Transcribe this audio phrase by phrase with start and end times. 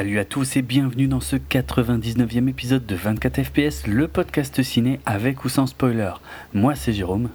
[0.00, 4.98] Salut à tous et bienvenue dans ce 99e épisode de 24 FPS, le podcast ciné
[5.04, 6.12] avec ou sans spoiler.
[6.54, 7.28] Moi c'est Jérôme.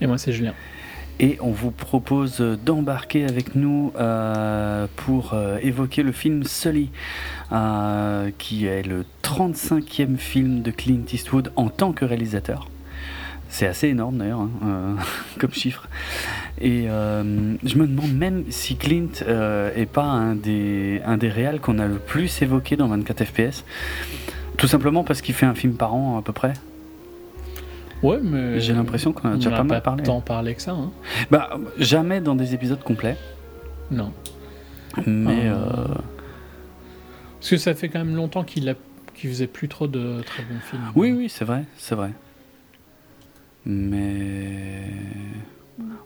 [0.00, 0.52] Et moi c'est Julien.
[1.20, 6.90] Et on vous propose d'embarquer avec nous euh, pour euh, évoquer le film Sully,
[7.52, 12.71] euh, qui est le 35e film de Clint Eastwood en tant que réalisateur.
[13.52, 14.94] C'est assez énorme d'ailleurs hein, euh,
[15.38, 15.86] comme chiffre.
[16.58, 17.22] Et euh,
[17.62, 21.78] je me demande même si Clint euh, est pas un des, un des réals qu'on
[21.78, 23.64] a le plus évoqué dans 24 FPS.
[24.56, 26.54] Tout simplement parce qu'il fait un film par an à peu près.
[28.02, 28.58] Ouais, mais.
[28.58, 30.02] J'ai l'impression qu'on a déjà on pas n'a mal parlé.
[30.02, 30.72] tant parlé que ça.
[30.72, 30.90] Hein.
[31.30, 33.18] Bah, jamais dans des épisodes complets.
[33.90, 34.14] Non.
[35.06, 35.42] Mais.
[35.48, 35.56] Euh,
[37.38, 38.74] Parce que ça fait quand même longtemps qu'il a...
[39.14, 40.82] faisait plus trop de très bons films.
[40.94, 42.12] Oui, oui, c'est vrai, c'est vrai.
[43.66, 44.82] Mais.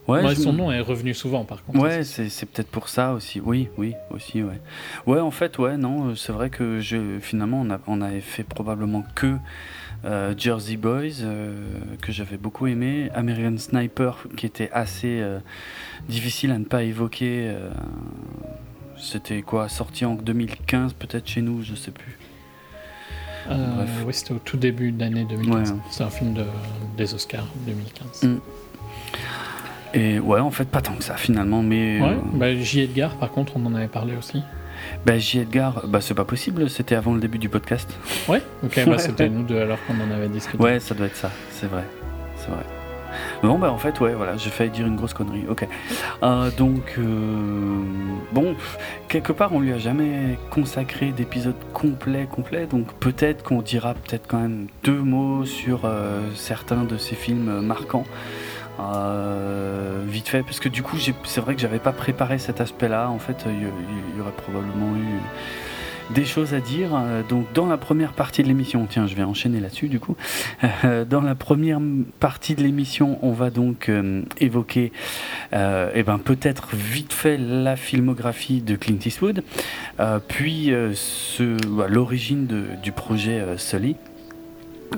[0.08, 1.80] Ouais, Ouais, je- son nom est revenu souvent par contre.
[1.80, 3.40] Ouais, c'est peut-être pour ça aussi.
[3.40, 4.60] Oui, oui, aussi, ouais.
[5.06, 8.20] Ouais, en fait, ouais, non, euh, c'est vrai que je, finalement, on, a, on avait
[8.20, 9.34] fait probablement que
[10.04, 11.56] euh, Jersey Boys, euh,
[12.00, 15.40] que j'avais beaucoup aimé, American Sniper, qui était assez euh,
[16.08, 17.52] difficile à ne pas évoquer.
[18.98, 22.15] C'était quoi, sorti en 2015 peut-être chez nous, je sais plus.
[23.50, 23.90] Euh, Bref.
[24.06, 25.72] oui, c'était au tout début de l'année 2015.
[25.72, 25.78] Ouais.
[25.90, 26.44] C'est un film de...
[26.96, 28.22] des Oscars 2015.
[28.24, 28.36] Mm.
[29.94, 32.00] Et ouais, en fait, pas tant que ça finalement, mais.
[32.00, 32.80] Ouais, euh, bah, J.
[32.80, 34.42] Edgar, par contre, on en avait parlé aussi.
[35.06, 35.40] bah, J.
[35.40, 37.88] Edgar, bah, c'est pas possible, c'était avant le début du podcast.
[38.28, 40.62] Ouais, ok, bah, c'était nous deux alors qu'on en avait discuté.
[40.62, 41.84] Ouais, ça doit être ça, c'est vrai.
[42.36, 42.64] C'est vrai.
[43.42, 45.44] Bon, bah en fait, ouais, voilà, j'ai failli dire une grosse connerie.
[45.48, 45.66] Ok.
[46.22, 47.82] Euh, donc, euh,
[48.32, 48.54] bon,
[49.08, 52.66] quelque part, on lui a jamais consacré d'épisode complet, complet.
[52.66, 57.60] Donc, peut-être qu'on dira peut-être quand même deux mots sur euh, certains de ces films
[57.60, 58.04] marquants.
[60.06, 63.08] Vite fait, parce que du coup, c'est vrai que j'avais pas préparé cet aspect-là.
[63.10, 65.20] En fait, il y aurait probablement eu
[66.10, 66.90] des choses à dire.
[66.94, 70.16] Euh, Donc dans la première partie de l'émission, tiens, je vais enchaîner là-dessus du coup.
[70.84, 71.80] Euh, dans la première
[72.20, 74.92] partie de l'émission, on va donc euh, évoquer,
[75.52, 79.42] euh, eh ben peut-être vite fait la filmographie de Clint Eastwood,
[80.28, 82.46] puis bah, l'origine
[82.82, 83.96] du projet Sully.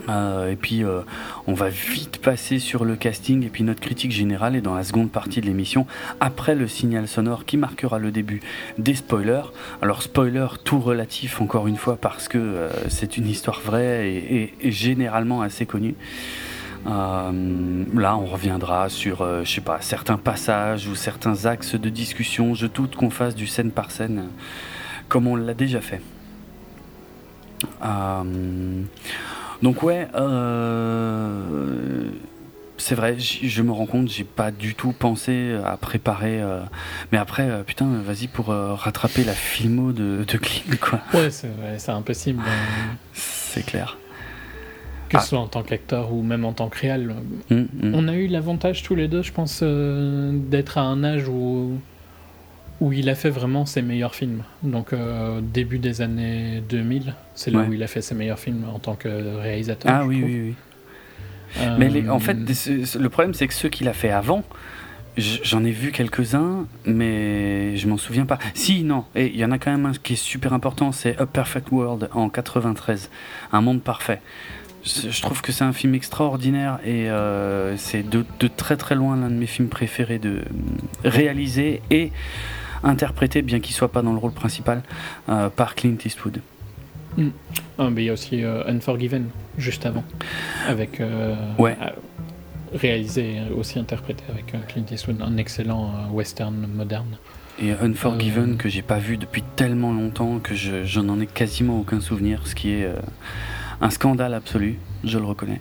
[0.09, 1.01] Euh, et puis euh,
[1.47, 4.85] on va vite passer sur le casting et puis notre critique générale est dans la
[4.85, 5.87] seconde partie de l'émission
[6.21, 8.41] après le signal sonore qui marquera le début
[8.79, 9.53] des spoilers.
[9.83, 14.55] Alors spoiler tout relatif encore une fois parce que euh, c'est une histoire vraie et,
[14.65, 15.95] généralement assez connue.
[16.87, 17.33] Là
[18.17, 22.55] on reviendra sur je sais pas certains passages ou certains axes de discussion.
[22.55, 24.29] Je doute qu'on fasse du scène par scène
[25.09, 26.01] comme on l'a déjà fait.
[29.63, 32.11] Donc ouais, euh,
[32.77, 36.41] c'est vrai, je me rends compte, j'ai pas du tout pensé à préparer.
[36.41, 36.61] euh,
[37.11, 41.01] mais après, euh, putain, vas-y pour rattraper la filmo de, de quoi.
[41.15, 42.43] Ouais, c'est ouais, impossible.
[42.47, 42.51] euh,
[43.15, 43.99] C'est clair.
[45.09, 45.21] que Ah.
[45.21, 47.15] ce soit en tant qu'acteur ou même en tant que réal.
[47.51, 47.95] Hum, hum.
[47.95, 51.79] On a eu l'avantage tous les deux, je pense, d'être à un âge où,
[52.81, 54.43] où il a fait vraiment ses meilleurs films.
[54.63, 57.67] Donc euh, début des années 2000, c'est là Ouais.
[57.69, 59.09] où il a fait ses meilleurs films en tant que
[59.41, 59.91] réalisateur.
[59.93, 60.55] Ah oui, oui, oui.
[61.61, 64.45] Euh, Mais les- en fait, le problème, c'est que ceux qu'il a fait avant,
[65.17, 68.39] j'en ai vu quelques-uns, mais je m'en souviens pas.
[68.55, 71.17] Si, non, et il y en a quand même un qui est super important, c'est
[71.19, 73.11] A Perfect World en 93,
[73.53, 74.21] Un monde parfait.
[74.85, 78.95] Je je trouve que c'est un film extraordinaire et euh, c'est de, de très très
[78.95, 80.43] loin l'un de mes films préférés de
[81.05, 82.13] réaliser et
[82.83, 84.83] interprété, bien qu'il soit pas dans le rôle principal,
[85.29, 86.41] euh, par Clint Eastwood.
[87.79, 89.27] ah, mais il y a aussi euh, Unforgiven,
[89.57, 90.05] juste avant,
[90.69, 91.77] avec euh, Ouais.
[92.75, 97.17] réalisé aussi interprété avec Clint Eastwood, un excellent western moderne.
[97.61, 98.57] Et Unforgiven Euh.
[98.57, 102.47] que j'ai pas vu depuis tellement longtemps que je, je n'en ai quasiment aucun souvenir,
[102.47, 102.95] ce qui est euh,
[103.81, 105.61] un scandale absolu, je le reconnais.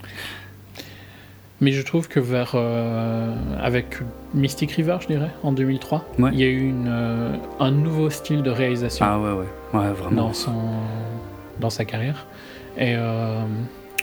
[1.59, 3.98] Mais je trouve que vers euh, avec
[4.36, 6.30] Mystic River, je dirais, en 2003, Ouais.
[6.33, 9.45] il y a eu une, euh, un nouveau style de réalisation Ah ouais, ouais,
[9.80, 10.27] ouais, vraiment.
[10.27, 10.54] dans son
[11.59, 12.27] dans sa carrière.
[12.77, 13.42] Et euh,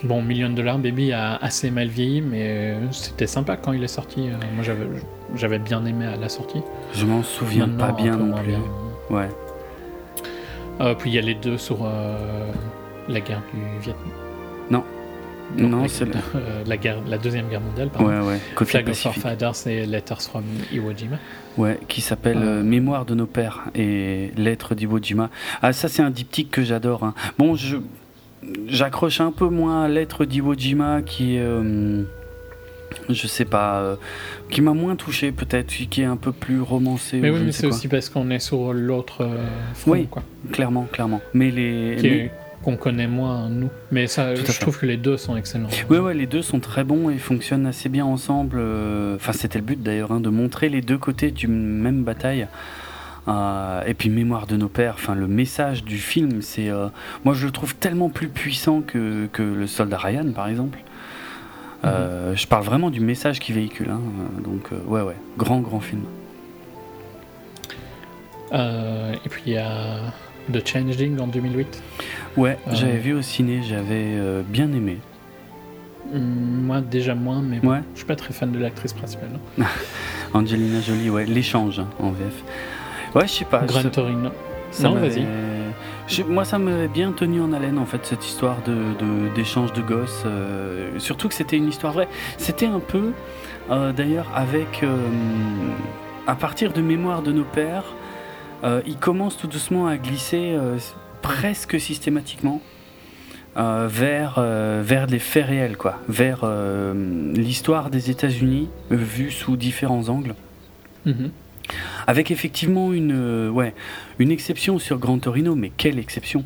[0.03, 4.23] bon, Million Dollar Baby a assez mal vieilli, mais c'était sympa quand il est sorti.
[4.57, 4.87] Moi, j'avais
[5.37, 6.63] j'avais bien aimé à la sortie.
[6.93, 8.47] Je m'en souviens Maintenant, pas bien non plus.
[8.49, 8.61] bien.
[9.11, 9.29] Ouais.
[10.99, 11.87] Puis il y a les deux sur
[13.09, 14.09] la guerre du Vietnam.
[15.59, 15.87] Non.
[15.89, 16.05] C'est
[16.35, 17.89] euh, la guerre, la deuxième guerre mondiale.
[17.93, 18.09] Pardon.
[18.09, 18.65] Ouais, ouais.
[18.67, 19.15] Flag of Our.
[19.15, 21.17] Fathers et Letters from Iwo Jima.
[21.57, 22.61] Ouais, qui s'appelle Euh.
[22.61, 25.31] euh, Mémoire de nos pères et Lettres d'Iwo Jima.
[25.63, 27.05] Ah, ça, c'est un diptyque que j'adore.
[27.05, 27.15] hein.
[27.39, 27.77] Bon, je
[28.67, 32.03] j'accroche un peu moins à Lettres d'Iwo Jima qui euh,
[33.09, 33.97] je sais pas, euh,
[34.51, 37.19] qui m'a moins touché peut-être, qui est un peu plus romancé.
[37.21, 39.37] Mais ou oui, mais c'est aussi parce qu'on est sur l'autre euh,
[39.75, 40.07] front, Oui.
[40.11, 40.23] quoi.
[40.53, 41.21] Clairement, clairement.
[41.33, 41.97] Mais les.
[41.99, 42.31] Qui mais- est-
[42.65, 43.71] qu'on connaît moins, nous.
[43.93, 44.59] Mais ça, je fait.
[44.61, 45.69] trouve que les deux sont excellents.
[45.91, 48.57] Ouais, ouais, les deux sont très bons et fonctionnent assez bien ensemble.
[48.59, 52.49] euh, Enfin, c'était le but d'ailleurs, hein, de montrer les deux côtés d'une même bataille.
[53.29, 56.69] Euh, et puis, Mémoire de nos pères, enfin, le message du film, c'est.
[56.71, 56.89] euh,
[57.25, 60.79] moi, je le trouve tellement plus puissant que, que Le Soldat Ryan, par exemple.
[61.85, 63.91] Euh, Je parle vraiment du message qu'il véhicule.
[63.91, 64.01] hein,
[64.43, 66.03] donc, ouais, ouais, grand, grand film.
[68.53, 69.99] Et puis il y a
[70.53, 71.83] The Changeling en 2008.
[72.37, 72.71] Ouais, Euh.
[72.75, 74.99] j'avais vu au ciné, j'avais euh, bien aimé.
[76.15, 76.21] Hum,
[76.67, 77.81] Moi, déjà moins, mais bon, Ouais.
[77.95, 79.29] je suis pas très fan de l'actrice principale.
[79.59, 79.65] non.
[80.35, 82.43] Angelina Jolie, ouais, l'échange hein, en VF.
[83.15, 83.61] Ouais, je sais pas.
[83.61, 84.31] Gran Torino.
[84.71, 85.25] Ça non, vas-y.
[86.29, 89.81] Moi, ça m'avait bien tenu en haleine, en fait, cette histoire de, de- d'échange de
[89.81, 90.25] gosses.
[90.27, 92.09] euh, surtout que c'était une histoire vraie.
[92.37, 93.13] C'était un peu,
[93.71, 94.83] euh, d'ailleurs, avec.
[94.83, 94.97] euh,
[96.27, 97.85] à partir de Mémoire de nos pères,
[98.63, 100.79] euh, il commence tout doucement à glisser euh,
[101.23, 102.61] presque systématiquement.
[103.57, 104.41] euh, vers,
[104.83, 106.01] vers les faits réels, quoi.
[106.09, 106.45] Vers
[107.35, 110.35] l'histoire des États-Unis vue sous différents angles.
[111.07, 111.31] Mhm.
[112.07, 113.75] Avec effectivement une, ouais,
[114.19, 116.45] une exception sur Gran Torino, mais quelle exception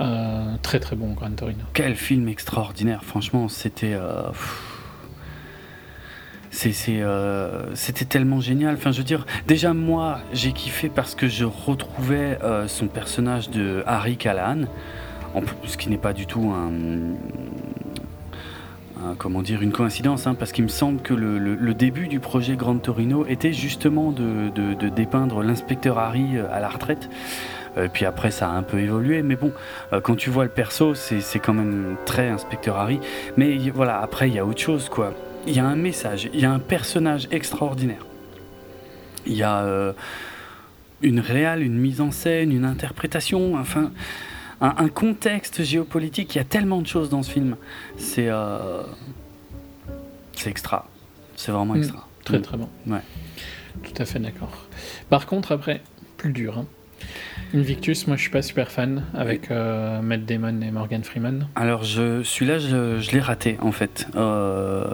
[0.00, 1.62] Euh, très très bon, Gran Torino.
[1.74, 3.96] Quel film extraordinaire, franchement, c'était...
[4.32, 4.71] pff,
[6.88, 8.74] euh, c'était tellement génial.
[8.74, 13.82] Enfin, je dire, déjà moi, j'ai kiffé parce que je retrouvais euh, son personnage de
[13.86, 14.62] Harry Callahan,
[15.34, 16.52] en plus, ce qui n'est pas du tout
[19.18, 22.76] comment dire, une coïncidence, hein, parce qu'il me semble que le, début du projet Gran
[22.76, 27.08] Torino était justement de, dépeindre l'inspecteur Harry euh, à la retraite.
[27.94, 29.50] Puis après, ça a un peu évolué, mais bon,
[30.02, 33.00] quand tu vois le perso, c'est quand même très inspecteur Harry.
[33.38, 35.14] Mais voilà, après, il y a autre chose, quoi.
[35.46, 38.04] Il y a un message, il y a un personnage extraordinaire.
[39.26, 39.92] Il y a euh,
[41.02, 43.90] une réale, une mise en scène, une interprétation, enfin,
[44.60, 46.34] un, un contexte géopolitique.
[46.34, 47.56] Il y a tellement de choses dans ce film.
[47.96, 48.82] C'est euh,
[50.36, 50.88] c'est extra.
[51.36, 51.78] C'est vraiment Mm.
[51.78, 52.08] extra.
[52.24, 52.68] Très très bon.
[52.86, 53.00] Ouais.
[53.82, 54.66] Tout à fait d'accord.
[55.10, 55.82] Par contre, après,
[56.16, 56.58] plus dur.
[56.58, 56.66] hein.
[57.54, 61.48] Invictus, moi je suis pas super fan avec euh, Matt Damon et Morgan Freeman.
[61.54, 64.06] Alors, je, celui-là, je, je l'ai raté, en fait.
[64.16, 64.84] Euh,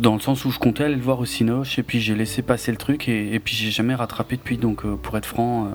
[0.00, 2.42] dans le sens où je comptais aller le voir au Cinoche, et puis j'ai laissé
[2.42, 4.56] passer le truc, et, et puis j'ai jamais rattrapé depuis.
[4.58, 5.72] Donc, euh, pour être franc,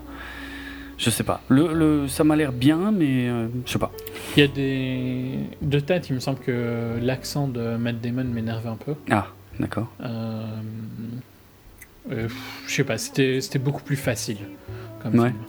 [0.97, 1.41] je sais pas.
[1.47, 3.27] Le, le, ça m'a l'air bien, mais
[3.65, 3.91] je sais pas.
[4.35, 5.35] Il y a des.
[5.61, 8.95] De tête, il me semble que l'accent de Matt Damon m'énervait un peu.
[9.09, 9.27] Ah,
[9.59, 9.87] d'accord.
[12.09, 12.27] Je
[12.67, 14.37] sais pas, c'était c'était beaucoup plus facile
[15.01, 15.29] comme Ouais.
[15.29, 15.39] film.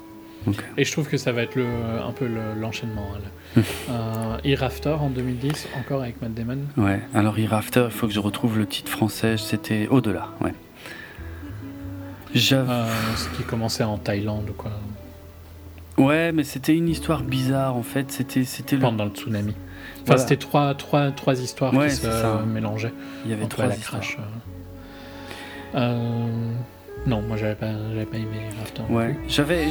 [0.77, 1.67] Et je trouve que ça va être le,
[2.07, 3.09] un peu le- l'enchaînement.
[3.15, 3.19] hein,
[3.57, 3.63] là.
[3.91, 6.59] euh, en 2010, encore avec Matt Damon.
[6.77, 10.55] Ouais, alors Hereafter, il faut que je retrouve le titre français, c'était Au-delà, ouais.
[12.53, 12.87] Euh,
[13.17, 14.73] ce qui commençait en Thaïlande ou quoi,
[15.97, 18.11] Ouais, mais c'était une histoire bizarre, en fait.
[18.13, 18.83] C'était, c'était le.
[18.83, 19.51] pendant le tsunami.
[19.53, 20.21] Enfin, Voilà.
[20.23, 22.43] c'était trois, trois, trois histoires Ouais, qui se ça.
[22.47, 22.93] mélangeaient.
[23.25, 24.01] Il y avait trois la histoires.
[24.01, 24.19] crash.
[25.75, 26.53] euh.
[27.07, 28.41] Non, moi j'avais pas, j'avais pas aimé
[28.89, 29.69] non Ouais, j'avais,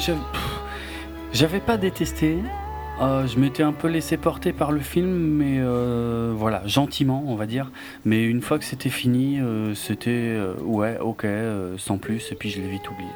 [1.33, 2.37] j'avais, pas détesté.
[2.99, 7.35] Euh, je m'étais un peu laissé porter par le film, mais euh, voilà, gentiment, on
[7.35, 7.71] va dire.
[8.05, 11.27] Mais une fois que c'était fini, euh, c'était ouais, ok,
[11.77, 13.09] sans plus, et puis je l'ai vite oublié.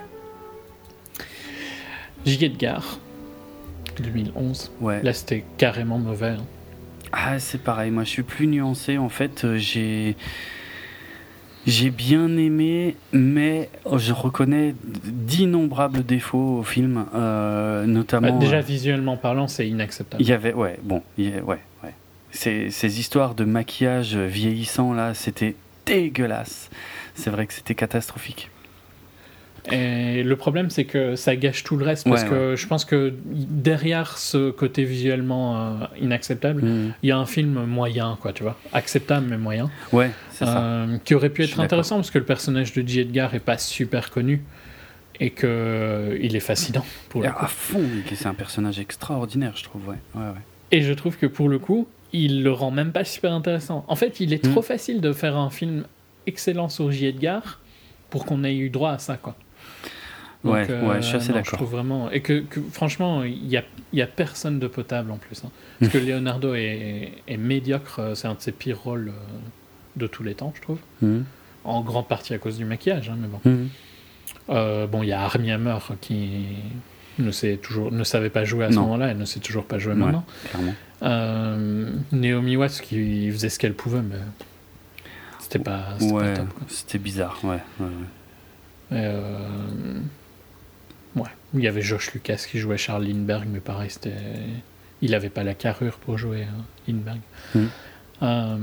[2.25, 2.45] J.
[2.45, 2.99] Edgar,
[4.03, 4.71] 2011.
[4.81, 5.01] Ouais.
[5.01, 6.35] Là c'était carrément mauvais.
[6.37, 6.45] hein.
[7.13, 7.91] Ah, c'est pareil.
[7.91, 8.97] Moi, je suis plus nuancé.
[8.97, 10.15] En fait, j'ai
[11.67, 14.75] j'ai bien aimé, mais je reconnais
[15.05, 18.33] d'innombrables défauts au film, euh, notamment.
[18.33, 20.21] Bah, déjà euh, visuellement parlant, c'est inacceptable.
[20.21, 21.93] Il y avait, ouais, bon, y ouais, ouais.
[22.31, 26.69] Ces, ces histoires de maquillage vieillissant là, c'était dégueulasse.
[27.13, 28.49] C'est vrai que c'était catastrophique.
[29.71, 32.83] Et le problème, c'est que ça gâche tout le reste parce Ouais, que je pense
[32.83, 36.93] que derrière ce côté visuellement euh, inacceptable, Mm.
[37.03, 40.57] il y a un film moyen, quoi, tu vois, acceptable mais moyen, Ouais, c'est ça.
[40.63, 43.01] euh, qui aurait pu être intéressant parce que le personnage de J.
[43.01, 44.41] Edgar est pas super connu
[45.19, 47.35] et que euh, il est fascinant pour le coup.
[47.39, 47.83] à fond,
[48.15, 49.87] c'est un personnage extraordinaire, je trouve.
[49.89, 50.21] Ouais.
[50.71, 53.85] Et je trouve que pour le coup, il le rend même pas super intéressant.
[53.87, 54.51] En fait, il est Mm.
[54.51, 55.83] trop facile de faire un film
[56.25, 57.05] excellent sur J.
[57.05, 57.59] Edgar
[58.09, 59.35] pour qu'on ait eu droit à ça, quoi.
[60.43, 61.57] Ouais, ouais, je suis assez non, d'accord.
[61.59, 65.17] trouve vraiment et que, que, franchement, il y a, y a personne de potable en
[65.17, 65.43] plus.
[65.45, 65.49] hein.
[65.79, 69.11] Parce que Leonardo est, est médiocre, euh, c'est un de ses pires rôles euh,
[69.97, 70.79] de tous les temps, je trouve.
[71.03, 71.25] Mhm.
[71.63, 73.67] En grande partie à cause du maquillage, hein, mais bon.
[74.49, 76.45] Euh, bon, il y a Armie Hammer qui,
[77.19, 79.77] ne, sait toujours, ne savait pas jouer à ce moment-là, elle ne sait toujours pas
[79.77, 80.25] jouer Ouais, maintenant.
[80.49, 80.73] clairement.
[81.03, 84.15] Euh, Naomi Watts qui faisait ce qu'elle pouvait, mais
[85.39, 86.47] c'était pas, Ouais, top.
[86.67, 87.59] c'était bizarre, ouais.
[87.79, 88.97] ouais, ouais.
[88.97, 89.99] Et, euh,
[91.53, 94.13] il y avait Josh Lucas qui jouait Charles Lindbergh, mais pareil, c'était,
[95.01, 97.21] il avait pas la carrure pour jouer hein, Lindbergh.
[97.55, 97.69] Mhm.
[98.23, 98.55] Euh,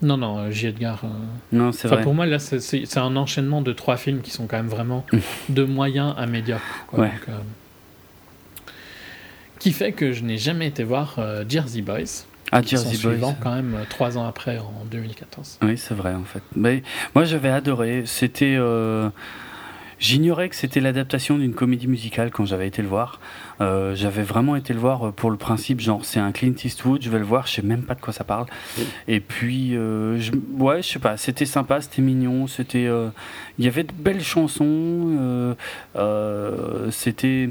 [0.00, 0.68] non, non, J.
[0.68, 1.02] Edgar.
[1.04, 1.08] euh,
[1.52, 2.04] Non, c'est Enfin, vrai.
[2.04, 4.68] pour moi, là, c'est- c'est c'est un enchaînement de trois films qui sont quand même
[4.68, 5.04] vraiment
[5.50, 6.62] de moyens à médiocres.
[6.86, 7.00] quoi.
[7.00, 7.12] Ouais.
[7.28, 7.32] Euh,
[9.58, 13.34] qui fait que je n'ai jamais été voir euh, Jersey Boys, Ah, Jersey Boys.
[13.42, 15.58] quand même euh, trois ans après, en 2014.
[15.62, 16.42] Oui, c'est vrai en fait.
[16.56, 16.82] Mais
[17.14, 18.04] moi j'avais adoré.
[18.06, 18.56] C'était.
[20.04, 23.20] Euh, J'ignorais que c'était l'adaptation d'une comédie musicale quand j'avais été le voir.
[23.60, 27.10] Euh, j'avais vraiment été le voir pour le principe, genre c'est un Clint Eastwood, je
[27.10, 28.46] vais le voir, je sais même pas de quoi ça parle.
[29.08, 32.86] Et puis, euh, je, ouais, je sais pas, c'était sympa, c'était mignon, c'était.
[32.86, 33.08] euh,
[33.58, 35.54] Il y avait de belles chansons, euh,
[35.96, 37.50] euh, c'était.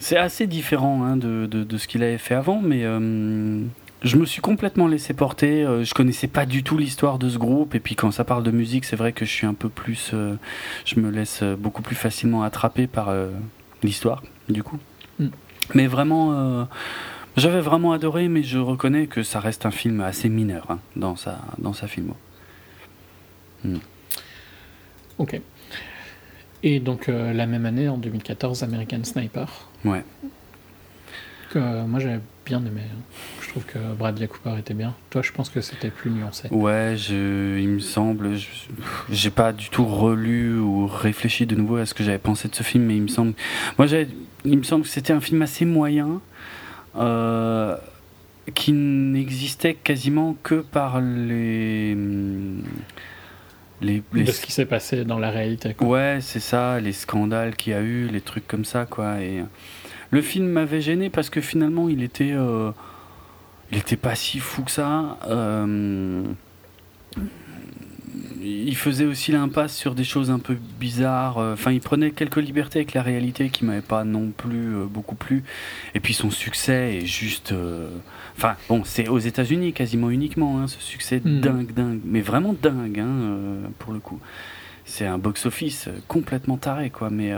[0.00, 3.62] C'est assez différent hein, de, de, de ce qu'il avait fait avant, mais euh,
[4.02, 5.64] je me suis complètement laissé porter.
[5.64, 8.42] euh, je connaissais pas du tout l'histoire de ce groupe, et puis quand ça parle
[8.42, 10.10] de musique, c'est vrai que je suis un peu plus.
[10.14, 10.36] euh,
[10.84, 13.30] je me laisse euh, beaucoup plus facilement attraper par euh,
[13.82, 14.78] l'histoire, du coup.
[15.18, 15.28] Mm.
[15.74, 16.32] Mais vraiment.
[16.32, 16.64] euh,
[17.36, 21.16] j'avais vraiment adoré, mais je reconnais que ça reste un film assez mineur hein, dans,
[21.16, 22.14] sa, dans sa filmo.
[25.18, 25.40] Ok.
[26.62, 29.48] Et donc, la même année, en 2014, American Sniper.
[29.84, 30.04] Ouais.
[31.50, 32.82] Que moi, j'avais bien aimé.
[32.84, 32.98] hein.
[33.42, 34.94] Je trouve que Bradley Cooper était bien.
[35.10, 36.48] Toi, je pense que c'était plus nuancé.
[36.50, 38.30] Ouais, je, il me semble,
[39.10, 42.54] j'ai pas du tout relu ou réfléchi de nouveau à ce que j'avais pensé de
[42.54, 43.34] ce film, mais il me semble,
[43.78, 43.86] moi
[44.44, 46.20] il me semble que c'était un film assez moyen,
[46.96, 47.76] euh,
[48.54, 51.94] qui n'existait quasiment que par les,
[53.80, 55.74] les, les- De ce qui s'est passé dans la réalité.
[55.74, 55.86] quoi.
[55.88, 59.20] Ouais, c'est ça, les scandales qu'il y a eu, les trucs comme ça, quoi.
[59.20, 59.42] Et
[60.14, 62.70] le film m'avait gêné parce que finalement, il était, euh,
[63.72, 65.18] il était pas si fou que ça.
[65.28, 66.22] Euh,
[68.42, 71.38] il faisait aussi l'impasse sur des choses un peu bizarres.
[71.38, 75.14] Enfin, il prenait quelques libertés avec la réalité qui m'avait pas non plus euh, beaucoup
[75.14, 75.42] plu.
[75.94, 77.52] Et puis son succès est juste.
[77.52, 77.88] euh,
[78.36, 81.40] Enfin, bon, c'est aux États-Unis quasiment uniquement, hein, ce succès Mhm.
[81.40, 84.20] dingue, dingue, mais vraiment dingue, hein, euh, pour le coup.
[84.84, 87.32] C'est un box-office complètement taré, quoi, mais.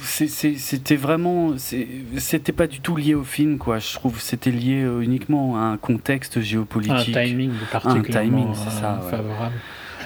[0.00, 1.54] C'était vraiment.
[1.58, 3.78] C'était pas du tout lié au film, quoi.
[3.78, 7.14] Je trouve c'était lié euh, uniquement à un contexte Un géopolitique.
[7.14, 9.10] timing particulièrement timing, c'est ça, euh, ouais.
[9.10, 9.54] favorable.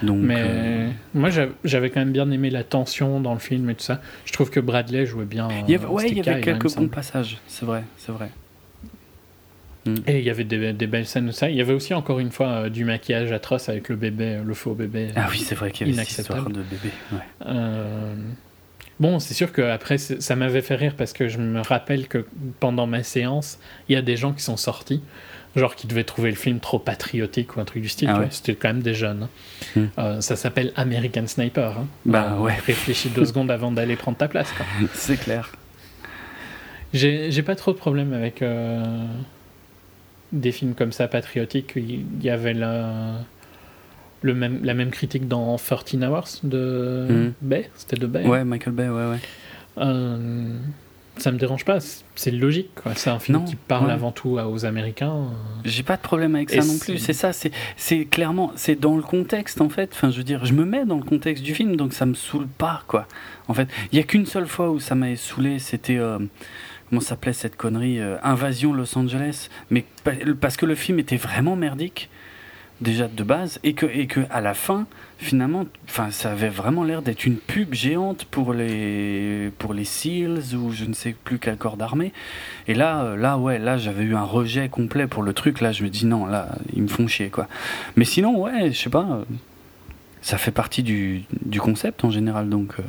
[0.02, 1.28] Donc, Mais euh, moi,
[1.64, 4.00] j'avais quand même bien aimé la tension dans le film et tout ça.
[4.24, 5.48] Je trouve que Bradley jouait bien.
[5.66, 8.30] il y avait, ouais, il y avait quelques bons passages, c'est vrai, c'est vrai.
[10.06, 11.48] Et il y avait des, des belles scènes de ça.
[11.48, 14.54] Il y avait aussi encore une fois euh, du maquillage atroce avec le bébé, le
[14.54, 15.08] faux bébé.
[15.16, 16.90] Ah oui, c'est vrai qu'il y avait cette histoire de bébé.
[17.12, 17.18] ouais.
[17.46, 18.14] Euh,
[19.00, 22.26] Bon, c'est sûr que après ça m'avait fait rire parce que je me rappelle que
[22.60, 25.02] pendant ma séance, il y a des gens qui sont sortis,
[25.56, 28.10] genre qui devaient trouver le film trop patriotique ou un truc du style.
[28.12, 28.26] Ah ouais.
[28.30, 29.22] C'était quand même des jeunes.
[29.24, 29.80] hein.
[29.80, 29.86] Hmm.
[29.98, 31.78] Euh, ça s'appelle American Sniper.
[31.78, 31.86] hein.
[32.04, 32.54] Bah, Euh, ouais.
[32.66, 34.52] Réfléchis deux secondes avant d'aller prendre ta place.
[34.92, 35.50] C'est clair.
[36.92, 38.84] J'ai j'ai pas trop de problème avec euh,
[40.32, 41.72] des films comme ça patriotiques.
[41.76, 43.14] Il y avait la,
[44.22, 47.32] le même, la même critique dans 13 Hours de Mhm.
[47.42, 47.70] Bay.
[47.74, 48.26] C'était de Bay.
[48.26, 49.18] Ouais, Michael Bay, ouais, ouais.
[49.78, 50.56] Euh,
[51.16, 51.78] ça me dérange pas,
[52.14, 52.70] c'est- logique.
[52.96, 53.92] C'est un film Non, qui parle ouais.
[53.92, 55.26] avant tout aux Américains.
[55.64, 56.98] J'ai pas de problème avec Et ça non plus.
[56.98, 59.90] C'est ça, c'est, clairement, c'est dans le contexte en fait.
[59.92, 62.14] Enfin, je veux dire, je me mets dans le contexte du film, donc ça me
[62.14, 63.06] saoule pas quoi.
[63.48, 66.18] En fait, il y a qu'une seule fois où ça m'avait saoulé, c'était euh,
[66.88, 69.48] comment s'appelait cette connerie, euh, Invasion Los Angeles.
[69.70, 72.08] Mais pa- parce que le film était vraiment merdique
[72.80, 74.86] déjà de base et que et que à la fin
[75.18, 80.54] finalement enfin ça avait vraiment l'air d'être une pub géante pour les pour les SEALs
[80.54, 82.12] ou je ne sais plus quel corps d'armée
[82.68, 85.60] et là euh, là ouais là j'avais eu un rejet complet pour le truc.
[85.60, 87.48] Là je me dis non là ils me font chier quoi.
[87.96, 89.24] Mais sinon ouais je sais pas euh,
[90.22, 92.82] ça fait partie du, du concept en général donc euh.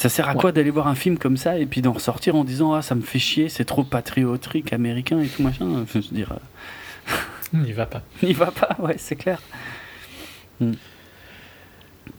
[0.00, 2.44] Ça sert à quoi d'aller voir un film comme ça et puis d'en ressortir en
[2.44, 6.08] disant ah ça me fait chier c'est trop patriotique américain et tout machin Enfin, je
[6.08, 8.02] veux dire euh, n'y va pas.
[8.22, 9.40] n'y va pas ouais c'est clair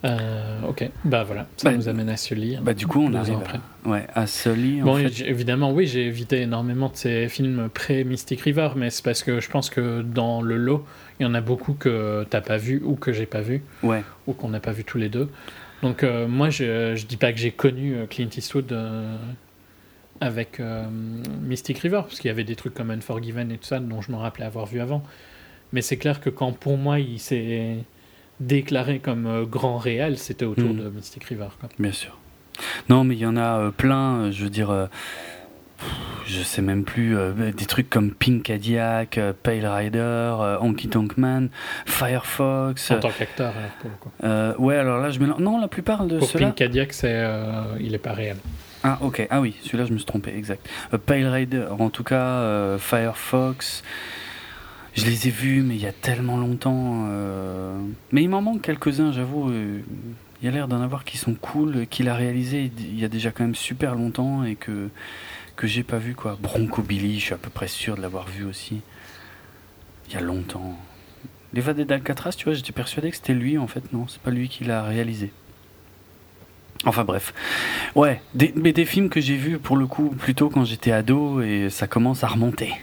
[0.03, 2.57] Euh, ok, bah voilà, ça Bah, nous amène à Sully.
[2.59, 3.59] bah du coup on arrive après.
[3.85, 5.21] à, ouais, à Sully en Bon, fait.
[5.27, 9.49] évidemment, oui, j'ai évité énormément de ces films pré-Mystic River, mais c'est parce que je
[9.49, 10.85] pense que dans le lot,
[11.19, 14.03] il y en a beaucoup que t'as pas vu ou que j'ai pas vu, ouais
[14.25, 15.29] ou qu'on n'a pas vu tous les deux.
[15.81, 19.15] Donc euh, moi, je, je dis pas que j'ai connu euh, Clint Eastwood euh,
[20.19, 20.85] avec euh,
[21.41, 24.11] Mystic River, parce qu'il y avait des trucs comme Unforgiven et tout ça dont je
[24.11, 25.01] me rappelais avoir vu avant.
[25.73, 27.77] Mais c'est clair que quand pour moi il s'est
[28.39, 30.77] déclaré comme grand réel, c'était autour Mm.
[30.77, 31.47] de Mystic River.
[31.59, 31.69] quoi.
[31.79, 32.17] Bien sûr.
[32.89, 34.89] Non, mais il y en a plein, je veux dire,
[36.31, 40.87] je sais même plus, euh, des trucs comme Pink Cadillac, euh, Pale Rider, euh, Honky
[40.87, 41.49] Tonk Man,
[41.85, 42.91] Firefox.
[42.91, 44.63] En tant qu'acteur, alors, pour le coup.
[44.63, 45.39] ouais, alors là, je mélange.
[45.39, 46.47] Non, la plupart de ceux-là.
[46.47, 47.25] Pink Cadillac, c'est,
[47.79, 48.37] il est pas réel.
[48.83, 49.27] Ah, ok.
[49.29, 50.67] Ah oui, celui-là, je me suis trompé, exact.
[51.05, 53.83] Pale Rider, en tout cas, Firefox.
[54.93, 57.07] Je les ai vus, mais il y a tellement longtemps.
[58.11, 59.51] Mais il m'en manque quelques-uns, j'avoue.
[59.51, 63.07] Il y a l'air d'en avoir qui sont cool, qu'il a réalisé il y a
[63.07, 64.89] déjà quand même super longtemps et que,
[65.61, 66.39] que j'ai pas vu, quoi.
[66.41, 68.81] Bronco Billy, je suis à peu près sûr de l'avoir vu aussi.
[70.07, 70.75] Il y a longtemps.
[71.53, 73.93] L'évadé d'Alcatraz, tu vois, j'étais persuadé que c'était lui, en fait.
[73.93, 75.31] Non, c'est pas lui qui l'a réalisé.
[76.83, 77.35] Enfin bref.
[77.93, 81.43] Ouais, des, mais des films que j'ai vus pour le coup plutôt quand j'étais ado
[81.43, 82.73] et ça commence à remonter.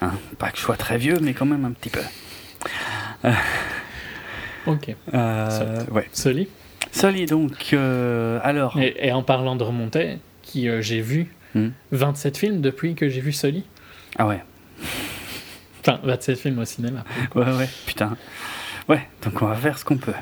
[0.00, 2.02] Hein, pas que je sois très vieux, mais quand même un petit peu.
[4.66, 4.94] Ok.
[5.12, 6.08] Euh, ouais.
[6.12, 6.46] Sully?
[6.92, 8.78] Sully, donc, euh, alors?
[8.78, 11.68] Et, et en parlant de remonter, qui euh, j'ai vu Hmm.
[11.92, 13.64] 27 films depuis que j'ai vu Sully.
[14.18, 14.42] Ah ouais,
[15.80, 17.04] Enfin, 27 films au cinéma.
[17.34, 18.16] ouais, ouais, putain.
[18.88, 20.12] Ouais, donc on va faire ce qu'on peut.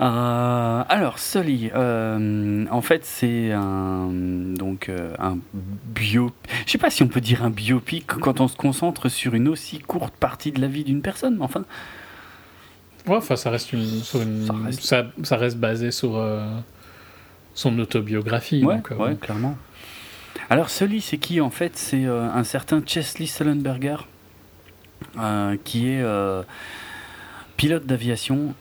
[0.00, 6.32] Euh, alors, Sully, euh, en fait, c'est un donc euh, un bio.
[6.66, 9.46] Je sais pas si on peut dire un biopic quand on se concentre sur une
[9.48, 11.36] aussi courte partie de la vie d'une personne.
[11.36, 11.64] mais Enfin,
[13.06, 16.46] Ouais, enfin, ça reste une, sur une- Ça reste- ça, ça reste basé sur euh,
[17.54, 18.64] son autobiographie.
[18.64, 19.56] Ouais, donc, ouais, clairement.
[20.50, 21.76] Alors, Sully, c'est qui en fait?
[21.76, 23.96] C'est euh, un certain Chesley Sullenberger,
[25.18, 26.42] euh, qui est euh,
[27.56, 28.54] pilote d'aviation,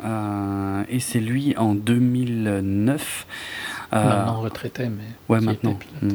[0.90, 3.26] et c'est lui en 2009.
[3.94, 5.04] euh, Maintenant retraité, mais.
[5.30, 5.78] ouais, maintenant.
[6.02, 6.10] Mm.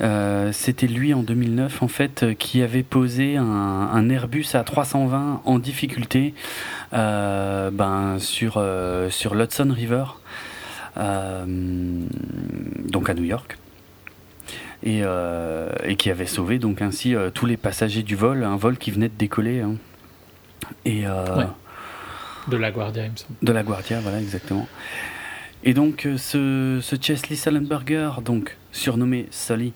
[0.00, 5.58] Euh, C'était lui en 2009 en fait qui avait posé un, un Airbus A320 en
[5.58, 6.34] difficulté
[6.92, 8.62] ben, sur,
[9.10, 10.04] sur l'Hudson River,
[10.96, 13.58] donc à New York.
[14.84, 18.56] Et, euh, et qui avait sauvé donc ainsi euh, tous les passagers du vol, un
[18.56, 19.60] vol qui venait de décoller.
[19.60, 19.74] hein.
[20.84, 21.46] Et euh, Ouais.
[22.48, 23.34] De la Guardia, il me semble.
[23.42, 24.66] de la Guardia, voilà, exactement.
[25.64, 29.72] Et donc, ce, ce Chesley Sullenberger, donc surnommé Sully,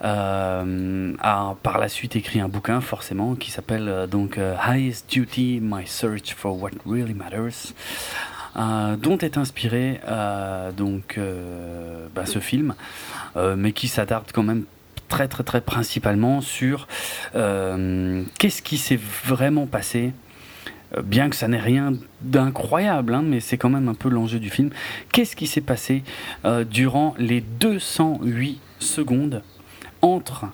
[0.00, 6.34] a par la suite écrit un bouquin, forcément, qui s'appelle donc Highest Duty My Search
[6.34, 7.72] for What Really Matters,
[8.56, 12.74] euh, dont est inspiré euh, donc euh, bah, ce film,
[13.56, 14.64] mais qui s'attarde quand même
[15.08, 16.86] très très très principalement sur
[17.32, 20.12] qu'est-ce qui s'est vraiment passé
[21.02, 24.50] bien que ça n'ait rien d'incroyable, hein, mais c'est quand même un peu l'enjeu du
[24.50, 24.70] film.
[25.10, 26.04] Qu'est-ce qui s'est passé
[26.70, 29.42] durant les 208 secondes
[30.00, 30.46] entre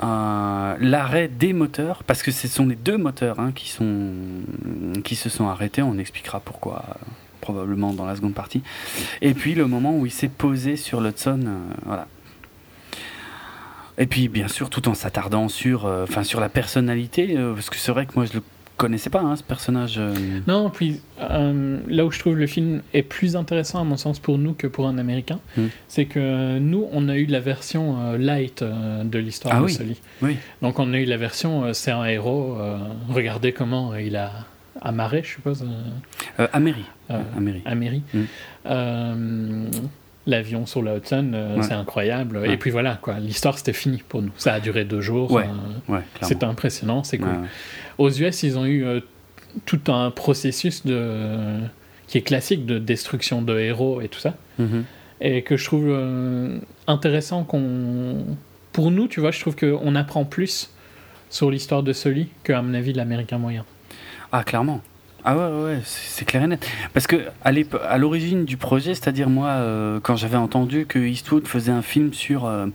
[0.00, 4.12] l'arrêt des moteurs, parce que ce sont les deux moteurs hein, qui, sont,
[5.04, 6.84] qui se sont arrêtés, on expliquera pourquoi
[7.46, 8.62] probablement dans la seconde partie,
[9.22, 12.06] et puis le moment où il s'est posé sur l'Hudson, euh, voilà.
[13.98, 17.70] Et puis bien sûr tout en s'attardant sur, euh, enfin sur la personnalité, euh, parce
[17.70, 18.42] que c'est vrai que moi je le
[18.76, 19.98] connaissais pas hein, ce personnage.
[20.46, 24.18] Non, puis euh, là où je trouve le film est plus intéressant à mon sens
[24.18, 25.68] pour nous que pour un Américain, Hmm.
[25.88, 29.64] c'est que nous, on a eu la version euh, light euh, de l'histoire Ah de
[29.64, 29.72] oui.
[29.72, 29.96] Sully.
[30.20, 30.36] Oui.
[30.60, 32.58] Donc on a eu la version c'est un héros,
[33.08, 34.30] regardez comment il a
[34.88, 36.84] amarré, je suppose, euh, Euh, Améry.
[37.10, 37.62] Euh, Améry.
[37.64, 38.02] Améry.
[38.14, 38.22] Hmm.
[38.66, 39.66] Euh,
[40.28, 41.62] L'avion sur la Hudson, Ouais.
[41.62, 42.38] c'est incroyable.
[42.38, 42.50] Ouais.
[42.52, 43.20] Et puis voilà, quoi.
[43.20, 44.32] L'histoire, c'était fini pour nous.
[44.36, 45.30] Ça a duré deux jours.
[45.30, 45.46] Ouais,
[46.22, 47.28] c'est impressionnant, c'est cool.
[47.98, 48.84] Aux US, ils ont eu
[49.66, 51.60] tout un processus de
[52.08, 54.84] qui est classique de destruction de héros et tout ça, Mhm.
[55.20, 58.24] et que je trouve euh, intéressant qu'on,
[58.72, 60.70] pour nous, tu vois, je trouve qu'on apprend plus
[61.30, 63.64] sur l'histoire de Sully qu'à mon avis l'américain moyen.
[64.38, 64.82] Ah, clairement.
[65.24, 66.68] Ah ouais, ouais, c'est clair et net.
[66.92, 71.72] Parce que à l'origine du projet, c'est-à-dire moi, euh, quand j'avais entendu que Eastwood faisait
[71.72, 72.66] un film sur, euh,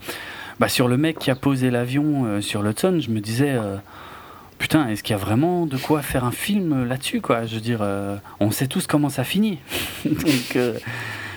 [0.60, 3.56] bah, sur le mec qui a posé l'avion euh, sur l'Hudson, je me disais,
[4.58, 7.46] putain, est-ce qu'il y a vraiment de quoi faire un film là-dessus, quoi?
[7.46, 7.86] Je veux dire,
[8.40, 9.60] on sait tous comment ça finit.
[10.06, 10.58] Donc,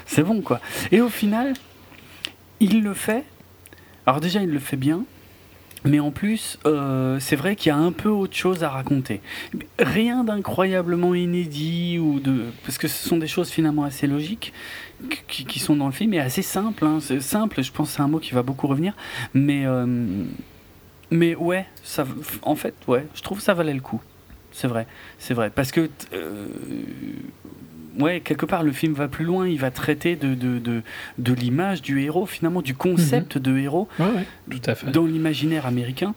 [0.07, 0.59] c'est bon, quoi.
[0.91, 1.53] Et au final,
[2.61, 3.25] il le fait.
[4.07, 5.05] Alors déjà, il le fait bien.
[5.85, 9.21] Mais en plus, euh, c'est vrai qu'il y a un peu autre chose à raconter.
[9.79, 14.55] Rien d'incroyablement inédit ou de parce que ce sont des choses finalement assez logiques
[15.29, 16.87] qui, sont dans le film et assez simples.
[16.87, 16.99] hein.
[17.01, 18.95] C'est simple, je pense que c'est un mot qui va beaucoup revenir.
[19.35, 20.25] Mais euh,
[21.11, 22.07] mais ouais, ça,
[22.43, 24.01] en fait, ouais, je trouve que ça valait le coup.
[24.53, 24.87] C'est vrai,
[25.19, 26.47] c'est vrai, parce que euh,
[27.99, 29.49] ouais, quelque part le film va plus loin.
[29.49, 30.83] Il va traiter de de, de,
[31.19, 34.91] de l'image du héros finalement, du concept de héros Ouais, ouais, tout à fait.
[34.91, 36.15] dans l'imaginaire américain.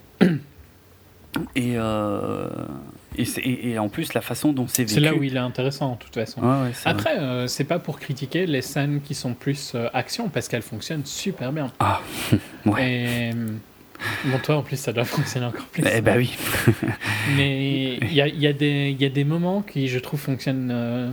[1.56, 2.48] Et, euh,
[3.16, 4.96] et, et- et en plus, la façon dont c'est vécu.
[4.96, 6.42] C'est là où il est intéressant, de toute façon.
[6.42, 6.72] Ouais.
[6.86, 10.64] Après, euh, c'est pas pour critiquer les scènes qui sont plus euh, action, parce qu'elles
[10.64, 11.72] fonctionnent super bien.
[11.80, 12.02] Ah,
[12.66, 12.92] ouais.
[12.92, 13.32] Et.
[13.36, 13.48] euh,
[14.26, 15.84] Bon, toi, en plus, ça doit fonctionner encore plus.
[15.92, 16.36] Eh ben oui.
[17.36, 21.12] Mais il y a, y, a y a des moments qui, je trouve, fonctionnent euh,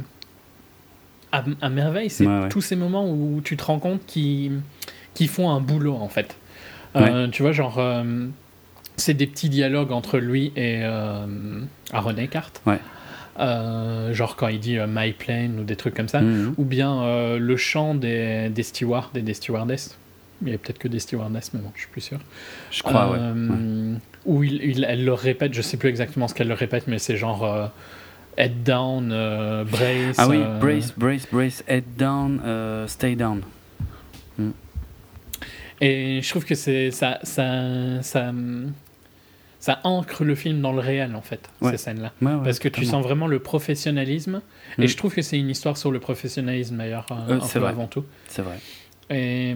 [1.39, 2.11] à, à merveille.
[2.11, 2.49] C'est Ouais, ouais.
[2.49, 4.61] tous ces moments où tu te rends compte qu'ils
[5.29, 6.37] font un boulot, en fait.
[6.97, 8.27] Euh, Tu vois, genre, euh,
[8.97, 11.27] c'est des petits dialogues entre lui et euh,
[11.93, 12.53] Aaron Eckhart.
[12.67, 12.79] Ouais.
[13.41, 16.21] Euh, genre quand il dit euh, My plane ou des trucs comme ça.
[16.21, 16.55] Mhm.
[16.57, 19.99] Ou bien euh, le chant des, des stewards et des stewardesses.
[20.45, 22.19] Il y a peut-être que des stewardesses, mais bon, je suis plus sûr.
[22.71, 23.19] Je crois, ouais.
[23.19, 23.99] Ouais.
[24.27, 26.99] Où il, il- elle leur répète, je sais plus exactement ce qu'elle leur répète, mais
[27.01, 27.45] c'est genre
[28.37, 30.17] head down, euh, brace.
[30.19, 33.43] Ah oui, euh, brace, brace, brace, head down, euh, stay down.
[35.81, 38.33] Et je trouve que c'est ça, ça, ça,
[39.59, 41.73] ça ancre le film dans le réel en fait, Ouais.
[41.73, 42.13] ces scènes-là.
[42.23, 44.41] Ouais, ouais, Parce que tu sens vraiment le professionnalisme.
[44.79, 44.83] Mm.
[44.83, 48.05] Et je trouve que c'est une histoire sur le professionnalisme d'ailleurs, avant tout.
[48.29, 48.59] C'est vrai.
[49.11, 49.55] Et,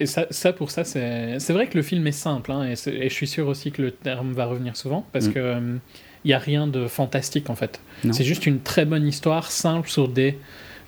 [0.00, 2.74] et ça, ça, pour ça, c'est vrai que le film est simple, hein, et,
[3.08, 5.32] je suis sûr aussi que le terme va revenir souvent, parce Mm.
[5.32, 5.78] que
[6.24, 7.80] il n'y a rien de fantastique en fait.
[8.12, 10.38] C'est juste une très bonne histoire, simple, sur des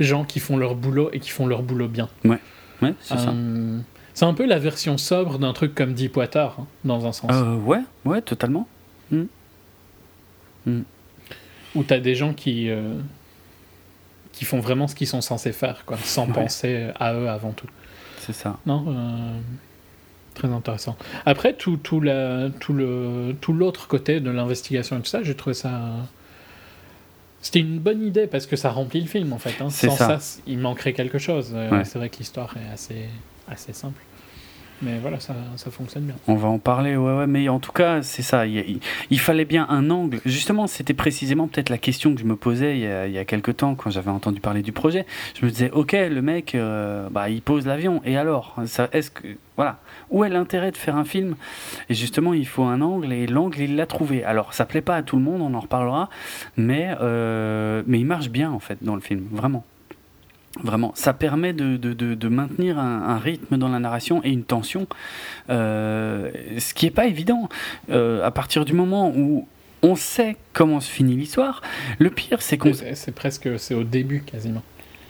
[0.00, 2.08] gens qui font leur boulot et qui font leur boulot bien.
[2.24, 2.38] Ouais,
[3.00, 3.28] c'est ça.
[3.30, 3.78] Euh,
[4.14, 7.30] c'est un peu la version sobre d'un truc comme Deepwater, hein, dans un sens.
[7.32, 8.66] Euh, ouais, ouais, totalement.
[11.74, 12.94] Où tu as des gens qui, euh,
[14.32, 16.32] qui font vraiment ce qu'ils sont censés faire, quoi, sans Ouais.
[16.34, 17.66] penser à eux avant tout.
[18.18, 18.58] C'est ça.
[18.66, 18.84] Non
[20.34, 20.96] Très intéressant.
[21.26, 25.34] Après, tout, tout, la, tout, le, tout l'autre côté de l'investigation et tout ça, j'ai
[25.34, 25.80] trouvé ça.
[27.40, 29.60] C'était une bonne idée parce que ça remplit le film en fait.
[29.62, 29.68] hein.
[29.70, 30.18] Sans ça.
[30.20, 31.50] ça, il manquerait quelque chose.
[31.54, 31.84] Euh, Ouais.
[31.84, 33.08] C'est vrai que l'histoire est assez,
[33.48, 34.00] assez simple.
[34.82, 35.34] Mais voilà, ça,
[35.70, 36.16] fonctionne bien.
[36.26, 38.46] On va en parler, ouais, ouais, mais en tout cas, c'est ça.
[38.46, 40.20] Il, fallait bien un angle.
[40.26, 43.56] Justement, c'était précisément peut-être la question que je me posais il y a, il quelques
[43.58, 45.06] temps quand j'avais entendu parler du projet.
[45.38, 48.56] Je me disais, ok, le mec, euh, bah, il pose l'avion, et alors
[48.92, 49.28] Est-ce que.
[49.56, 49.78] Voilà.
[50.10, 51.36] Où est l'intérêt de faire un film?
[51.88, 54.24] Et justement, il faut un angle, et l'angle, il l'a trouvé.
[54.24, 56.08] Alors, ça plaît pas à tout le monde, on en reparlera,
[56.56, 59.64] mais, euh, mais il marche bien, en fait, dans le film, vraiment.
[60.62, 64.30] Vraiment, ça permet de, de, de, de maintenir un, un rythme dans la narration et
[64.30, 64.86] une tension,
[65.50, 67.48] euh, ce qui n'est pas évident.
[67.90, 69.46] Euh, à partir du moment où
[69.82, 71.62] on sait comment se finit l'histoire,
[71.98, 72.72] le pire c'est qu'on...
[72.74, 74.62] C'est, presque c'est au début quasiment.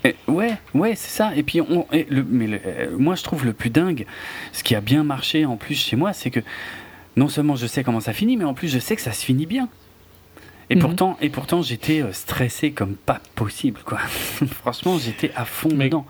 [0.04, 1.32] Eh, Ouais, ouais, c'est ça.
[1.36, 4.06] Et puis, on, et le, mais le- euh, moi, je trouve le plus dingue,
[4.52, 6.40] ce qui a bien marché en plus chez moi, c'est que
[7.16, 9.24] non seulement je sais comment ça finit, mais en plus je sais que ça se
[9.24, 9.68] finit bien.
[10.70, 10.80] Et Mhm.
[10.80, 13.98] pourtant, et pourtant, j'étais euh, stressé comme pas possible, quoi.
[14.46, 16.06] Franchement, j'étais à fond Mais- dedans.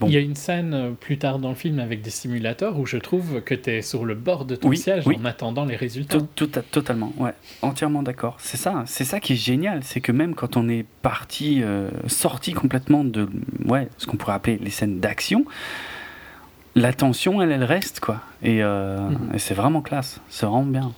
[0.00, 0.08] Bon.
[0.08, 2.84] Il y a une scène euh, plus tard dans le film avec des simulateurs où
[2.84, 5.16] je trouve que tu es sur le bord de ton Oui, siège oui.
[5.22, 6.18] en attendant les résultats.
[6.18, 7.30] Tout- tout- totalement, ouais,
[7.62, 8.36] entièrement d'accord.
[8.40, 11.90] C'est ça, c'est ça qui est génial, c'est que même quand on est parti, euh,
[12.08, 13.28] sorti complètement de,
[13.66, 15.44] ouais, ce qu'on pourrait appeler les scènes d'action,
[16.74, 18.20] la tension, elle, elle reste quoi.
[18.42, 19.30] Et, euh, Mhm.
[19.34, 20.92] et c'est vraiment classe, c'est vraiment bien.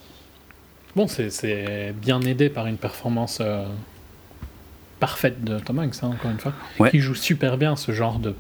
[0.97, 3.67] Bon, c'est, bien aidé par une performance euh,
[4.99, 6.55] parfaite de Tom Hanks, hein, encore une fois.
[6.81, 6.91] Ouais.
[6.91, 8.35] Qui joue super bien ce genre de,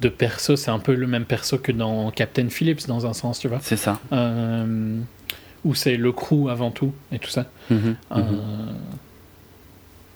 [0.00, 0.56] de perso.
[0.56, 3.60] C'est un peu le même perso que dans Captain Phillips, dans un sens, tu vois.
[3.62, 4.00] C'est ça.
[4.12, 4.98] Euh,
[5.64, 7.46] où c'est le crew avant tout et tout ça.
[7.70, 8.74] Mhm, Euh, mhm.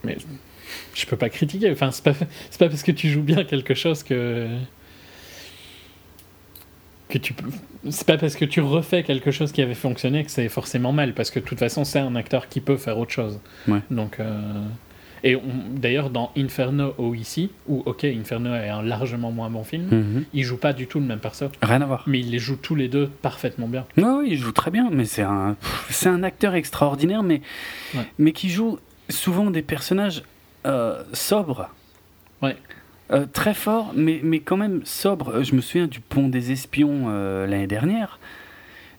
[0.05, 0.19] mais
[0.95, 1.71] je peux pas critiquer.
[1.71, 2.15] Enfin, c'est pas,
[2.51, 4.49] c'est pas parce que tu joues bien quelque chose que.
[7.11, 7.51] Que tu peux.
[7.91, 11.13] C'est pas parce que tu refais quelque chose qui avait fonctionné que c'est forcément mal.
[11.13, 13.39] Parce que de toute façon, c'est un acteur qui peut faire autre chose.
[13.69, 13.81] Ouais.
[13.91, 14.19] Donc.
[14.21, 14.41] euh,
[15.23, 15.37] Et
[15.75, 20.25] d'ailleurs, dans Inferno OEC, où, ok, Inferno est un largement moins bon film, Mhm.
[20.33, 21.47] il joue pas du tout le même perso.
[21.61, 22.05] Rien à voir.
[22.07, 23.85] Mais il les joue tous les deux parfaitement bien.
[23.99, 25.57] Oui, oui, il joue très bien, mais c'est un,
[25.91, 27.43] c'est un acteur extraordinaire, mais,
[27.95, 28.07] Ouais.
[28.19, 28.79] mais qui joue
[29.11, 30.23] souvent des personnages
[30.67, 31.69] euh, sobres.
[32.41, 32.57] Ouais.
[33.13, 35.31] Euh, très forts, mais, mais quand même sobres.
[35.37, 38.19] Euh, Je me souviens du Pont des Espions euh, l'année dernière.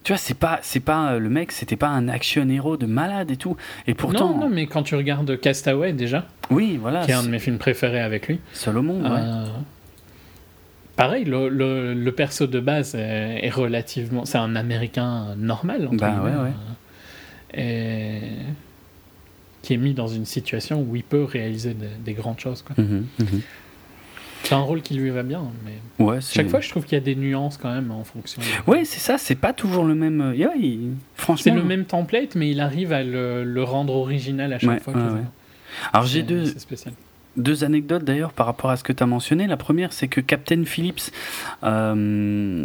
[0.03, 3.29] Tu vois, c'est pas, c'est pas le mec, c'était pas un action héros de malade
[3.31, 3.55] et tout.
[3.87, 7.21] Et pourtant, Non, non, mais quand tu regardes Castaway déjà, oui, voilà, qui est un
[7.23, 8.39] de mes films préférés avec lui,
[8.81, 9.03] monde.
[9.03, 9.09] ouais.
[9.11, 9.45] Euh,
[10.95, 14.25] Pareil, le, le, le perso de base est, est relativement.
[14.25, 16.51] C'est un américain normal, entre Bah, ouais, ouais.
[17.53, 18.21] et
[19.61, 22.61] qui est mis dans une situation où il peut réaliser des, des grandes choses.
[22.63, 22.75] quoi.
[22.83, 23.41] Mhm, mhm.
[24.43, 27.01] C'est un rôle qui lui va bien, mais Ouais, chaque fois, je trouve qu'il y
[27.01, 28.41] a des nuances quand même en fonction.
[28.41, 30.19] de- Ouais, c'est ça, c'est pas toujours le même.
[30.21, 31.43] euh, yeah, il- Franchement.
[31.43, 34.79] C'est le même template, mais il arrive à le, le rendre original à chaque Ouais,
[34.79, 34.93] fois.
[34.93, 35.21] ouais.
[35.93, 36.93] Alors j'ai deux, C'est spécial.
[37.37, 39.47] Deux anecdotes d'ailleurs par rapport à ce que tu as mentionné.
[39.47, 41.11] La première, c'est que Captain Phillips,
[41.63, 42.63] euh,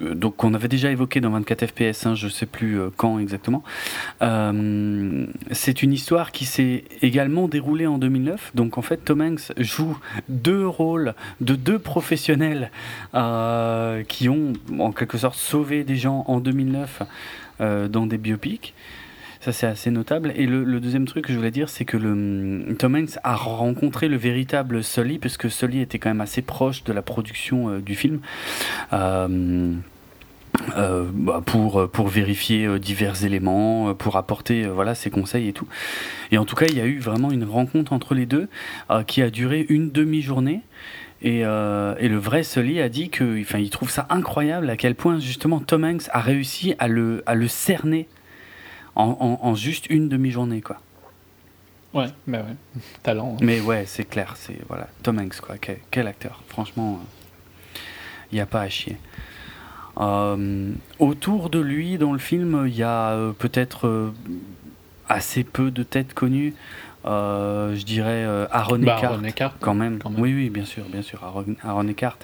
[0.00, 3.62] donc qu'on avait déjà évoqué dans 24 FPS, hein, je sais plus euh, quand exactement,
[4.22, 8.52] euh, c'est une histoire qui s'est également déroulée en 2009.
[8.54, 12.70] Donc en fait, Tom Hanks joue deux rôles de deux professionnels
[14.08, 17.02] qui ont en quelque sorte sauvé des gens en 2009
[17.60, 18.74] dans des biopics.
[19.42, 20.32] Ça, c'est assez notable.
[20.36, 24.06] Et le, deuxième truc que je voulais dire, c'est que le, Tom Hanks a rencontré
[24.06, 27.80] le véritable Sully, parce que Sully était quand même assez proche de la production euh,
[27.80, 28.20] du film.
[28.92, 29.74] Euh,
[30.76, 35.66] euh, bah, pour, pour vérifier divers éléments, pour apporter voilà ses conseils et tout.
[36.30, 38.48] Et en tout cas, il y a eu vraiment une rencontre entre les deux
[39.08, 40.60] qui a duré une demi-journée.
[41.22, 44.94] Et, et, le vrai Sully a dit que, enfin, il trouve ça incroyable à quel
[44.94, 48.06] point justement Tom Hanks a réussi à le, à le cerner
[48.94, 50.76] en, juste une demi-journée, quoi.
[51.94, 53.34] Ouais, mais bah ouais, talent.
[53.34, 53.44] Hein.
[53.44, 55.56] Mais ouais, c'est clair, c'est voilà, Tom Hanks, quoi.
[55.90, 57.00] Quel, acteur, franchement,
[57.74, 57.80] il euh,
[58.34, 58.96] n'y a pas à chier.
[60.00, 64.12] Euh, autour de lui, dans le film, il y a euh, peut-être
[65.08, 66.54] assez peu de têtes connues.
[67.04, 69.98] je dirais Aaron, bah, Eckhart, quand, même.
[70.16, 72.18] Oui, oui, bien sûr, bien sûr, Aaron, Aaron Eckhart.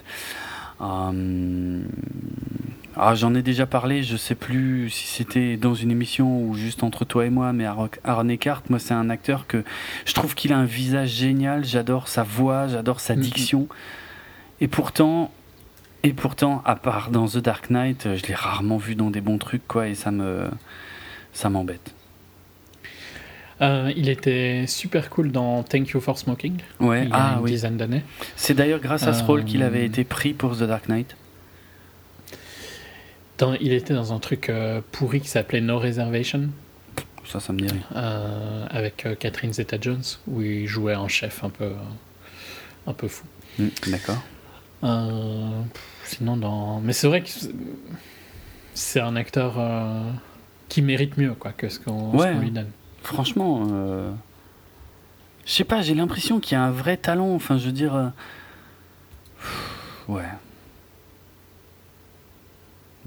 [3.01, 6.83] Ah, j'en ai déjà parlé, je sais plus si c'était dans une émission ou juste
[6.83, 9.63] entre toi et moi, mais Aaron Eckhart, moi c'est un acteur que
[10.05, 13.69] je trouve qu'il a un visage génial, j'adore sa voix, j'adore sa diction.
[14.59, 15.31] Et pourtant,
[16.03, 19.37] et pourtant, à part dans The Dark Knight, je l'ai rarement vu dans des bons
[19.37, 20.49] trucs, quoi, et ça me,
[21.31, 21.93] ça m'embête.
[23.61, 26.57] Euh, il était super cool dans Thank You for Smoking.
[26.81, 28.03] Ouais, il y a ah, une dizaine d'années.
[28.35, 31.15] C'est d'ailleurs grâce à ce rôle qu'il avait euh, été pris pour The Dark Knight
[33.59, 36.49] il était dans un truc euh, pourri qui s'appelait No Reservation.
[37.25, 37.83] Ça, ça me dit rien.
[37.95, 41.71] Euh, avec euh, Catherine Zeta-Jones, où il jouait un chef un peu,
[42.87, 43.25] un peu fou.
[43.57, 44.21] Hmm, d'accord.
[46.05, 46.79] sinon, dans.
[46.81, 47.29] Mais c'est vrai que
[48.73, 49.55] c'est un acteur
[50.69, 52.71] qui mérite mieux quoi, que ce qu'on lui donne.
[53.03, 53.67] Franchement,
[55.45, 57.33] je sais pas, j'ai l'impression qu'il y a un vrai talent.
[57.35, 58.11] Enfin, je veux dire.
[60.07, 60.23] Ouais.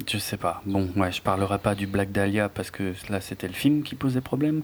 [0.06, 0.62] Je sais pas.
[0.66, 3.94] Bon, ouais, je parlerai pas du Black Dahlia parce que là c'était le film qui
[3.94, 4.62] posait problème.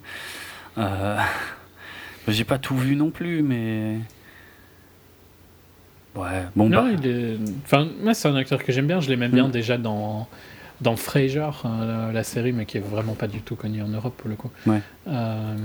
[0.79, 1.19] Euh...
[2.29, 3.99] J'ai pas tout vu non plus, mais.
[6.15, 6.91] Ouais, bon non, bah.
[6.93, 7.39] Il est...
[7.65, 9.01] Enfin, moi c'est un acteur que j'aime bien.
[9.01, 9.51] Je l'aime bien mm.
[9.51, 10.29] déjà dans
[10.81, 14.17] dans Frasier, euh, la, série, mais qui est vraiment pas du tout connue en Europe
[14.17, 14.51] pour le coup.
[14.67, 14.81] Ouais.
[15.09, 15.57] Euh,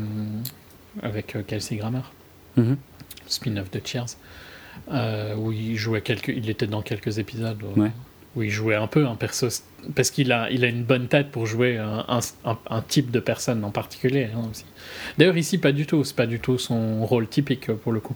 [1.03, 2.01] avec euh, Kelsey Grammer.
[2.57, 2.75] Mm-hmm.
[3.27, 4.17] Spin-off de Cheers.
[5.37, 6.29] où il jouait quelques.
[6.29, 7.61] Il était dans quelques épisodes.
[7.75, 7.91] Ouais
[8.35, 9.47] où il jouait un peu un perso
[9.95, 13.63] parce qu'il a, il a une bonne tête pour jouer un, un, type de personne
[13.63, 14.49] en particulier hein.
[15.17, 18.15] D'ailleurs ici pas du tout, c'est pas du tout son rôle typique pour le coup.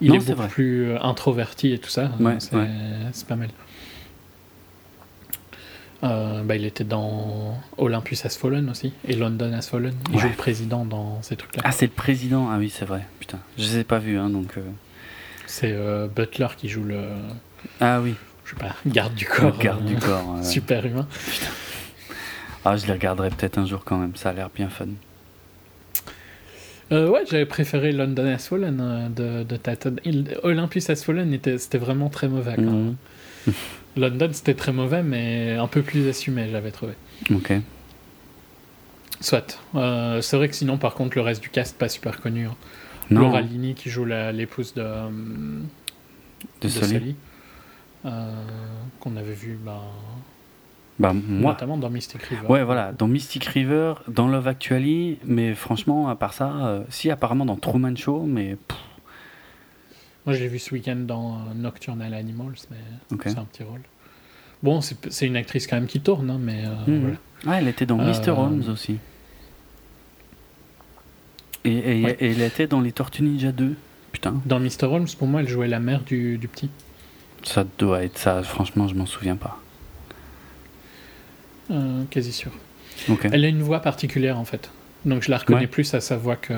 [0.00, 2.10] Il est beaucoup plus euh, introverti et tout ça.
[2.20, 3.48] Ouais, c'est pas mal.
[6.02, 9.94] Euh, bah, il était dans Olympus Has Fallen aussi et London Has Fallen.
[10.12, 11.62] Il joue le président dans ces trucs-là.
[11.64, 12.50] Ah, c'est le président.
[12.50, 13.06] Ah oui, c'est vrai.
[13.18, 14.58] Putain, je les ai pas vus, hein, donc.
[14.58, 14.62] Euh.
[15.46, 15.74] C'est
[16.14, 17.00] Butler qui joue le.
[17.80, 18.14] Ah oui
[18.46, 19.58] je sais pas, garde du corps.
[19.58, 20.38] Garde du corps.
[20.42, 21.06] Super humain.
[22.64, 24.86] Ah, je les regarderai peut-être un jour quand même, ça a l'air bien fun.
[26.92, 32.08] Euh, ouais, j'avais préféré London Has Fallen euh, de, de Olympus Has Fallen, c'était vraiment
[32.08, 32.56] très mauvais.
[32.56, 32.94] Mhm.
[33.96, 36.92] London, c'était très mauvais, mais un peu plus assumé, j'avais trouvé.
[37.32, 37.54] Ok.
[39.20, 39.58] Soit.
[39.74, 42.46] Euh, c'est vrai que sinon, par contre, le reste du cast, pas super connu.
[42.46, 42.54] Hein.
[43.10, 47.12] Laura Linney qui joue l'épouse de, de, de euh,
[49.00, 49.58] qu'on avait vu
[50.98, 52.46] bah, moi, notamment dans Mystic River.
[52.48, 57.10] Ouais, voilà, dans Mystic River, dans Love Actually, mais franchement, à part ça, euh, si
[57.10, 58.56] apparemment dans Truman Show, mais.
[60.24, 63.82] Moi, je l'ai vu ce week-end dans euh, Nocturnal Animals, mais c'est un petit rôle.
[64.62, 67.00] Bon, c'est une actrice quand même qui tourne, hein, mais mhm.
[67.00, 67.16] voilà.
[67.46, 68.30] Ah, elle était dans Mr.
[68.30, 68.98] Holmes aussi.
[71.64, 73.74] Et, et, elle était dans Les Tortues Ninja 2.
[74.12, 74.40] Putain.
[74.46, 74.84] Dans Mr.
[74.84, 76.70] Holmes, pour moi, elle jouait la mère du, du petit.
[77.46, 79.60] Ça doit être ça, franchement, je m'en souviens pas.
[81.70, 82.50] Euh, quasi sûr.
[83.22, 84.70] Elle a une voix particulière en fait.
[85.04, 86.54] Donc je la reconnais plus à sa voix que,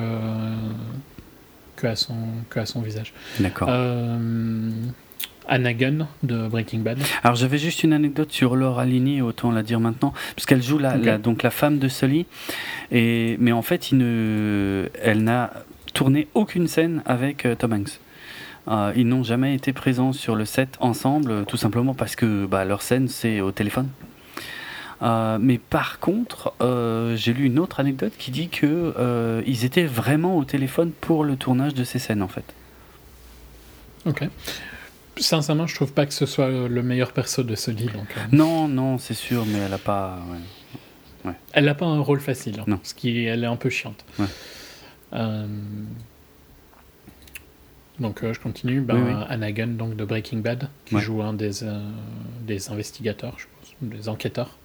[1.75, 2.15] que, à, son,
[2.49, 3.13] que à son visage.
[3.39, 3.67] D'accord.
[3.71, 4.69] Euh,
[5.47, 6.97] Anna Gunn de Breaking Bad.
[7.23, 10.79] Alors j'avais juste une anecdote sur Laura Linney, autant la dire maintenant, parce qu'elle joue
[10.79, 12.25] la, donc la femme de Sully,
[12.91, 15.51] et, mais en fait il ne, elle n'a
[15.93, 17.99] tourné aucune scène avec euh, Tom Hanks.
[18.67, 22.65] Euh, ils n'ont jamais été présents sur le set ensemble, tout simplement parce que bah,
[22.65, 23.89] leur scène c'est au téléphone.
[25.01, 26.53] mais par contre,
[27.15, 31.35] j'ai lu une autre anecdote qui dit que ils étaient vraiment au téléphone pour le
[31.35, 32.53] tournage de ces scènes en fait.
[34.05, 34.27] Ok.
[35.17, 38.01] Sincèrement, je trouve pas que ce soit le meilleur perso de ce livre.
[38.31, 40.19] Non, non, c'est sûr, mais elle a pas.
[41.25, 41.33] Ouais.
[41.51, 42.79] Elle n'a pas un rôle facile, hein, non.
[42.83, 44.05] ce qui elle est un peu chiante.
[45.13, 45.47] Euh,
[47.99, 48.81] donc euh, je continue.
[48.81, 51.79] Ben, Anna Gunn, donc de Breaking Bad, qui joue un des, euh,
[52.41, 54.57] des investigateurs, je pense, des enquêteurs.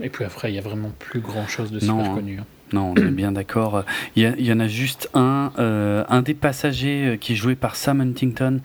[0.00, 2.14] et puis après, il y a vraiment plus grand chose de super non, hein.
[2.14, 2.38] connu.
[2.38, 2.46] Hein.
[2.72, 3.84] Non, on est bien d'accord.
[4.14, 8.60] Il, y, en a juste un, un des passagers qui est joué par Sam Huntington,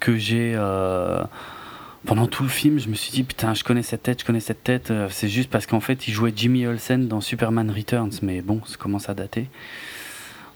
[0.00, 0.56] que j'ai
[2.08, 4.40] pendant tout le film, je me suis dit putain, je connais cette tête, je connais
[4.40, 4.90] cette tête.
[4.90, 8.62] Euh, c'est juste parce qu'en fait, il jouait Jimmy Olsen dans Superman Returns, mais bon,
[8.64, 9.48] ça commence à dater.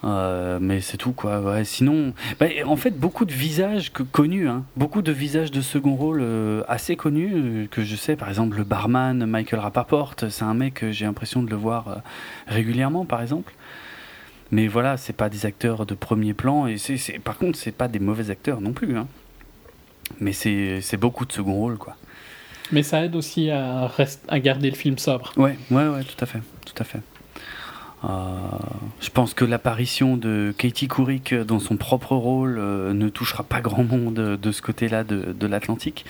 [0.05, 1.41] Euh, mais c'est tout quoi.
[1.41, 1.65] Ouais.
[1.65, 4.65] Sinon, bah, en fait, beaucoup de visages que, connus, hein.
[4.77, 8.17] beaucoup de visages de second rôle euh, assez connus que je sais.
[8.17, 12.03] Par exemple, le barman Michael Rapaport, c'est un mec que j'ai l'impression de le voir
[12.47, 13.55] régulièrement, par exemple.
[14.51, 17.89] Mais voilà, c'est pas des acteurs de premier plan et c'est, par contre, c'est pas
[17.89, 18.99] des mauvais acteurs non plus.
[18.99, 19.07] Hein.
[20.21, 21.97] Mais c'est beaucoup de second rôle, quoi.
[22.71, 23.91] Mais ça aide aussi à,
[24.29, 25.33] à garder le film sobre.
[25.37, 27.01] Ouais, ouais, ouais, tout à fait, tout à fait.
[28.05, 28.09] Euh,
[29.01, 33.61] je pense que l'apparition de Katie Couric dans son propre rôle euh, ne touchera pas
[33.61, 36.05] grand monde de ce côté-là de, l'Atlantique,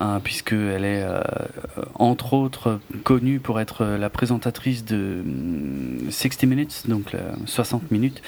[0.00, 1.20] euh, puisqu'elle est euh,
[1.94, 5.22] entre autres connue pour être la présentatrice de
[6.10, 7.12] 60 hum, Minutes, donc
[7.46, 8.22] 60 minutes.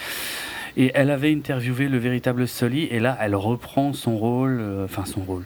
[0.77, 5.21] Et elle avait interviewé le véritable Sully, et là, elle reprend son rôle, enfin son
[5.21, 5.45] rôle.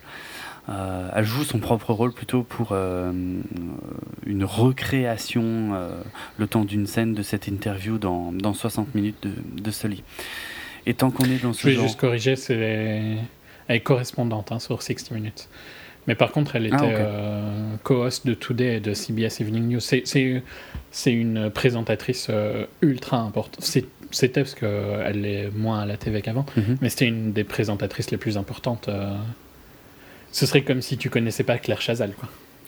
[0.69, 3.11] Euh, elle joue son propre rôle plutôt pour euh,
[4.25, 5.77] une recréation,
[6.37, 10.03] le temps d'une scène de cette interview dans, dans 60 minutes de, de Sully.
[10.85, 13.17] Et tant qu'on est dans ce Je vais juste corriger, c'est
[13.67, 15.47] elle est correspondante hein, sur 60 minutes.
[16.07, 17.05] Mais par contre, elle ah, était
[17.83, 19.79] co-host de Today et de CBS Evening News.
[19.79, 22.29] C'est une présentatrice
[22.81, 23.63] ultra importante.
[24.13, 26.77] C'était parce qu'elle est moins à la TV qu'avant, mhm.
[26.81, 28.87] mais c'était une des présentatrices les plus importantes.
[28.87, 29.15] Euh.
[30.33, 32.27] Ce serait comme si tu connaissais pas Claire Chazal, quoi.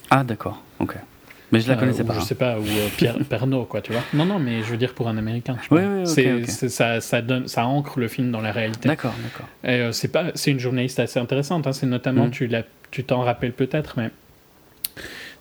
[0.09, 0.95] Ah, d'accord, ok.
[1.51, 2.13] Mais je la euh, connaissais pas.
[2.13, 4.03] Je sais pas, ou euh, Pierre Pernaud, quoi, tu vois.
[4.13, 5.57] Non, non, mais je veux dire pour un Américain.
[5.69, 8.87] Oui, oui, ça, ça, donne, ça ancre le film dans la réalité.
[8.87, 9.47] D'accord, d'accord.
[9.63, 11.67] Et c'est pas, c'est une journaliste assez intéressante.
[11.67, 11.73] Hein.
[11.73, 12.31] c'est notamment, mhm.
[12.31, 12.49] tu
[12.91, 14.09] tu t'en rappelles peut-être, mais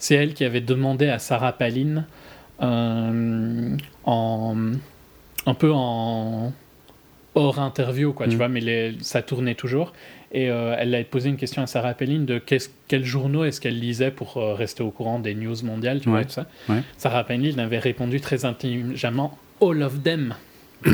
[0.01, 2.05] c'est elle qui avait demandé à Sarah Palin
[2.59, 4.57] en
[5.47, 6.53] un peu en
[7.35, 8.37] hors interview, quoi, tu mm.
[8.37, 9.93] vois, mais ça tournait toujours.
[10.35, 12.43] Et euh, elle a posé une question à Sarah Palin de
[12.89, 16.25] quels journaux est-ce qu'elle lisait pour euh, rester au courant des news mondiales, tu vois,
[16.25, 16.47] tout ça.
[16.99, 20.35] Sarah Palin avait répondu très intelligemment All of them.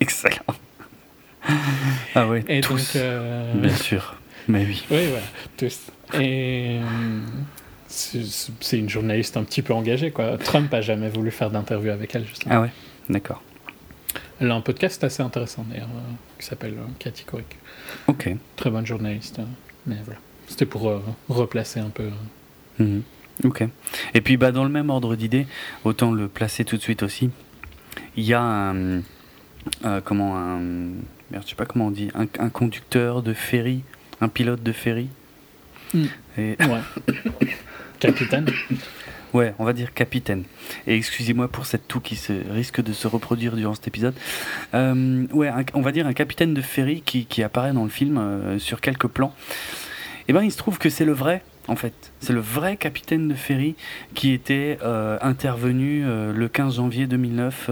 [0.00, 0.34] Excellent.
[2.16, 4.16] Ah oui, Et donc, euh, Bien sûr,
[4.48, 4.84] mais oui.
[4.90, 5.92] Oui, voilà, tous.
[6.20, 6.80] Et
[7.86, 10.10] c'est une journaliste un petit peu engagée.
[10.10, 10.36] Quoi.
[10.38, 12.56] Trump a jamais voulu faire d'interview avec elle, justement.
[12.56, 12.70] Ah ouais,
[13.08, 13.40] d'accord.
[14.40, 15.88] Elle a un podcast assez intéressant, d'ailleurs,
[16.38, 17.46] qui s'appelle euh, Cathy Couric.
[18.06, 18.30] Ok.
[18.56, 19.38] Très bonne journaliste.
[19.38, 19.48] Hein.
[19.86, 20.20] mais voilà.
[20.48, 22.08] C'était pour euh, replacer un peu.
[22.78, 23.02] Mhm.
[23.44, 23.64] Ok.
[24.14, 25.46] Et puis, bah, dans le même ordre d'idée,
[25.84, 27.30] autant le placer tout de suite aussi.
[28.16, 29.02] Il y a un.
[30.04, 30.60] comment un.
[31.30, 32.10] Merde, je sais pas comment on dit.
[32.14, 33.82] Un, un conducteur de ferry,
[34.20, 35.08] un pilote de ferry.
[35.92, 36.04] Mm.
[36.38, 36.56] Et...
[36.60, 37.14] Ouais.
[37.98, 38.46] Capitaine
[39.32, 40.44] Ouais, on va dire capitaine.
[40.86, 44.14] Et excusez-moi pour cette toux qui se, risque de se reproduire durant cet épisode.
[44.74, 48.58] Euh, ouais, on va dire un capitaine de ferry qui, apparaît dans le film euh,
[48.58, 49.34] sur quelques plans.
[50.28, 52.12] Et eh ben, il se trouve que c'est le vrai, en fait.
[52.18, 53.76] C'est le vrai capitaine de ferry
[54.14, 57.70] qui était euh, intervenu le 15 janvier 2009,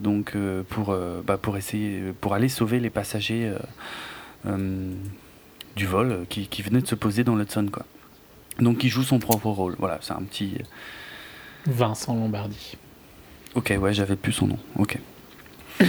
[0.00, 0.36] donc
[0.68, 3.52] pour, bah, pour essayer, pour aller sauver les passagers
[4.44, 7.84] du vol qui, qui venaient de se poser dans l'Hudson, quoi.
[8.58, 9.76] Donc il joue son propre rôle.
[9.78, 10.58] Voilà, c'est un petit.
[11.66, 12.76] Vincent Lombardi.
[13.54, 14.58] Ok, ouais, j'avais plus son nom.
[14.76, 14.98] Ok.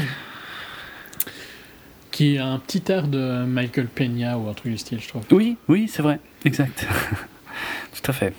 [2.11, 5.23] Qui a un petit air de Michael Peña ou un truc du style, je trouve.
[5.31, 6.85] Oui, oui, c'est vrai, exact.
[7.93, 8.33] Tout à fait.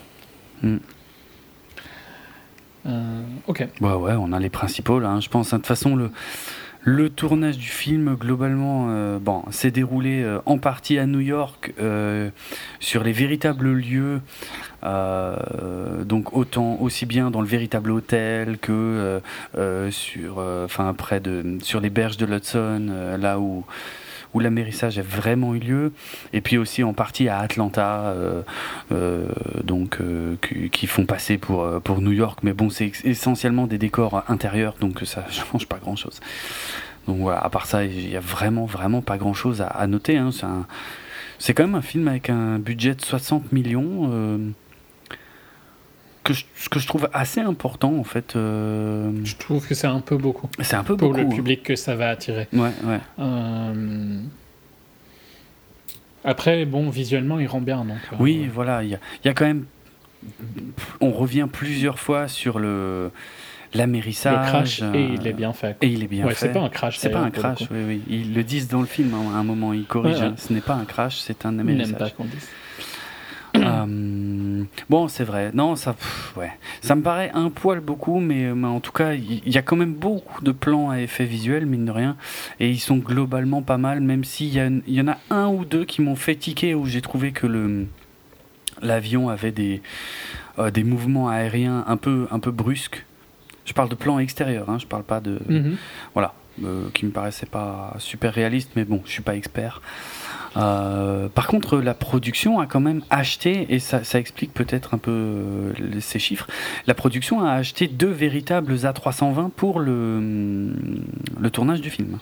[0.63, 0.77] Hmm.
[2.87, 3.67] Euh, ok.
[3.81, 5.11] Bah ouais, on a les principaux là.
[5.11, 5.21] Hein.
[5.21, 5.53] Je pense.
[5.53, 5.57] Hein.
[5.57, 6.11] De toute façon, le
[6.83, 11.75] le tournage du film, globalement, euh, bon, s'est déroulé euh, en partie à New York,
[11.81, 12.31] euh,
[12.79, 14.21] sur les véritables lieux,
[14.83, 19.21] donc autant aussi bien dans le véritable hôtel que
[19.91, 23.65] sur, enfin près de, sur les berges de l'Hudson, là où
[24.35, 25.93] où l'amérissage a vraiment eu lieu,
[26.33, 28.15] et puis aussi en partie à Atlanta,
[29.65, 29.99] donc
[30.73, 35.01] qui, font passer pour pour New York, mais bon, c'est essentiellement des décors intérieurs, donc
[35.05, 36.21] ça change pas grand chose.
[37.07, 40.17] Donc voilà, à part ça, il y a vraiment, vraiment pas grand chose à, noter.
[40.17, 40.31] Hein.
[41.39, 44.53] c'est quand même un film avec un budget de 60 millions.
[46.21, 48.37] Euh, que je, que je trouve assez important en fait.
[48.37, 51.21] euh, Je trouve que c'est un peu beaucoup c'est un peu pour beaucoup.
[51.21, 51.37] le hein.
[51.37, 52.47] public que ça va attirer.
[52.53, 53.01] Ouais, ouais.
[53.19, 54.21] Euh,
[56.25, 57.85] Après, bon, visuellement, il rend bien.
[57.85, 59.65] Donc, euh, Oui, voilà, il y a, il y a quand même.
[61.01, 63.11] On revient plusieurs fois sur le
[63.73, 64.49] le l'amérissage.
[64.49, 65.77] crash, euh, et il est bien fait.
[65.81, 66.47] Et il est bien ouais, fait.
[66.49, 66.99] c'est pas un crash.
[66.99, 68.03] C'est pas un le crash, oui, oui.
[68.09, 70.17] Ils le disent dans le film hein, à un moment, ils corrigent.
[70.19, 70.33] Ouais, ouais.
[70.33, 70.35] hein.
[70.37, 72.15] Ce n'est pas un crash, c'est un Il n'aime pas amérissage.
[72.15, 72.49] qu'on dise.
[73.57, 75.51] Euh, bon, c'est vrai.
[75.55, 79.15] Non, ça, pff, ouais, ça me paraît un poil beaucoup, mais, mais en tout cas,
[79.15, 82.17] il y, a quand même beaucoup de plans à effet visuel, mine de rien,
[82.61, 85.85] et ils sont globalement pas mal, même s'il y, y en a un ou deux
[85.85, 87.87] qui m'ont fait tiquer où j'ai trouvé que le
[88.83, 89.83] l'avion avait des
[90.59, 93.05] euh, des mouvements aériens un peu un peu brusques.
[93.67, 95.77] Je parle de plans extérieurs, hein, je parle pas de Mhm.
[96.15, 96.35] voilà,
[96.65, 99.83] euh, qui me paraissait pas super réaliste, mais bon, je suis pas expert.
[100.57, 104.99] Euh, par contre, la production a quand même acheté, et ça, ça explique peut-être un
[104.99, 106.47] peu euh, ces chiffres,
[106.87, 110.73] la production a acheté deux véritables A320 pour le,
[111.41, 112.19] le tournage du film.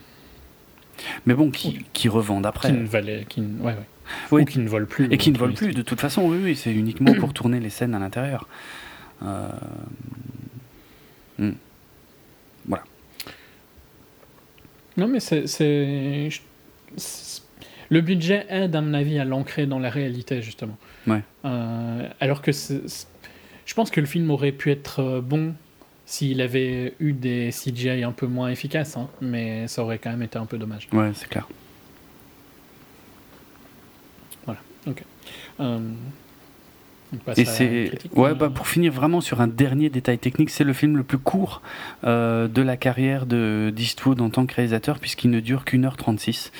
[1.27, 2.69] Mais bon, qui, qui revendent après.
[2.69, 3.77] Qui ne valait, qui ne- ouais, ouais.
[4.33, 4.43] Oui.
[4.43, 5.09] Ou qui ne volent plus.
[5.11, 7.71] Et qui ne volent plus, de toute façon, oui, oui, c'est uniquement pour tourner les
[7.71, 8.49] scènes à l'intérieur.
[9.23, 9.49] Euh,
[11.39, 11.53] hmm.
[14.99, 15.45] Non, mais c'est.
[17.91, 20.77] Le budget aide, à mon avis, à l'ancrer dans la réalité, justement.
[21.07, 21.23] Ouais.
[21.45, 25.55] Euh, alors que je pense que le film aurait pu être euh, bon
[26.05, 30.23] s'il avait eu des CGI un peu moins efficaces, hein, mais ça aurait quand même
[30.23, 30.89] été un peu dommage.
[30.93, 31.47] Ouais, c'est clair.
[35.61, 35.79] Euh,
[37.13, 40.51] on passe Et c'est ouais euh, bah pour finir vraiment sur un dernier détail technique,
[40.51, 41.63] c'est le film le plus court
[42.05, 45.97] euh, de la carrière de d'Eastwood en tant que réalisateur puisqu'il ne dure qu'une heure
[45.97, 46.53] 36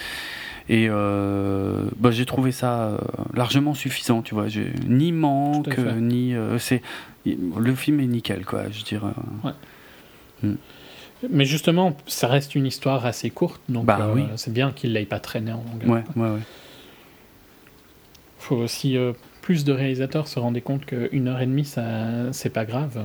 [0.69, 2.99] et euh, bah, j'ai trouvé ça euh,
[3.35, 4.47] largement suffisant, tu vois.
[4.87, 6.83] Ni manque ni euh, c'est
[7.25, 8.69] le film est nickel quoi.
[8.71, 9.13] Je dirais.
[11.31, 14.25] Mais justement, ça reste une histoire assez courte, donc Bah euh, oui.
[14.37, 15.89] c'est bien qu'il l'ait pas traîné en longueur.
[15.91, 16.41] Ouais ouais ouais.
[18.39, 18.97] faut aussi
[19.43, 22.99] plus de réalisateurs se rendaient compte qu'une heure et demie, ça, c'est pas grave.
[22.99, 23.03] euh,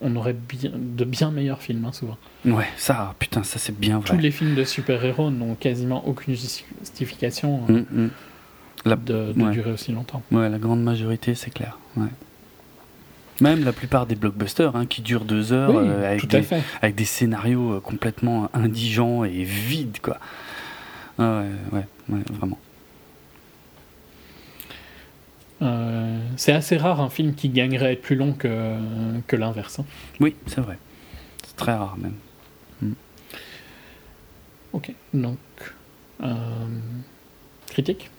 [0.00, 2.16] on aurait bien, de bien meilleurs films, hein, souvent.
[2.44, 4.10] Ouais, ça putain ça c'est bien vrai.
[4.16, 8.10] Tous les films de super-héros n'ont quasiment aucune justification euh, Mm, mm.
[8.84, 9.50] La- de, de ouais.
[9.52, 10.22] durer aussi longtemps.
[10.30, 11.78] Ouais, la grande majorité, c'est clair.
[11.96, 12.06] Ouais.
[13.40, 16.42] Même la plupart des blockbusters hein, qui durent deux heures oui, euh, avec, des,
[16.80, 20.18] avec scénarios euh, complètement indigents et vides, quoi.
[21.18, 21.40] Ah
[21.72, 21.86] ouais, ouais,
[22.16, 22.58] ouais, vraiment.
[25.62, 28.76] Euh, c'est assez rare un film qui gagnerait à être plus long que,
[29.26, 29.78] que l'inverse.
[29.78, 29.84] hein.
[30.20, 30.78] Oui, c'est vrai.
[31.46, 32.14] C'est très rare même.
[34.72, 35.38] Ok, donc.
[36.22, 36.34] euh,
[37.68, 38.10] critique?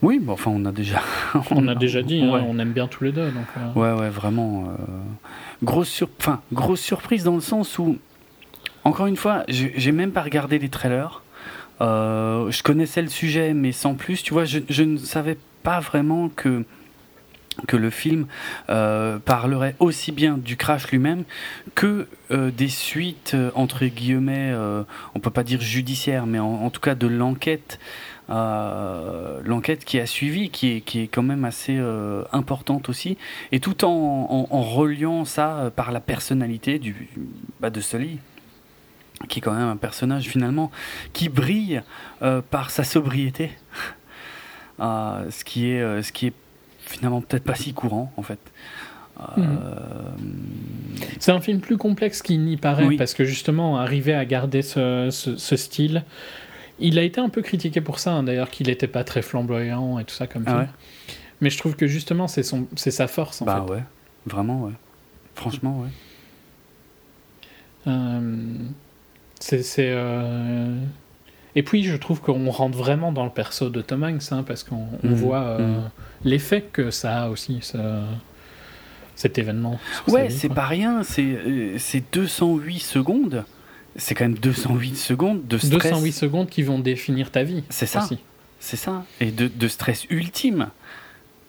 [0.00, 1.02] Oui, bon, enfin, on a déjà.
[1.50, 3.30] On a déjà dit, hein, on aime bien tous les deux.
[3.30, 4.72] Donc, euh, Ouais, ouais, vraiment.
[5.62, 6.08] grosse, sur...
[6.20, 7.98] enfin, grosse surprise dans le sens où,
[8.84, 11.22] encore une fois, j'ai j'ai même pas regardé les trailers.
[11.80, 14.22] Euh, je connaissais le sujet, mais sans plus.
[14.22, 16.64] Tu vois, je, je ne savais pas vraiment que
[17.66, 18.26] que le film
[18.70, 21.24] euh, parlerait aussi bien du crash lui-même
[21.74, 24.54] que euh, des suites euh, entre guillemets,
[25.14, 27.78] on peut pas dire judiciaires, mais en, tout cas de l'enquête,
[28.28, 31.78] l'enquête qui a suivi, qui est, qui est quand même assez
[32.32, 33.16] importante aussi,
[33.52, 36.80] et tout en, reliant ça par la personnalité
[37.60, 38.18] bah, de Sully
[39.28, 40.70] qui est quand même un personnage finalement
[41.12, 41.82] qui brille
[42.50, 43.50] par sa sobriété,
[44.78, 46.32] ce qui est ce qui est
[46.88, 48.38] finalement peut-être pas si courant en fait.
[49.38, 49.42] Euh,
[51.18, 52.96] C'est un film plus complexe qu'il n'y paraît, Oui.
[52.96, 56.04] parce que justement, arriver à garder ce, ce- ce style,
[56.78, 59.98] il a été un peu critiqué pour ça, hein, d'ailleurs, qu'il n'était pas très flamboyant
[59.98, 60.60] et tout ça comme Ah film.
[60.62, 60.68] ouais
[61.40, 63.72] Mais je trouve que justement, c'est son- c'est sa force, en bah fait.
[63.74, 63.82] ouais,
[64.26, 64.72] vraiment ouais.
[65.34, 65.88] Franchement ouais.
[67.88, 68.36] Euh,
[69.40, 69.62] c'est...
[69.62, 70.76] c'est, euh,
[71.58, 74.62] Et puis, je trouve qu'on rentre vraiment dans le perso de Tom Hanks, hein, parce
[74.62, 75.90] qu'on on Mhm, voit euh, mhm.
[76.24, 78.02] l'effet que ça a aussi, ce-
[79.16, 79.80] cet événement.
[80.06, 83.44] Ouais, c'est pas rien, c'est euh, c'est 208 secondes.
[83.96, 85.90] C'est quand même 208 secondes de stress.
[85.92, 87.64] 208 secondes qui vont définir ta vie.
[87.70, 88.08] C'est ça.
[88.60, 89.04] C'est ça.
[89.20, 90.68] Et de, de stress ultime.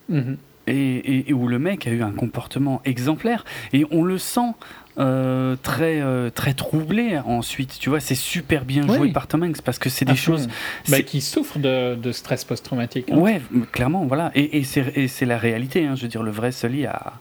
[0.09, 0.37] Mhm.
[0.65, 4.53] et, et- et où le mec a eu un comportement exemplaire et on le sent
[4.99, 9.11] euh, très euh, très troublé ensuite tu vois c'est super bien joué Oui.
[9.11, 10.47] par Tom Hanks parce que c'est des choses
[10.89, 13.09] Bah, qui souffrent de, de stress post-traumatique.
[13.11, 13.17] hein.
[13.17, 13.41] ouais
[13.71, 15.95] clairement voilà et, et c'est la réalité hein.
[15.95, 17.13] je veux dire le vrai Sully a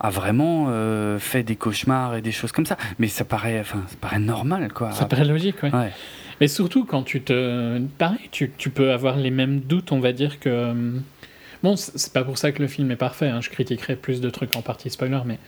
[0.00, 3.82] a vraiment euh, fait des cauchemars et des choses comme ça mais ça paraît enfin
[3.88, 5.72] ça paraît normal quoi Ça paraît logique, ouais.
[5.74, 5.92] ouais
[6.40, 7.80] Mais surtout quand tu te.
[7.98, 10.48] Pareil, tu, tu peux avoir les mêmes doutes, on va dire que.
[10.48, 10.98] euh,
[11.64, 14.30] Bon, c'est pas pour ça que le film est parfait, hein, je critiquerai plus de
[14.30, 15.40] trucs en partie spoiler, mais.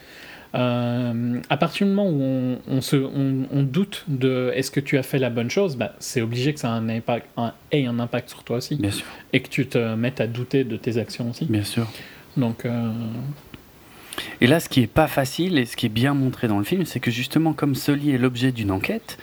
[0.54, 4.80] Euh, à partir du moment où on, on se, on, on doute de est-ce que
[4.80, 7.52] tu as fait la bonne chose, bah, c'est obligé que ça ait un impact, un-
[7.72, 8.76] ait un impact sur toi aussi.
[8.76, 11.44] Bien sûr, Et que tu te mettes à douter de tes actions aussi.
[11.46, 11.86] bien sûr.
[12.36, 12.90] Donc, euh,
[14.40, 16.64] Et là, ce qui est pas facile et ce qui est bien montré dans le
[16.64, 19.18] film, c'est que justement, comme Sully est l'objet d'une enquête,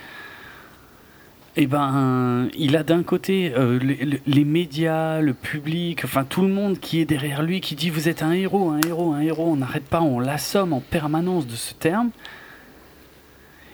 [1.59, 3.79] eh ben, il a d'un côté euh,
[4.27, 8.07] les, médias, le public, enfin tout le monde qui est derrière lui, qui dit vous
[8.09, 9.51] êtes un héros, un héros, un héros.
[9.51, 12.11] On n'arrête pas, on l'assomme en permanence de ce terme.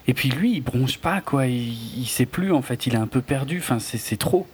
[0.08, 1.46] Et puis lui, il bronche pas quoi.
[1.48, 2.88] Il, il sait plus en fait.
[2.88, 3.58] Il est un peu perdu.
[3.60, 4.48] Enfin, c'est trop.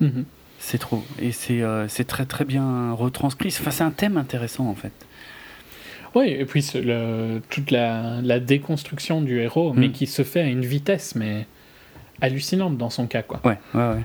[0.00, 0.24] mhm.
[0.58, 1.02] C'est trop.
[1.18, 3.48] Et c'est euh, très très bien retranscrit.
[3.48, 4.92] Enfin, c'est un thème intéressant en fait.
[6.14, 9.92] Oui, et puis le- toute la, la déconstruction du héros, mais Mm.
[9.92, 11.46] qui se fait à une vitesse, mais
[12.22, 13.40] hallucinante dans son cas, quoi.
[13.44, 14.04] Ouais, ouais, ouais.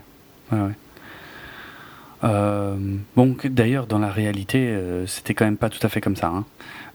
[0.52, 0.74] ouais, ouais.
[2.24, 2.76] Euh,
[3.16, 6.28] bon, d'ailleurs, dans la réalité, euh, c'était quand même pas tout à fait comme ça.
[6.28, 6.46] hein.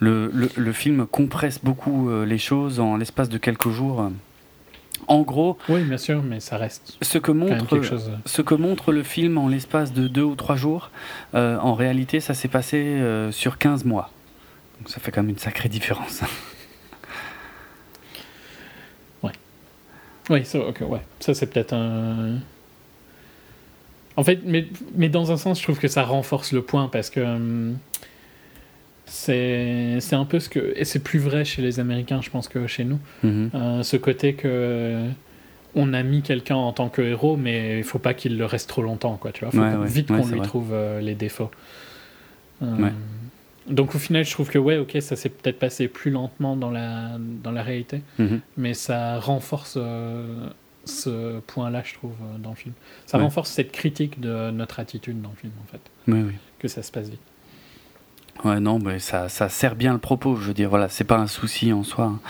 [0.00, 4.10] Le, le, le film compresse beaucoup euh, les choses en l'espace de quelques jours.
[5.08, 8.10] En gros, Oui, bien sûr, mais ça reste ce que montre, quelque chose.
[8.26, 10.90] ce que montre le film en l'espace de deux ou trois jours,
[11.34, 13.00] en réalité, ça s'est passé
[13.32, 14.10] sur 15 mois.
[14.78, 16.22] Donc ça fait quand même une sacrée différence.
[20.30, 21.00] Oui, ça, ouais.
[21.20, 22.36] ça c'est peut-être un.
[24.16, 27.08] En fait, mais, mais dans un sens, je trouve que ça renforce le point parce
[27.10, 27.76] que hum,
[29.06, 30.72] c'est un peu ce que.
[30.76, 32.98] Et c'est plus vrai chez les Américains, je pense, que chez nous.
[33.22, 33.50] Mhm.
[33.54, 35.06] Euh, ce côté que.
[35.74, 38.68] On a mis quelqu'un en tant que héros, mais il faut pas qu'il le reste
[38.68, 39.32] trop longtemps, quoi.
[39.32, 40.46] Tu vois, faut Ouais, qu'on- ouais, vite qu'on lui vrai.
[40.46, 41.50] trouve euh, les défauts.
[42.62, 42.92] Euh, Ouais.
[43.68, 46.70] Donc au final, je trouve que ouais, ok, ça s'est peut-être passé plus lentement dans
[46.70, 48.40] la dans la réalité, Mhm.
[48.56, 50.48] mais ça renforce euh,
[50.84, 52.74] ce point-là, je trouve, euh, dans le film.
[53.06, 53.24] Ça Ouais.
[53.24, 56.34] renforce cette critique de notre attitude dans le film, en fait, oui.
[56.58, 57.20] que ça se passe vite.
[58.44, 60.34] Ouais, non, mais ça, ça sert bien le propos.
[60.36, 62.06] Je veux dire, voilà, c'est pas un souci en soi.
[62.06, 62.20] hein.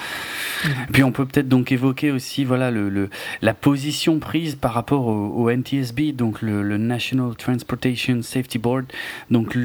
[0.93, 3.09] Puis on peut peut-être donc évoquer aussi, voilà, le, le-
[3.41, 8.85] la position prise par rapport au, au NTSB, donc le, le National Transportation Safety Board,
[9.31, 9.57] donc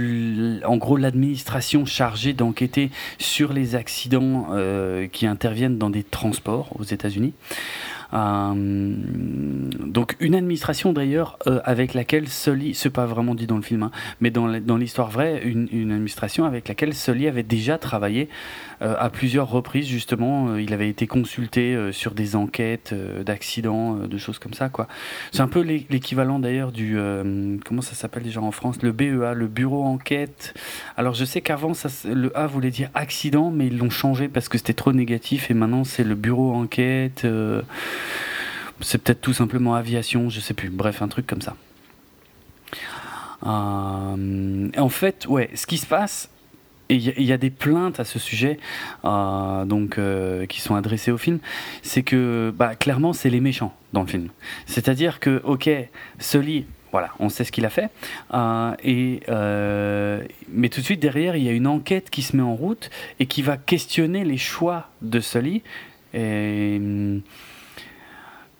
[0.65, 6.83] en gros l'administration chargée d'enquêter sur les accidents euh, qui interviennent dans des transports aux
[6.83, 7.33] États-Unis.
[8.13, 8.53] Euh,
[9.85, 13.83] donc une administration d'ailleurs euh, avec laquelle Sully, c'est pas vraiment dit dans le film,
[13.83, 13.91] hein,
[14.21, 14.47] mais dans,
[14.77, 18.29] l'histoire vraie, une, une administration avec laquelle Sully avait déjà travaillé
[18.81, 20.49] à plusieurs reprises justement.
[20.49, 24.53] Euh, il avait été consulté euh, sur des enquêtes euh, d'accidents, euh, de choses comme
[24.53, 24.69] ça.
[25.31, 28.91] C'est un peu l'é- l'équivalent d'ailleurs du euh, comment ça s'appelle déjà en France, le
[28.91, 30.53] BEA, le bureau enquête.
[30.97, 31.73] Alors je sais qu'avant
[32.05, 35.53] le A voulait dire accident, mais ils l'ont changé parce que c'était trop négatif et
[35.53, 37.23] maintenant c'est le bureau enquête.
[37.25, 37.61] euh,
[38.81, 40.69] c'est peut-être tout simplement aviation, je sais plus.
[40.69, 41.55] Bref, un truc comme ça.
[43.45, 46.29] Euh, en fait, ouais, ce qui se passe,
[47.09, 48.59] a- il y a des plaintes à ce sujet,
[49.05, 51.39] euh, donc euh, qui sont adressées au film,
[51.81, 54.29] c'est que bah, clairement c'est les méchants dans le film.
[54.65, 55.69] C'est-à-dire que ok,
[56.19, 57.89] Sully, voilà, on sait ce qu'il a fait,
[58.33, 59.19] euh, et
[60.51, 62.89] mais tout de suite derrière il y a une enquête qui se met en route
[63.19, 65.63] et qui va questionner les choix de Sully.
[66.13, 66.79] Et,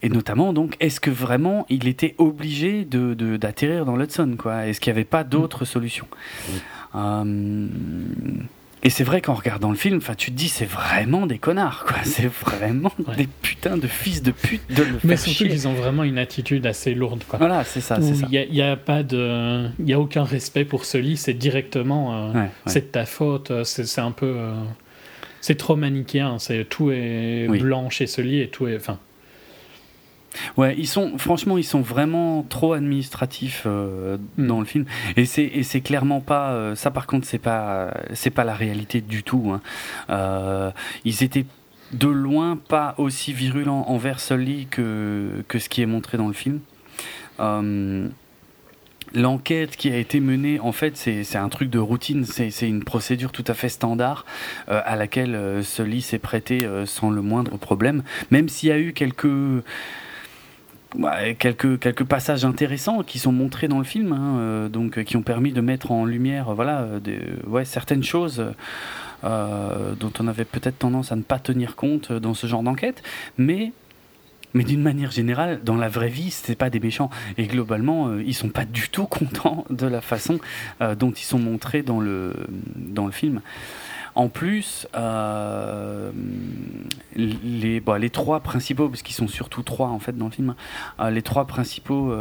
[0.04, 4.80] et notamment, donc, est-ce que vraiment il était obligé de, de- d'atterrir dans l'Hudson Est-ce
[4.80, 6.08] qu'il n'y avait pas d'autres solutions?
[6.50, 6.58] Euh,
[8.84, 11.98] Et c'est vrai qu'en regardant le film, tu te dis, c'est vraiment des connards, quoi.
[12.04, 13.16] C'est vraiment Ouais.
[13.16, 16.66] des putains de fils de pute de le Mais surtout qu'ils ont vraiment une attitude
[16.68, 17.40] assez lourde, quoi.
[17.40, 18.28] Voilà, c'est ça, Où c'est ça.
[18.28, 20.98] Il n'y a, il y a pas de, il y a aucun respect pour ce
[21.00, 21.18] lit.
[21.18, 22.50] C'est directement, euh, Ouais, ouais.
[22.68, 23.50] c'est de ta faute.
[23.52, 24.54] euh, C'est c'est un peu, euh,
[25.42, 26.38] c'est trop manichéen.
[26.40, 27.60] C'est tout est Oui.
[27.60, 29.00] blanc chez ce lit et tout est, enfin,
[30.58, 34.48] Ouais, ils sont franchement, ils sont vraiment trop administratifs euh, Mm.
[34.48, 34.86] dans le film,
[35.16, 36.92] et c'est clairement pas euh, ça.
[36.92, 39.52] Par contre, c'est pas c'est pas la réalité du tout.
[39.54, 39.62] hein.
[40.10, 40.72] Euh,
[41.06, 41.46] ils étaient
[41.94, 46.34] de loin pas aussi virulents envers Sully que que ce qui est montré dans le
[46.34, 46.60] film.
[49.14, 52.68] L'enquête qui a été menée, en fait, c'est c'est un truc de routine, c'est c'est
[52.68, 54.26] une procédure tout à fait standard
[54.70, 58.72] euh, à laquelle euh, Sully s'est prêté euh, sans le moindre problème, même s'il y
[58.74, 59.64] a eu quelques
[60.96, 65.04] Ouais, quelques, quelques passages intéressants qui sont montrés dans le film, hein, euh, donc euh,
[65.04, 67.00] qui ont permis de mettre en lumière, voilà, euh,
[67.46, 68.44] ouais, certaines choses
[69.24, 73.04] dont on avait peut-être tendance à ne pas tenir compte dans ce genre d'enquête,
[73.38, 73.74] mais
[74.54, 77.10] mais d'une manière générale, dans la vraie vie, c'est pas des méchants.
[77.38, 80.40] Et globalement, euh, ils sont pas du tout contents de la façon
[80.98, 82.34] dont ils sont montrés dans le
[82.76, 83.42] dans le film.
[84.18, 86.10] En plus, euh,
[87.16, 90.56] les, bon, les trois principaux, parce qu'ils sont surtout trois en fait dans le film,
[90.98, 92.12] hein, les trois principaux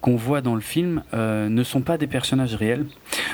[0.00, 2.86] qu'on voit dans le film ne sont pas des personnages réels,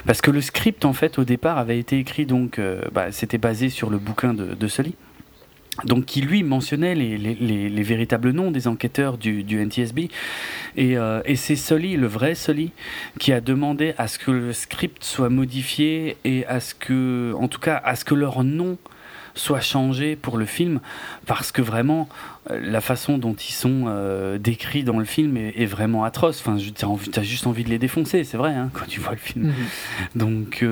[0.06, 2.58] parce que le script en fait au départ avait été écrit donc,
[2.92, 4.94] bah, c'était basé sur le bouquin de, de Sully
[5.84, 10.08] donc qui lui mentionnait les, véritables noms des enquêteurs du, NTSB.
[10.78, 12.72] Euh, et, c'est Sully, le vrai Sully,
[13.18, 17.48] qui a demandé à ce que le script soit modifié et à ce que, en
[17.48, 18.76] tout cas, à ce que leur nom
[19.34, 20.80] soit changé pour le film,
[21.26, 22.08] parce que vraiment,
[22.50, 26.42] euh, la façon dont ils sont euh, décrits dans le film est, vraiment atroce.
[26.44, 29.18] Enfin, tu as, juste envie de les défoncer, c'est vrai, hein, quand tu vois le
[29.18, 29.52] film.
[29.52, 30.18] Mm-hmm.
[30.18, 30.64] Donc.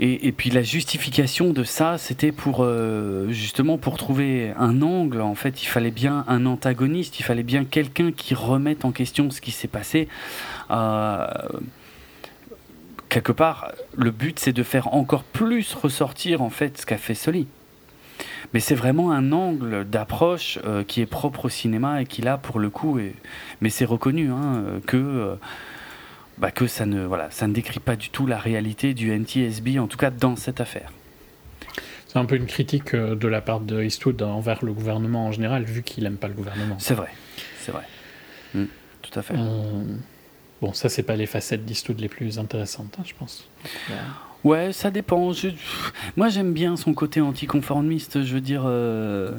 [0.00, 5.20] Et, puis la justification de ça, c'était pour euh, justement pour trouver un angle.
[5.20, 9.30] En fait, il fallait bien un antagoniste, il fallait bien quelqu'un qui remette en question
[9.30, 10.08] ce qui s'est passé.
[10.72, 11.26] Euh,
[13.08, 17.14] quelque part, le but c'est de faire encore plus ressortir en fait ce qu'a fait
[17.14, 17.46] Soli.
[18.52, 22.36] Mais c'est vraiment un angle d'approche euh, qui est propre au cinéma et qui là
[22.36, 22.98] pour le coup,
[23.60, 25.36] mais c'est reconnu hein, que
[26.38, 29.78] bah, que ça ne, voilà, ça ne décrit pas du tout la réalité du NTSB,
[29.78, 30.90] en tout cas dans cette affaire.
[32.06, 35.32] C'est un peu une critique euh, de la part de Eastwood envers le gouvernement en
[35.32, 36.76] général, vu qu'il n'aime pas le gouvernement.
[36.78, 37.10] C'est vrai,
[37.58, 37.84] c'est vrai.
[38.54, 38.64] Mm,
[39.02, 39.34] tout à fait.
[39.36, 39.84] Euh,
[40.62, 43.48] bon, ça, c'est pas les facettes d'Eastwood les plus intéressantes, hein, je pense.
[44.44, 45.32] Ouais, ça dépend.
[46.16, 48.22] Moi, j'aime bien son côté anticonformiste.
[48.22, 49.32] Je veux dire, euh,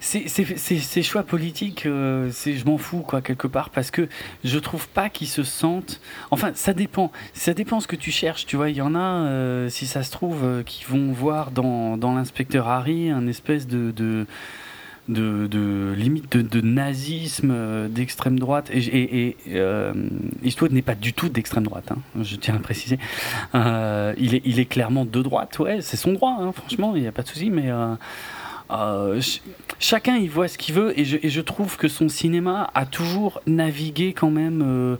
[0.00, 4.08] ces choix politiques, euh, je m'en fous quoi quelque part parce que
[4.44, 6.00] je trouve pas qu'ils se sentent.
[6.30, 7.10] Enfin, ça dépend.
[7.34, 8.46] Ça dépend ce que tu cherches.
[8.46, 11.50] Tu vois, il y en a, euh, si ça se trouve, euh, qui vont voir
[11.50, 14.26] dans, dans l'inspecteur Harry un espèce de, de
[15.08, 19.36] de, limite de, nazisme d'extrême droite et, et,
[20.44, 22.98] Eastwood n'est pas du tout d'extrême droite hein, je tiens à préciser
[23.54, 27.08] il, est, il est clairement de droite ouais c'est son droit hein, franchement il n'y
[27.08, 27.70] a pas de souci mais
[28.70, 29.20] euh,
[29.78, 34.12] chacun y voit ce qu'il veut et je, trouve que son cinéma a toujours navigué
[34.12, 34.96] quand même euh,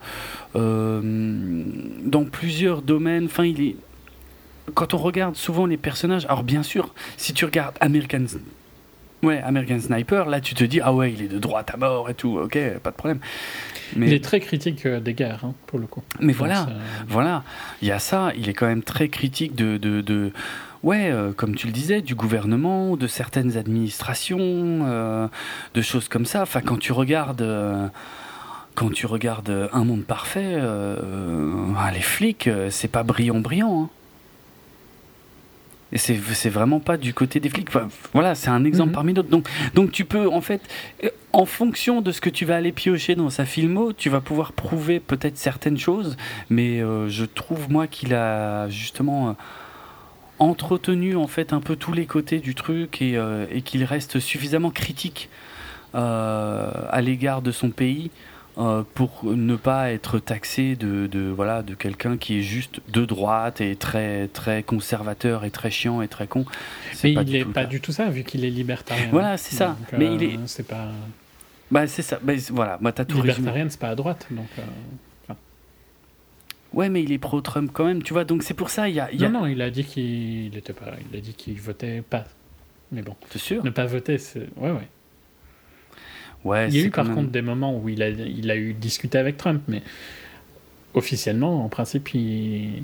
[0.57, 1.65] euh,
[2.03, 3.27] dans plusieurs domaines.
[3.27, 3.77] Enfin, il est
[4.75, 8.25] quand on regarde souvent les personnages, alors bien sûr, si tu regardes American
[9.23, 12.09] Ouais, American Sniper, là tu te dis, ah ouais, il est de droite à mort
[12.09, 13.19] et tout, ok, pas de problème.
[13.97, 14.07] Mais...
[14.07, 16.05] Il est très critique des guerres, hein, pour le coup.
[16.21, 16.69] Mais voilà,
[17.09, 17.43] voilà,
[17.83, 20.33] il y a ça, il est quand même très critique de, de, de
[20.83, 25.29] ouais, euh, comme tu le disais, du gouvernement, de certaines administrations, euh,
[25.75, 26.43] de choses comme ça.
[26.43, 27.89] Enfin, quand tu regardes, euh,
[28.75, 33.85] quand tu regardes Un Monde Parfait, ah, les flics, c'est pas brillant, brillant.
[33.85, 33.91] Hein.
[35.91, 37.71] Et c'est vraiment pas du côté des flics.
[38.13, 38.95] voilà, c'est un exemple mhm.
[38.95, 39.31] parmi d'autres.
[39.31, 40.61] Donc, donc tu peux, en fait,
[41.33, 44.53] en fonction de ce que tu vas aller piocher dans sa filmo, tu vas pouvoir
[44.53, 46.19] prouver peut-être certaines choses.
[46.51, 49.35] Mais je trouve, moi, qu'il a justement
[50.39, 54.71] entretenu en fait un peu tous les côtés du truc et, euh, qu'il reste suffisamment
[54.71, 55.29] critique
[55.95, 58.11] euh, à l'égard de son pays
[58.59, 63.61] euh, pour ne pas être taxé de, voilà de quelqu'un qui est juste de droite
[63.61, 66.45] et très très conservateur et très chiant et très con.
[67.05, 69.09] Mais il n'est pas du tout ça vu qu'il est libertarien.
[69.11, 69.77] Voilà, c'est ça.
[69.97, 70.39] Mais il est.
[70.47, 70.89] C'est pas.
[71.71, 72.19] Bah c'est ça.
[72.23, 74.49] Bah, voilà, moi t'as tout Libertarien, c'est pas à droite, donc.
[76.75, 78.25] Ouais, mais il est pro-Trump quand même, tu vois.
[78.25, 80.93] Donc c'est pour ça, il y a, Non, non, il a dit qu'il était pas.
[81.11, 82.25] Il a dit qu'il votait pas.
[82.93, 83.17] Mais bon.
[83.31, 83.65] C'est sûr?
[83.65, 84.49] Ne pas voter, c'est.
[84.57, 84.89] Ouais, ouais.
[86.45, 86.69] Ouais.
[86.69, 89.19] Il y a eu par contre des moments où il a, il a eu discuté
[89.19, 89.83] avec Trump, mais
[90.95, 92.83] officiellement, en principe, il,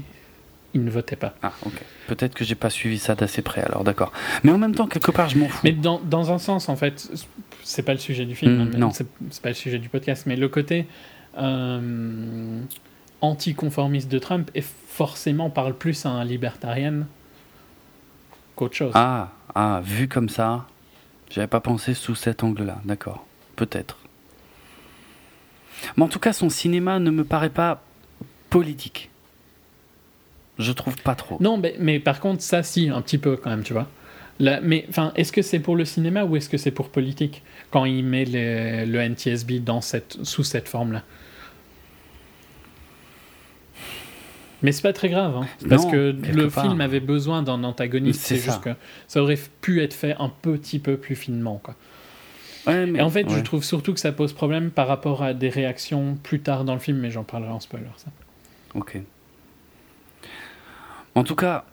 [0.74, 1.34] il ne votait pas.
[1.42, 1.72] Ah, ok.
[2.08, 4.12] Peut-être que j'ai pas suivi ça d'assez près, alors d'accord.
[4.42, 5.60] Mais en même temps, quelque part, je m'en fous.
[5.62, 7.10] Mais dans, dans, un sens, en fait,
[7.62, 8.90] c'est pas le sujet du film, mmh, non.
[8.90, 9.06] C'est
[9.40, 10.86] pas le sujet du podcast, mais le côté.
[11.38, 12.60] Euh,
[13.24, 17.06] anticonformiste de Trump et forcément parle plus à un libertarien
[18.54, 18.92] qu'autre chose.
[18.94, 20.66] Ah, ah, vu comme ça,
[21.30, 23.98] j'avais pas pensé sous cet angle-là, d'accord, peut-être.
[25.96, 27.82] Mais en tout cas, son cinéma ne me paraît pas
[28.50, 29.10] politique.
[30.58, 31.38] Je trouve pas trop.
[31.40, 33.88] Non, mais, mais par contre, ça, si, un petit peu quand même, tu vois.
[34.38, 37.84] mais enfin, est-ce que c'est pour le cinéma ou est-ce que c'est pour politique quand
[37.86, 41.02] il met le NTSB dans cette, sous cette forme-là?
[44.64, 45.46] Mais c'est pas très grave, hein.
[45.68, 48.22] parce que le film avait besoin d'un antagoniste.
[48.22, 48.70] C'est juste que
[49.06, 51.74] ça aurait pu être fait un petit peu plus finement, quoi.
[52.66, 56.16] Et en fait, je trouve surtout que ça pose problème par rapport à des réactions
[56.22, 58.06] plus tard dans le film, mais j'en parlerai en spoiler, ça.
[58.74, 58.98] Ok.
[61.14, 61.66] En tout cas,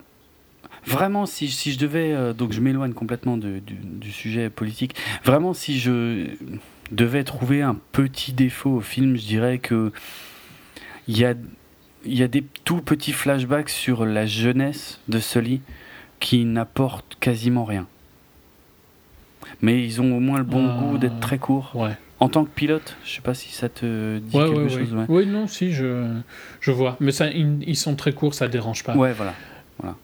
[0.84, 2.12] vraiment, si, si je devais.
[2.12, 4.94] Euh, donc, je m'éloigne complètement du, du, sujet politique.
[5.24, 6.26] Vraiment, si je
[6.90, 9.92] devais trouver un petit défaut au film, je dirais que.
[11.08, 11.34] Il y a
[12.04, 15.60] il y a des tout petits flashbacks sur la jeunesse de Sully
[16.20, 17.86] qui n'apportent quasiment rien.
[19.60, 21.72] Mais ils ont au moins le bon Euh, goût d'être très courts.
[21.74, 21.96] Ouais.
[22.20, 24.94] En tant que pilote, je sais pas si ça te dit Ouais, quelque ouais, chose.
[25.08, 26.06] Oui, non, si, je,
[26.60, 26.96] je vois.
[27.00, 28.96] Mais ça, ils, ils sont très courts, ça dérange pas.
[28.96, 29.34] Ouais, voilà.
[29.80, 29.96] voilà.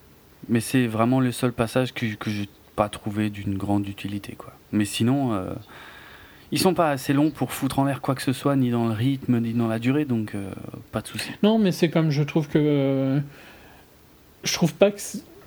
[0.49, 4.35] Mais c'est vraiment le seul passage que, que j'ai pas trouvé d'une grande utilité.
[4.37, 4.53] Quoi.
[4.73, 5.51] Mais sinon, euh,
[6.53, 8.87] ils sont pas assez longs pour foutre en l'air quoi que ce soit, ni dans
[8.87, 10.51] le rythme, ni dans la durée, donc euh,
[10.93, 11.31] pas de souci.
[11.43, 12.59] Non, mais c'est comme je trouve que.
[12.59, 13.21] euh,
[14.45, 14.91] je trouve pas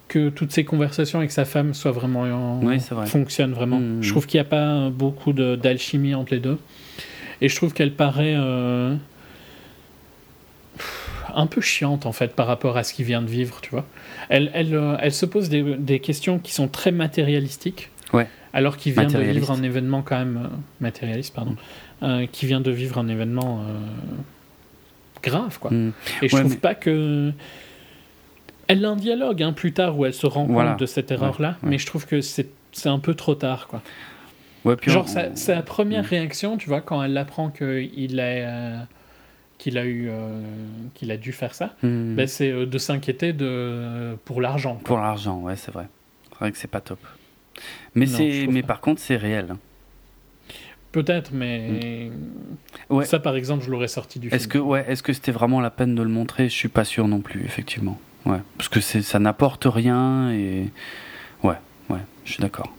[0.07, 2.21] que, toutes ces conversations avec sa femme soient vraiment.
[2.23, 3.07] en- Oui, c'est vrai.
[3.07, 3.79] fonctionnent vraiment.
[3.79, 4.01] Mhm.
[4.03, 6.57] Je trouve qu'il n'y a pas beaucoup de- d'alchimie entre les deux.
[7.41, 8.35] Et je trouve qu'elle paraît.
[8.37, 8.95] euh,
[11.33, 13.85] un peu chiante en fait par rapport à ce qu'il vient de vivre, tu vois.
[14.27, 17.89] Elle, elle, euh, elle se pose des, des questions qui sont très matérialistiques.
[18.13, 18.27] Ouais.
[18.53, 21.55] Alors qu'il vient de vivre un événement quand même euh, matérialiste, pardon,
[22.03, 23.73] euh, qui vient de vivre un événement euh,
[25.23, 25.71] grave, quoi.
[25.71, 25.93] Mm.
[26.21, 27.31] Et je Ouais, trouve mais- pas que.
[28.67, 30.71] Elle a un dialogue hein, plus tard où elle se rend Voilà.
[30.71, 32.47] compte de cette erreur-là, Ouais, mais je trouve que c'est
[32.85, 33.81] un peu trop tard, quoi.
[34.63, 36.07] Ouais, puis Genre, on- sa, première Mm.
[36.07, 38.77] réaction, tu vois, quand elle apprend qu'il a, euh,
[39.57, 40.41] qu'il a, eu, euh,
[40.93, 42.15] qu'il a dû faire ça, Mm.
[42.15, 44.75] ben, c'est de s'inquiéter de, pour l'argent.
[44.83, 45.87] Pour l'argent, ouais, c'est vrai.
[46.31, 46.99] C'est vrai que c'est pas top.
[47.95, 48.67] Mais, Non, c'est, mais pas.
[48.69, 49.55] par contre, c'est réel.
[50.91, 52.09] Peut-être, mais
[52.89, 53.05] Ouais.
[53.05, 54.67] ça, par exemple, je l'aurais sorti du Est-ce que, film.
[54.69, 56.49] ouais, est-ce que c'était vraiment la peine de le montrer?
[56.49, 57.99] Je suis pas sûr non plus, effectivement.
[58.25, 60.69] Ouais, parce que c'est, ça n'apporte rien et
[61.43, 61.55] ouais,
[61.89, 62.73] ouais, je suis d'accord.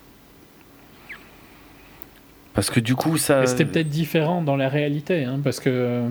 [2.55, 3.43] Parce que du coup, ça.
[3.45, 6.09] Et c'était peut-être différent dans la réalité, hein, parce que euh,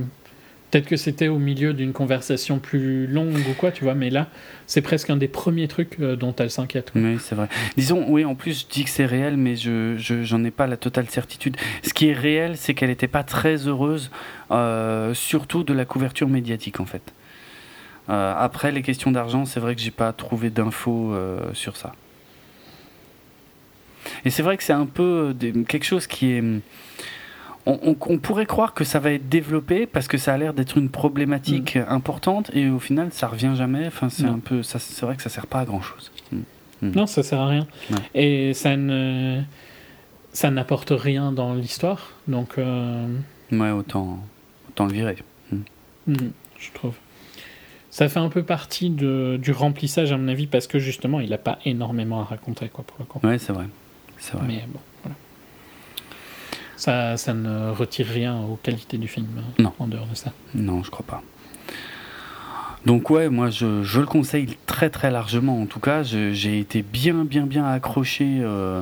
[0.72, 4.28] peut-être que c'était au milieu d'une conversation plus longue ou quoi, tu vois, mais là,
[4.68, 6.92] c'est presque un des premiers trucs euh, dont elle s'inquiète.
[6.96, 7.50] Oui, c'est vrai.
[7.76, 10.68] Disons, oui, en plus, je dis que c'est réel, mais je, je- j'en ai pas
[10.68, 11.58] la totale certitude.
[11.84, 14.10] Ce qui est réel, c'est qu'elle n'était pas très heureuse,
[14.52, 17.14] euh, surtout de la couverture médiatique, en fait.
[18.10, 21.14] Euh, après, les questions d'argent, c'est vrai que j'ai pas trouvé d'infos
[21.54, 21.94] sur ça.
[24.26, 25.36] Et c'est vrai que c'est un peu
[25.68, 26.44] quelque chose qui est.
[27.66, 30.54] On, on- on pourrait croire que ça va être développé parce que ça a l'air
[30.54, 33.86] d'être une problématique importante et au final ça revient jamais.
[33.88, 36.12] Enfin, c'est un peu, ça, c'est vrai que ça sert pas à grand chose.
[36.82, 37.68] Non, ça sert à rien.
[37.92, 37.98] Ouais.
[38.16, 39.42] Et ça ne.
[40.34, 43.06] Ça n'apporte rien dans l'histoire, donc euh,
[43.52, 44.18] Ouais, autant,
[44.70, 45.18] autant le virer.
[46.08, 46.96] je trouve.
[47.90, 51.30] Ça fait un peu partie de, du remplissage, à mon avis, parce que justement, il
[51.32, 53.20] n'a pas énormément à raconter, quoi, pour le coup.
[53.28, 53.66] Ouais, c'est vrai.
[54.18, 54.46] C'est vrai.
[54.48, 54.80] Mais bon.
[56.82, 59.72] Ça, ça ne retire rien aux qualités du film, hein, Non.
[59.78, 60.32] en dehors de ça.
[60.56, 61.22] Non, je crois pas.
[62.88, 65.62] Donc ouais, moi je, je le conseille très très largement.
[65.62, 68.40] En tout cas, j'ai été bien bien bien accroché.
[68.42, 68.82] euh.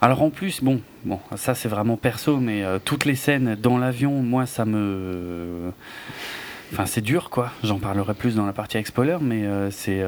[0.00, 3.76] Alors en plus, bon, bon, ça c'est vraiment perso, mais euh, toutes les scènes dans
[3.76, 5.70] l'avion, moi ça me,
[6.72, 7.50] enfin c'est dur quoi.
[7.62, 10.00] J'en parlerai plus dans la partie spoiler, mais euh, c'est,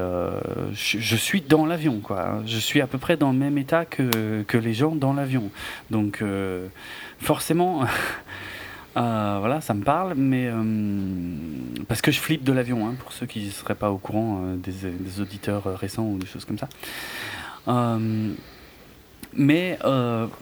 [0.73, 2.41] je, je suis dans l'avion quoi.
[2.47, 5.51] Je suis à peu près dans le même état que que les gens dans l'avion.
[5.91, 6.23] Donc
[7.21, 7.85] forcément.
[8.97, 10.61] Euh, voilà, ça me parle, mais euh,
[11.87, 14.41] parce que je flippe de l'avion, hein, pour ceux qui ne seraient pas au courant
[14.43, 16.67] euh, des, auditeurs récents ou des choses comme ça.
[19.33, 19.79] Mais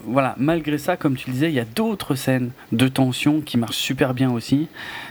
[0.04, 3.60] voilà, malgré ça, comme tu le disais, il y a d'autres scènes de tension qui
[3.60, 4.68] marchent super bien aussi.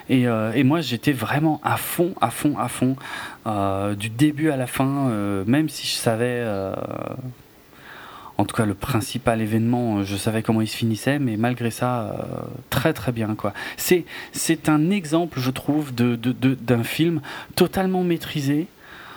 [0.09, 0.27] Et,
[0.65, 2.97] moi, j'étais vraiment à fond, à fond, à fond,
[3.95, 5.09] du début à la fin,
[5.47, 6.45] même si je savais.
[8.39, 11.73] En tout cas, le principal événement, euh, je savais comment il se finissait, mais malgré
[11.73, 12.23] ça, euh,
[12.71, 13.53] très très bien quoi.
[13.77, 17.21] C'est c'est un exemple, je trouve, de d'un film
[17.57, 18.69] totalement maîtrisé,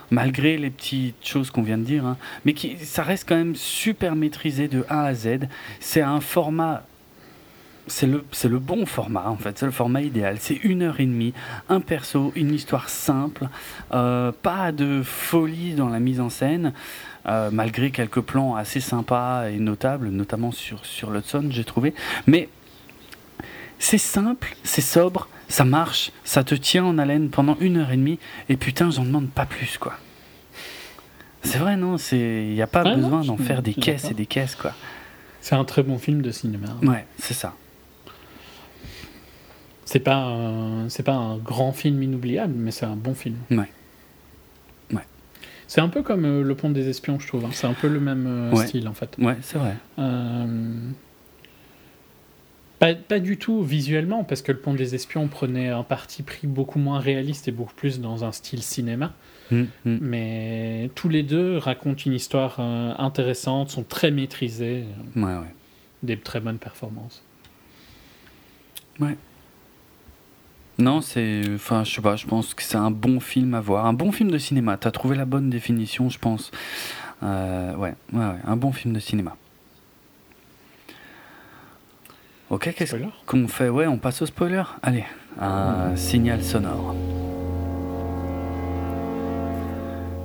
[0.10, 3.56] malgré les petites choses qu'on vient de dire, hein, mais qui ça reste quand même
[3.56, 5.48] super maîtrisé de A à Z.
[5.80, 6.84] C'est un format.
[7.88, 10.38] C'est le, le bon format en fait, c'est le format idéal.
[10.40, 11.34] C'est une heure et demie,
[11.68, 13.50] un perso, une histoire simple,
[13.92, 16.74] euh, pas de folie dans la mise en scène,
[17.28, 21.94] euh, malgré quelques plans assez sympas et notables, notamment sur, sur l'Hudson, j'ai trouvé.
[22.28, 22.50] Mais
[23.80, 27.98] c'est simple, c'est sobre, ça marche, ça te tient en haleine pendant une heure et
[27.98, 28.20] demie,
[28.50, 29.94] et putain, j'en demande pas plus, quoi.
[31.44, 34.56] C'est vrai, non Il n'y a pas besoin d'en faire des caisses et des caisses,
[34.56, 34.74] quoi.
[35.42, 36.68] C'est un très bon film de cinéma.
[36.84, 37.56] Ouais, c'est ça.
[39.86, 40.38] C'est pas,
[40.88, 43.38] c'est pas un grand film inoubliable, mais c'est un bon film.
[43.50, 43.70] Ouais.
[45.74, 47.46] C'est un peu comme euh, Le Pont des Espions, je trouve.
[47.46, 47.50] hein.
[47.54, 48.68] C'est un peu le même euh, Ouais.
[48.68, 49.16] style, en fait.
[49.20, 49.78] Ouais, c'est vrai.
[50.00, 50.46] Euh,
[52.80, 56.46] Pas, pas du tout visuellement, parce que Le Pont des Espions prenait un parti pris
[56.46, 59.14] beaucoup moins réaliste et beaucoup plus dans un style cinéma.
[59.50, 59.98] Mm, mm.
[60.02, 64.84] Mais tous les deux racontent une histoire euh, intéressante, sont très maîtrisés,
[65.16, 65.54] euh, Ouais, ouais.
[66.04, 67.24] des très bonnes performances.
[70.82, 71.44] Non, c'est.
[71.54, 73.86] Enfin, je sais pas, je pense que c'est un bon film à voir.
[73.86, 74.78] Un bon film de cinéma.
[74.78, 76.52] T'as trouvé la bonne définition, je pense.
[77.22, 79.36] Euh, ouais, ouais, ouais, un bon film de cinéma.
[82.50, 82.96] Ok, qu'est-ce
[83.28, 83.70] qu'on fait?
[83.70, 85.06] Ouais, on passe au spoiler Allez,
[85.40, 86.96] un signal sonore.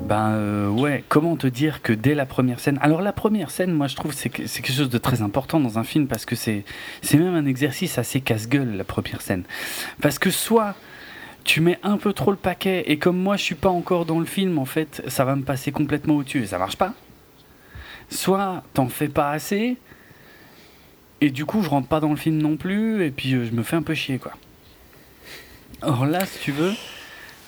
[0.07, 2.78] Ben euh, ouais, comment te dire que dès la première scène.
[2.80, 5.80] Alors la première scène, moi je trouve que c'est quelque chose de très important dans
[5.80, 6.64] un film parce que c'est
[7.02, 9.42] c'est même un exercice assez casse-gueule la première scène.
[10.00, 10.76] Parce que soit
[11.42, 14.20] tu mets un peu trop le paquet et comme moi je suis pas encore dans
[14.20, 16.94] le film en fait, ça va me passer complètement au-dessus et ça marche pas.
[18.09, 19.76] Soit t'en fais pas assez
[21.20, 23.50] et du coup je rentre pas dans le film non plus et puis euh, je
[23.50, 24.34] me fais un peu chier quoi.
[25.82, 26.74] Or là, si tu veux,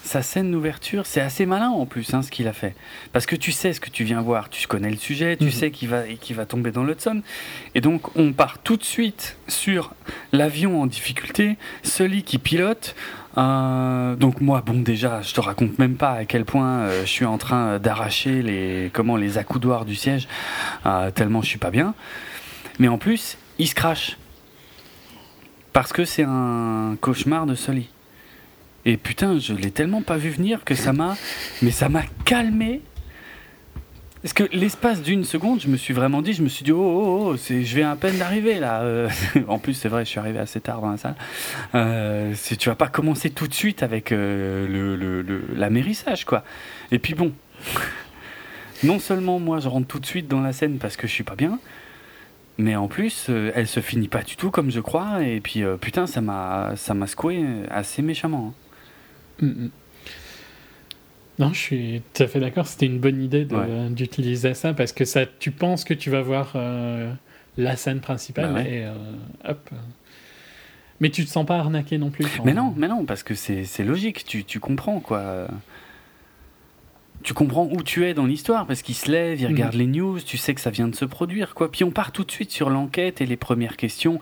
[0.08, 2.74] sa scène d'ouverture, c'est assez malin en plus hein, ce qu'il a fait.
[3.12, 5.50] Parce que tu sais ce que tu viens voir, tu connais le sujet, tu Mhm.
[5.50, 7.20] sais qu'il va, qu'il va tomber dans l'Hudson.
[7.74, 9.92] Et donc on part tout de suite sur
[10.32, 12.96] l'avion en difficulté, celui qui pilote.
[13.36, 17.10] Euh, donc moi, bon déjà, je te raconte même pas à quel point euh, je
[17.10, 20.26] suis en train d'arracher les, comment, les accoudoirs du siège,
[20.86, 21.94] euh, tellement je suis pas bien.
[22.78, 24.16] Mais en plus, il se crache.
[25.74, 27.88] Parce que c'est un cauchemar de Sully.
[28.84, 31.16] Et putain, je l'ai tellement pas vu venir que ça m'a.
[31.62, 32.80] Mais ça m'a calmé.
[34.22, 36.78] Parce que l'espace d'une seconde, je me suis vraiment dit, je me suis dit, oh,
[36.80, 38.80] oh, oh, c'est, je vais à peine d'arriver là.
[38.82, 39.08] Euh,
[39.48, 41.14] en plus, c'est vrai, je suis arrivé assez tard dans la salle.
[41.76, 46.42] Euh, c'est- tu vas pas commencer tout de suite avec euh, le, le, l'amérissage, quoi.
[46.90, 47.32] Et puis bon,
[48.82, 51.24] non seulement moi, je rentre tout de suite dans la scène parce que je suis
[51.24, 51.60] pas bien,
[52.58, 55.22] mais en plus, elle se finit pas du tout comme je crois.
[55.22, 58.52] Et puis, putain, ça m'a, ça m'a secoué assez méchamment.
[58.52, 58.64] hein.
[59.40, 59.70] Mm, mm.
[61.38, 62.66] Non, je suis tout à fait d'accord.
[62.66, 63.90] C'était une bonne idée de- Ouais.
[63.90, 67.12] d'utiliser ça parce que ça, tu penses que tu vas voir euh,
[67.56, 68.70] la scène principale Bah ouais.
[68.72, 68.92] et euh,
[69.48, 69.70] hop.
[71.00, 72.26] Mais tu te sens pas arnaqué non plus.
[72.44, 75.46] Mais non, mais non, parce que c'est c'est logique, tu, tu comprends quoi.
[77.22, 80.20] Tu comprends où tu es dans l'histoire, parce qu'il se lève, il regarde les news,
[80.20, 81.70] tu sais que ça vient de se produire quoi.
[81.70, 84.20] Puis on part tout de suite sur l'enquête et les premières questions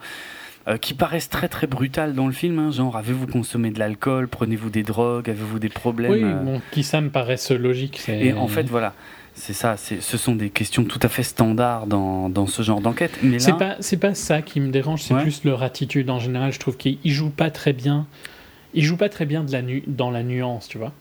[0.69, 4.29] euh, qui paraissent très très brutales dans le film, hein, genre avez-vous consommé de l'alcool,
[4.29, 8.01] prenez-vous des drogues, avez-vous des problèmes Oui, euh, bon, qui ça me paraisse logique.
[8.09, 8.93] Et en fait voilà,
[9.35, 13.13] c'est ça, ce sont des questions tout à fait standards dans, dans ce genre d'enquête.
[13.23, 15.23] Mais c'est pas pas ça qui me dérange, c'est Ouais.
[15.23, 16.53] plus leur attitude en général.
[16.53, 18.07] Je trouve qu'ils ils jouent pas très bien.
[18.75, 20.93] Ils jouent pas très bien de la nu- dans la nuance, tu vois.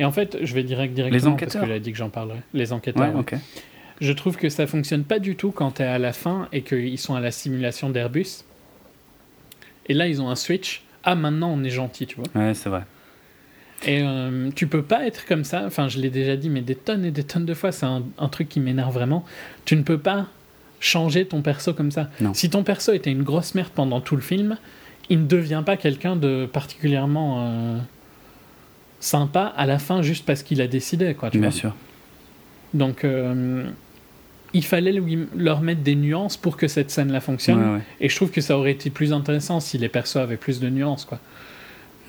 [0.00, 2.40] Et en fait, je vais direct directement parce enquêteurs que a dit que j'en parlerai.
[2.52, 3.14] Les enquêteurs.
[3.14, 3.38] ouais.
[4.00, 6.62] Je trouve que ça fonctionne pas du tout quand tu es à la fin et
[6.62, 8.44] qu'ils sont à la simulation d'Airbus.
[9.88, 10.82] Et là, ils ont un switch.
[11.04, 12.26] Ah, maintenant, on est gentil, tu vois.
[12.34, 12.82] Ouais, c'est vrai.
[13.86, 15.64] Et euh, tu peux pas être comme ça.
[15.64, 18.02] Enfin, je l'ai déjà dit, mais des tonnes et des tonnes de fois, c'est un,
[18.18, 19.24] un truc qui m'énerve vraiment.
[19.64, 20.26] Tu ne peux pas
[20.80, 22.08] changer ton perso comme ça.
[22.20, 22.34] Non.
[22.34, 24.56] Si ton perso était une grosse merde pendant tout le film,
[25.10, 27.78] il ne devient pas quelqu'un de particulièrement euh,
[29.00, 31.30] sympa à la fin juste parce qu'il a décidé, quoi.
[31.30, 31.58] Tu Bien vois.
[31.58, 31.74] sûr.
[32.74, 33.64] Donc, euh,
[34.54, 37.58] il fallait lui- leur mettre des nuances pour que cette scène-là fonctionne.
[37.62, 37.82] Ouais, ouais.
[38.00, 40.68] Et je trouve que ça aurait été plus intéressant si les persos avaient plus de
[40.68, 41.18] nuances, quoi.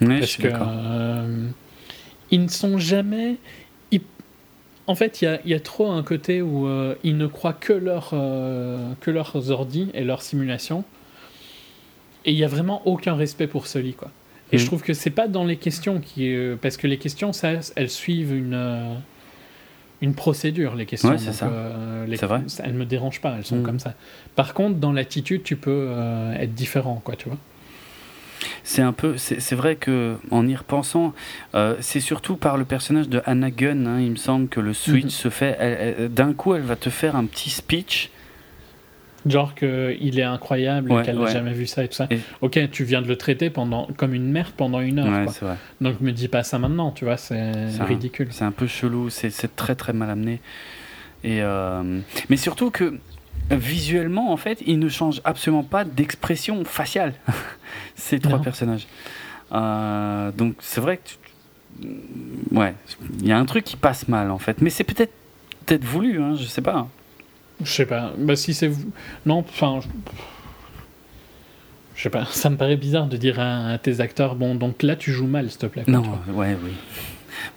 [0.02, 1.48] Ouais, je Parce que euh,
[2.32, 3.36] ils ne sont jamais.
[3.92, 4.00] ils-
[4.88, 7.28] En fait, il y a, il y a trop un côté où euh, ils ne
[7.28, 10.84] croient que, leur, euh, que leurs ordi et leurs simulations.
[12.26, 14.12] Et il y a vraiment aucun respect pour Sully, quoi.
[14.52, 14.62] Et Mhm.
[14.62, 16.34] je trouve que c'est pas dans les questions qui.
[16.62, 18.96] parce que les questions, ça, elles suivent une.
[20.02, 21.10] Une procédure, les questions.
[21.10, 21.48] Ouais, c'est ça.
[21.48, 22.42] euh, les- vrai.
[22.64, 23.64] Elles me dérangent pas, elles sont Mhm.
[23.64, 23.94] comme ça.
[24.36, 27.38] Par contre, dans l'attitude, tu peux euh, être différent, quoi, tu vois.
[28.64, 31.14] C'est un peu, c'est c'est vrai que en y repensant,
[31.56, 33.86] euh, c'est surtout par le personnage de Anna Gunn.
[33.88, 35.10] hein, il me semble que le switch Mhm.
[35.10, 36.10] se fait.
[36.10, 38.10] D'un coup, elle va te faire un petit speech.
[39.26, 41.32] Genre qu'il est incroyable Ouais, qu'elle n'a ouais.
[41.34, 42.08] jamais vu ça et tout ça.
[42.10, 45.08] Et- Ok, tu viens de le traiter pendant, comme une merde pendant une heure.
[45.08, 45.34] Ouais, quoi.
[45.50, 45.58] vrai.
[45.82, 47.52] Donc me dis pas ça maintenant, tu vois, c'est
[47.82, 48.28] ridicule.
[48.32, 49.10] C'est un peu chelou.
[49.10, 50.40] C'est très très mal amené.
[51.26, 52.00] Et euh,
[52.30, 52.98] mais surtout que
[53.52, 57.14] visuellement, en fait, ils ne changent absolument pas d'expression faciale.
[57.96, 58.88] Ces trois personnages.
[59.52, 61.88] Euh, donc c'est vrai que tu-
[62.56, 62.74] ouais,
[63.20, 64.62] il y a un truc qui passe mal en fait.
[64.62, 65.12] Mais c'est peut-être
[65.66, 66.22] peut-être voulu.
[66.22, 66.88] Hein, je sais pas.
[67.64, 68.72] Je sais pas, bah si c'est...
[69.26, 69.80] Non, enfin...
[71.96, 74.84] je- sais pas, ça me paraît bizarre de dire à, à tes acteurs, bon, donc
[74.84, 75.84] là tu joues mal, s'il te plaît.
[75.88, 76.46] Non, tu vois.
[76.46, 76.72] ouais, oui.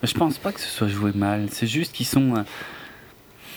[0.03, 1.46] Mais je pense pas que ce soit joué mal.
[1.50, 2.42] C'est juste qu'ils sont, euh,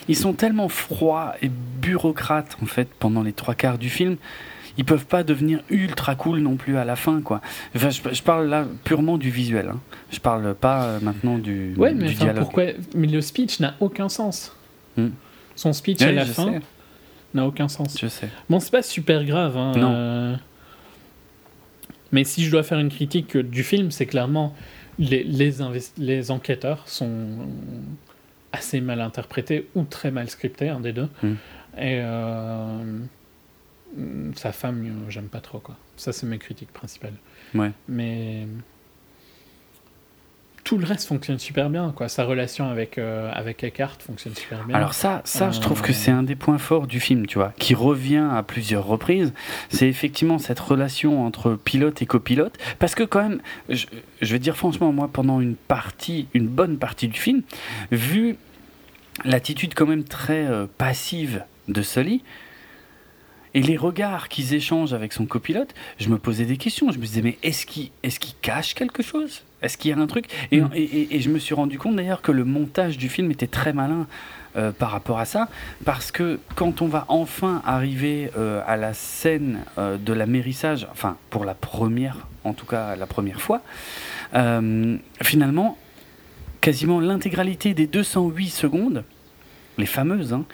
[0.07, 4.17] ils sont tellement froids et bureaucrates en fait pendant les trois quarts du film.
[4.77, 7.39] Ils peuvent pas devenir ultra cool non plus à la fin, quoi.
[7.75, 9.69] Enfin, je, je parle là purement du visuel.
[9.71, 9.79] Hein.
[10.11, 12.39] Je parle pas euh, maintenant du, Ouais, mais du dialogue.
[12.43, 12.63] pourquoi...
[12.93, 14.53] Mais le speech n'a aucun sens.
[14.97, 15.09] Hmm.
[15.55, 16.59] Son speech à la fin
[17.33, 17.97] n'a aucun sens.
[17.99, 18.29] je sais.
[18.49, 19.57] Bon, c'est pas super grave.
[19.57, 19.91] Hein, Non.
[19.93, 20.35] euh,
[22.11, 24.55] Mais si je dois faire une critique du film, c'est clairement
[24.99, 25.53] les, les,
[25.97, 27.47] les, enquêteurs sont
[28.53, 31.09] assez mal interprétés ou très mal scriptés, un des deux.
[31.23, 31.33] Mm.
[31.77, 32.99] Et euh,
[34.35, 35.59] sa femme, euh, j'aime pas trop.
[35.59, 35.75] quoi.
[35.97, 37.15] Ça, c'est mes critiques principales.
[37.53, 37.71] Ouais.
[37.89, 38.47] Mais
[40.65, 41.93] tout le reste fonctionne super bien.
[41.95, 42.09] Quoi.
[42.09, 44.75] Sa relation avec, euh, avec Eckhart fonctionne super bien.
[44.75, 47.53] Alors ça, ça je trouve que c'est un des points forts du film, tu vois,
[47.59, 49.31] qui revient à plusieurs reprises.
[49.69, 52.57] C'est effectivement cette relation entre pilote et copilote.
[52.79, 53.85] Parce que quand même, je,
[54.21, 57.43] je vais dire franchement, moi, pendant une partie, une bonne partie du film,
[57.91, 58.35] vu
[59.23, 62.23] l'attitude quand même très euh, passive de Sully,
[63.53, 66.91] et les regards qu'ils échangent avec son copilote, je me posais des questions.
[66.91, 69.43] Je me disais, mais est-ce qu'il est qu cache quelque chose?
[69.65, 70.25] Est-ce qu'il y a un truc?
[70.51, 70.69] Et, Mm.
[70.75, 73.47] et, et- et je me suis rendu compte d'ailleurs que le montage du film était
[73.47, 74.05] très malin
[74.55, 75.49] euh, par rapport à ça,
[75.83, 81.17] parce que quand on va enfin arriver euh, à la scène euh, de l'amérissage, enfin
[81.29, 83.61] pour la première, en tout cas la première fois,
[85.21, 85.77] finalement,
[86.61, 89.03] quasiment l'intégralité des 208 secondes,
[89.77, 90.45] les fameuses, hein,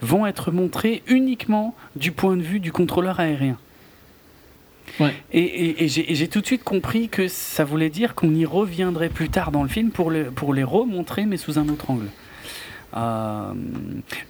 [0.00, 3.58] vont être montrées uniquement du point de vue du contrôleur aérien.
[5.00, 5.12] Ouais.
[5.32, 9.08] Et, et- et j'ai tout de suite compris que ça voulait dire qu'on y reviendrait
[9.08, 12.06] plus tard dans le film pour, le- pour les remontrer, mais sous un autre angle.
[12.96, 13.52] Euh,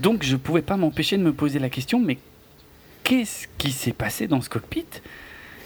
[0.00, 2.16] donc je ne pouvais pas m'empêcher de me poser la question, mais
[3.02, 4.86] qu'est-ce qui s'est passé dans ce cockpit?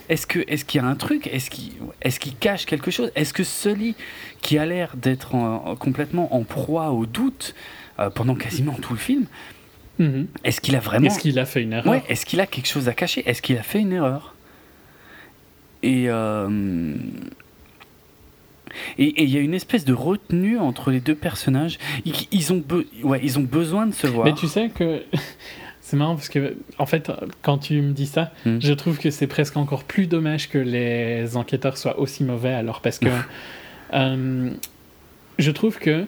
[0.08, 1.26] Est-ce que- est-ce qu'il y a un truc?
[1.28, 1.72] Est-ce qu'il
[2.02, 3.12] est qu'il cache quelque chose?
[3.14, 3.94] Est-ce que Sully,
[4.40, 7.54] qui a l'air d'être en- complètement en proie au doute
[8.00, 9.26] euh, pendant quasiment tout le film,
[9.98, 10.28] Mhm.
[10.44, 11.06] est-ce qu'il a vraiment...
[11.08, 11.92] Est-ce qu'il a fait une erreur?
[11.92, 13.22] Ouais, est-ce qu'il a quelque chose à cacher?
[13.28, 14.34] Est-ce qu'il a fait une erreur?
[15.82, 16.94] Et euh,
[18.98, 21.78] et et il y a une espèce de retenue entre les deux personnages.
[22.04, 22.62] Ils, ils ont,
[23.02, 24.24] ouais, ils ont besoin de se voir.
[24.26, 25.02] Mais tu sais que
[25.80, 27.10] c'est marrant parce que en fait
[27.42, 28.58] quand tu me dis ça, Mm.
[28.60, 32.80] je trouve que c'est presque encore plus dommage que les enquêteurs soient aussi mauvais alors
[32.82, 33.08] parce que
[33.94, 34.50] euh,
[35.38, 36.04] je trouve que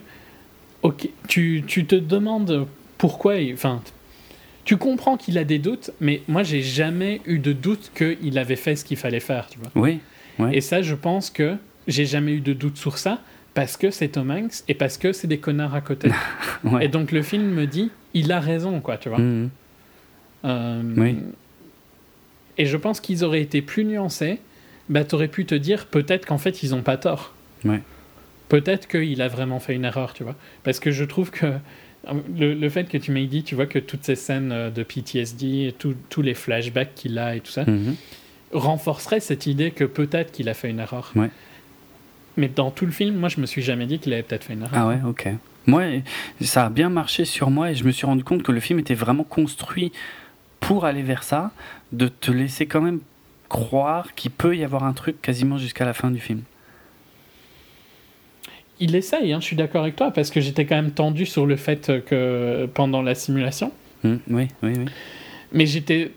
[0.82, 2.66] ok tu, tu te demandes
[2.98, 3.80] pourquoi il- enfin
[4.64, 8.56] tu comprends qu'il a des doutes mais moi j'ai jamais eu de doute qu'il avait
[8.56, 10.00] fait ce qu'il fallait faire tu vois Oui,
[10.38, 10.56] ouais.
[10.56, 11.56] et ça je pense que
[11.88, 13.20] j'ai jamais eu de doute sur ça
[13.54, 16.10] parce que c'est Tom Hanks et parce que c'est des connards à côté
[16.64, 16.84] ouais.
[16.84, 19.18] et donc le film me dit, il a raison, quoi, tu vois.
[19.18, 19.50] Mhm.
[20.44, 21.16] Euh, Oui.
[22.58, 24.38] Et je pense qu'ils auraient été plus nuancés.
[24.88, 27.34] Bah, t'aurais pu te dire peut-être qu'en fait ils ont pas tort.
[27.64, 27.80] Ouais.
[28.48, 30.34] Peut-être qu'il a vraiment fait une erreur, tu vois.
[30.64, 31.52] Parce que je trouve que
[32.36, 34.82] le, le fait que tu m'aies dit, tu vois, que toutes ces scènes euh, de
[34.82, 37.94] PTSD, tout- tous les flashbacks qu'il a et tout ça, Mhm.
[38.52, 41.12] renforcerait cette idée que peut-être qu'il a fait une erreur.
[41.14, 41.30] Ouais.
[42.36, 44.54] Mais dans tout le film, moi, je me suis jamais dit qu'il avait peut-être fait
[44.54, 44.72] une erreur.
[44.74, 45.28] Ah ouais, ok.
[45.66, 45.84] Moi,
[46.40, 48.78] ça a bien marché sur moi et je me suis rendu compte que le film
[48.78, 49.92] était vraiment construit
[50.58, 51.50] pour aller vers ça,
[51.92, 53.00] de te laisser quand même
[53.48, 56.42] croire qu'il peut y avoir un truc quasiment jusqu'à la fin du film.
[58.80, 61.44] Il essaye, hein, je suis d'accord avec toi, parce que j'étais quand même tendu sur
[61.46, 63.72] le fait que pendant la simulation,
[64.02, 64.20] Mhm.
[64.30, 64.84] Oui, oui, oui.
[65.52, 66.12] mais j'étais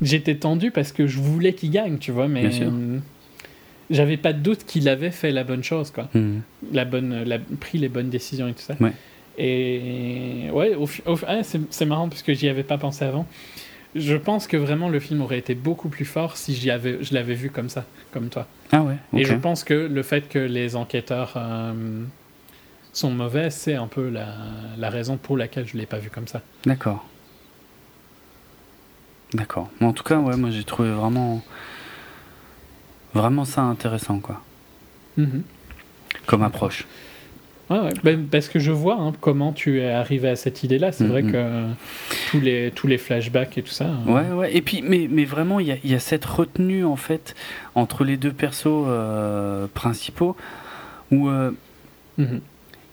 [0.00, 2.98] j'étais tendu parce que je voulais qu'il gagne, tu vois, mais euh,
[3.90, 6.40] j'avais pas de doute qu'il avait fait la bonne chose, quoi, Mhm.
[6.72, 8.76] la bonne, la, pris les bonnes décisions et tout ça.
[8.80, 8.92] Ouais.
[9.38, 13.26] Et ouais, au, au ah, c'est marrant parce que j'y avais pas pensé avant.
[13.94, 17.12] Je pense que vraiment le film aurait été beaucoup plus fort si j'y avais, je
[17.12, 18.46] l'avais vu comme ça, comme toi.
[18.70, 18.96] Ah ouais.
[19.14, 22.04] Et je pense que le fait que les enquêteurs euh,
[22.92, 24.28] sont mauvais, c'est un peu la,
[24.78, 26.40] la raison pour laquelle je ne l'ai pas vu comme ça.
[26.64, 27.04] D'accord.
[29.34, 29.70] D'accord.
[29.80, 31.42] Mais en tout cas, ouais, moi j'ai trouvé vraiment,
[33.14, 34.42] vraiment ça intéressant, quoi,
[36.26, 36.86] comme approche.
[37.70, 37.92] Ouais, ouais.
[38.02, 40.90] Ben, parce que je vois hein, comment tu es arrivé à cette idée-là.
[40.92, 41.32] C'est vrai Mhm.
[41.32, 41.64] que
[42.30, 43.84] tous les, tous les flashbacks et tout ça.
[43.86, 44.56] euh, Ouais, ouais.
[44.56, 47.34] Et puis, mais, mais vraiment, il y a, il y a cette retenue en fait
[47.76, 50.36] entre les deux persos euh, principaux
[51.12, 51.52] où euh,
[52.18, 52.40] mhm.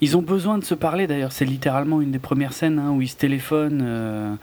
[0.01, 1.07] Ils ont besoin de se parler.
[1.07, 4.35] D'ailleurs, c'est littéralement une des premières scènes hein, où ils se téléphonent euh,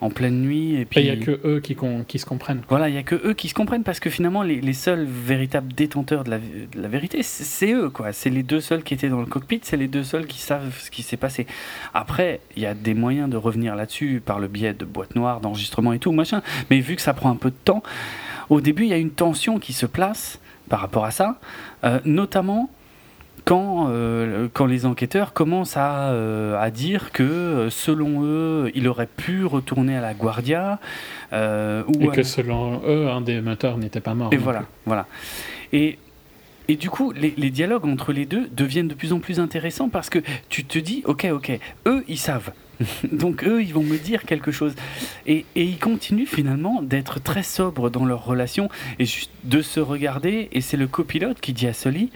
[0.00, 0.76] en pleine nuit.
[0.76, 2.62] Et puis, Il n'y a que eux qui, se comprennent.
[2.68, 5.04] Voilà, il y a que eux qui se comprennent parce que finalement, les, les seuls
[5.04, 8.12] véritables détenteurs de la, de la vérité, c'est eux, quoi.
[8.12, 10.78] C'est les deux seuls qui étaient dans le cockpit, c'est les deux seuls qui savent
[10.78, 11.46] ce qui s'est passé.
[11.94, 15.40] Après, il y a des moyens de revenir là-dessus par le biais de boîtes noires,
[15.40, 16.42] d'enregistrement et tout, machin.
[16.70, 17.82] Mais vu que ça prend un peu de temps,
[18.48, 20.38] au début, il y a une tension qui se place
[20.68, 21.38] par rapport à ça,
[21.84, 22.70] euh, notamment
[23.44, 28.86] quand, euh, quand les enquêteurs commencent à, euh, à dire que, euh, selon eux, il
[28.88, 30.78] aurait pu retourner à la Guardia.
[31.32, 34.32] euh, ou Et à que selon eux, un des moteurs n'était pas mort.
[34.32, 34.68] et voilà, plus.
[34.86, 35.06] voilà.
[35.72, 35.98] Et
[36.68, 39.88] et du coup, les, les dialogues entre les deux deviennent de plus en plus intéressants
[39.88, 42.52] parce que tu te dis, ok, ok, eux, ils savent.
[43.12, 44.74] Donc eux, ils vont me dire quelque chose.
[45.26, 48.68] Et, et ils continuent finalement d'être très sobres dans leur relation
[49.00, 50.48] et juste de se regarder.
[50.52, 52.10] Et c'est le copilote qui dit à Sully,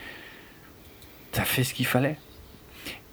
[1.36, 2.18] t'as fait ce qu'il fallait.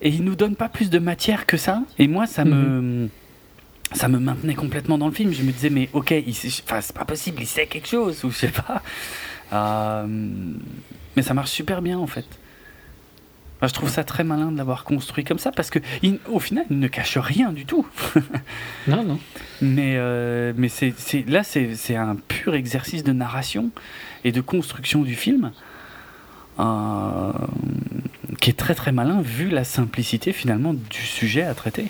[0.01, 1.83] Et il nous donne pas plus de matière que ça.
[1.99, 3.07] Et moi, ça me...
[3.93, 5.31] Ça me maintenait complètement dans le film.
[5.31, 6.13] Je me disais, mais ok,
[6.65, 8.81] enfin, c'est pas possible, il sait quelque chose, ou je sais pas.
[9.53, 10.05] Euh,
[11.15, 12.25] mais ça marche super bien en fait.
[13.57, 16.39] Enfin, je trouve ça très malin de l'avoir construit comme ça parce que il- au
[16.39, 17.85] final il ne cache rien du tout.
[18.87, 19.19] Non, non.
[19.61, 20.93] Mais, euh, mais c'est,
[21.27, 23.69] là c'est, c'est un pur exercice de narration
[24.23, 25.51] et de construction du film
[26.59, 27.31] euh,
[28.39, 31.87] qui est très très malin vu la simplicité finalement du sujet à traiter.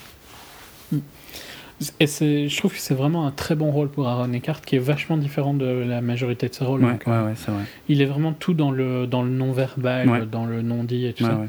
[1.99, 4.79] Et je trouve que c'est vraiment un très bon rôle pour Aaron Eckhart, qui est
[4.79, 6.83] vachement différent de la majorité de ses rôles.
[6.83, 7.63] Ouais, Donc, ouais, ouais, c'est vrai.
[7.89, 11.41] Il est vraiment tout dans le, dans le non-verbal, dans le non-dit et tout ça.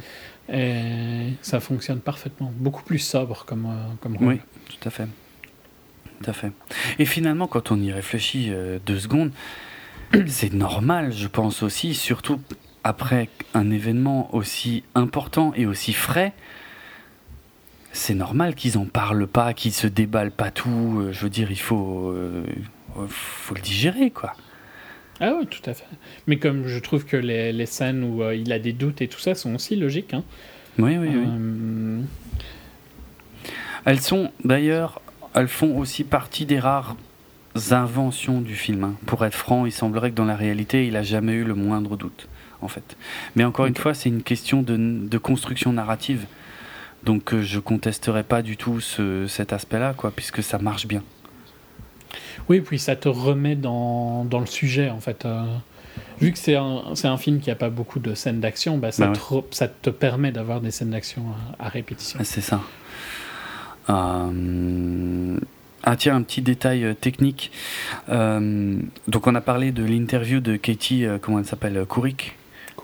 [0.52, 2.52] Et ça fonctionne parfaitement.
[2.56, 4.28] Beaucoup plus sobre comme, euh, comme rôle.
[4.28, 5.06] Oui, tout à fait.
[6.22, 6.52] Tout à fait.
[6.98, 9.30] Et finalement, quand on y réfléchit euh, deux secondes,
[10.26, 12.40] c'est normal, je pense aussi, surtout
[12.84, 16.32] après un événement aussi important et aussi frais.
[17.92, 21.00] C'est normal qu'ils en parlent pas, qu'ils se déballent pas tout.
[21.00, 22.44] euh, je veux dire, il faut, euh,
[23.08, 24.34] faut le digérer, quoi.
[25.20, 25.84] Ah oui, tout à fait.
[26.26, 29.06] Mais comme je trouve que les, les scènes où euh, il a des doutes et
[29.08, 30.12] tout ça sont aussi logiques.
[30.12, 30.24] Hein.
[30.78, 31.24] Oui, oui, oui.
[31.24, 32.00] Euh,
[33.84, 35.00] Elles sont d'ailleurs,
[35.34, 36.96] elles font aussi partie des rares
[37.70, 38.82] inventions du film.
[38.82, 38.94] hein.
[39.06, 41.96] Pour être franc, il semblerait que dans la réalité, il a jamais eu le moindre
[41.96, 42.28] doute,
[42.64, 42.96] en fait.
[43.36, 46.26] Mais encore une fois, c'est une question de, de construction narrative.
[47.04, 51.02] Donc euh, je contesterai pas du tout ce- cet aspect-là, quoi, puisque ça marche bien.
[52.48, 55.24] Oui, puis ça te remet dans, dans le sujet, en fait.
[55.24, 55.44] euh.
[56.20, 59.12] vu que c'est un, film qui n'a pas beaucoup de scènes d'action, bah, ça, Bah
[59.14, 61.22] te ça te permet d'avoir des scènes d'action
[61.58, 62.18] à, à répétition.
[62.20, 62.60] Ah, C'est ça.
[63.90, 65.36] Euh,
[65.82, 67.50] Ah tiens, un petit détail technique.
[68.08, 72.34] Euh, donc on a parlé de l'interview de Katie, comment elle s'appelle, Couric.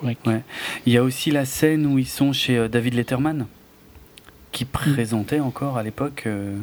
[0.01, 0.27] Correct.
[0.27, 0.41] Ouais.
[0.87, 3.47] Il y a aussi la scène où ils sont chez euh, David Letterman,
[4.53, 6.25] qui présentait encore à l'époque.
[6.27, 6.57] euh,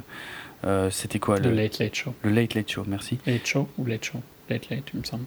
[0.66, 2.14] euh, C'était quoi Le le, Late Late Show.
[2.24, 3.20] le Late Late Show, merci.
[3.28, 4.22] Late Show ou Late Show?
[4.50, 5.26] Late Late, il me semble.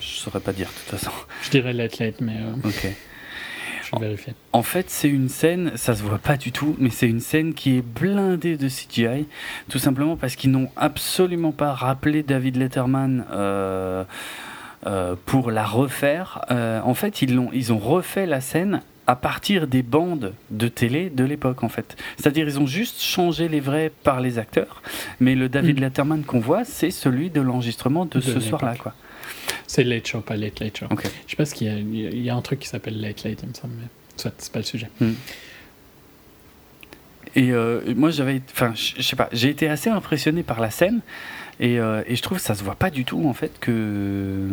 [0.00, 1.10] Je saurais pas dire de toute façon.
[1.42, 2.86] Je dirais Late Late, mais euh, Ok.
[3.84, 4.32] je vais vérifier.
[4.54, 7.52] En fait, c'est une scène, ça se voit pas du tout, mais c'est une scène
[7.52, 9.26] qui est blindée de CGI,
[9.68, 14.04] tout simplement parce qu'ils n'ont absolument pas rappelé David Letterman euh,
[14.86, 16.44] euh, pour la refaire.
[16.50, 20.68] Euh, en fait, ils, l'ont, ils ont refait la scène à partir des bandes de
[20.68, 21.96] télé de l'époque, en fait.
[22.16, 24.82] C'est-à-dire, ils ont juste changé les vrais par les acteurs,
[25.18, 25.82] mais le David Mm.
[25.82, 28.94] Letterman qu'on voit, c'est celui de l'enregistrement de, De ce soir-là, quoi.
[29.66, 30.86] C'est Late Show, pas Late Late Show.
[30.90, 31.04] Ok.
[31.26, 31.74] Je sais pas ce qu'il y a.
[31.74, 34.52] Il y a un truc qui s'appelle Late Late, il me semble, mais soit c'est
[34.52, 34.88] pas le sujet.
[37.36, 40.70] Et euh, moi, j'avais, enfin, je je sais pas, j'ai été assez impressionné par la
[40.70, 41.00] scène,
[41.60, 44.48] et, euh, et je trouve que ça se voit pas du tout en fait que.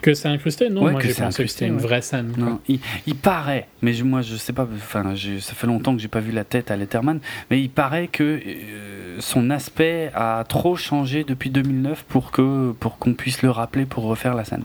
[0.00, 1.80] Que c'est incrusté Non, Ouais, moi que j'ai c'est pensé que c'était une ouais.
[1.82, 2.32] vraie scène.
[2.38, 2.78] Non, il,
[3.08, 5.02] il paraît, mais je- moi je sais pas, enfin,
[5.40, 7.18] ça fait longtemps que j'ai pas vu la tête à Letterman,
[7.50, 12.98] mais il paraît que euh, son aspect a trop changé depuis 2009 pour que pour
[12.98, 14.62] qu'on puisse le rappeler pour refaire la scène.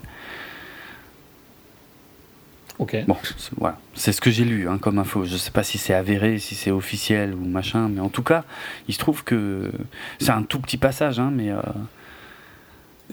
[2.84, 2.98] Ok.
[3.08, 5.24] Bon, c'est- voilà, c'est ce que j'ai lu hein, comme info.
[5.24, 8.44] Je sais pas si c'est avéré, si c'est officiel ou machin, mais en tout cas,
[8.90, 9.72] il se trouve que
[10.20, 11.62] c'est un tout petit passage, hein, mais euh,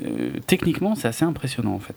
[0.04, 1.94] euh, techniquement, c'est assez impressionnant en fait.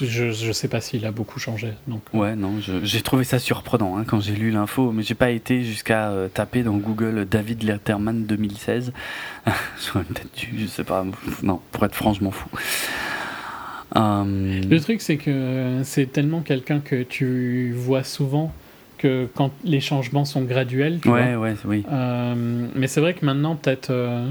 [0.00, 1.72] Je, je sais pas s'il a beaucoup changé.
[1.86, 5.14] Donc, euh, Ouais, non, j'ai trouvé ça surprenant hein, quand j'ai lu l'info, mais j'ai
[5.14, 8.92] pas été jusqu'à euh, taper dans Google David Letterman 2016.
[9.86, 11.04] J'aurais peut-être dû, je sais pas,
[11.44, 12.48] non, pour être franc, je m'en fous.
[13.96, 18.52] Euh, Le truc, c'est que c'est tellement quelqu'un que tu vois souvent
[18.98, 21.48] que quand les changements sont graduels, tu ouais, vois.
[21.50, 21.84] ouais, oui.
[21.92, 23.90] Euh, mais c'est vrai que maintenant, peut-être.
[23.90, 24.28] euh,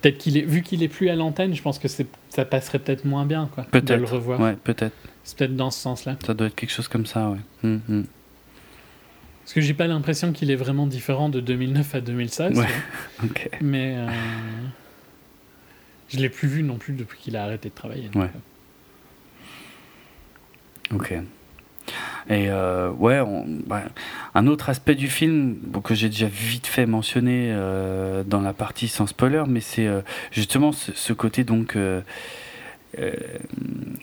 [0.00, 2.80] Peut-être qu'il est, vu qu'il est plus à l'antenne, je pense que c'est, ça passerait
[2.80, 4.00] peut-être moins bien, quoi, de Peut-être.
[4.00, 4.40] le revoir.
[4.40, 4.96] Ouais, peut-être.
[5.22, 6.16] C'est peut-être dans ce sens-là.
[6.26, 7.38] Ça doit être quelque chose comme ça, ouais.
[7.62, 8.04] Hum, hum.
[9.44, 12.58] Parce que j'ai pas l'impression qu'il est vraiment différent de 2009 à 2016.
[12.58, 12.66] Ouais.
[13.24, 13.48] Ok.
[13.60, 13.94] Mais
[16.12, 18.10] je l'ai plus vu non plus depuis qu'il a arrêté de travailler.
[18.14, 18.30] Ouais.
[20.94, 21.12] Ok.
[22.28, 23.82] Et euh, ouais, on- ouais,
[24.34, 28.86] un autre aspect du film que j'ai déjà vite fait mentionner euh, dans la partie
[28.88, 32.00] sans spoiler, mais c'est euh, justement ce, ce côté donc euh,
[33.00, 33.12] euh,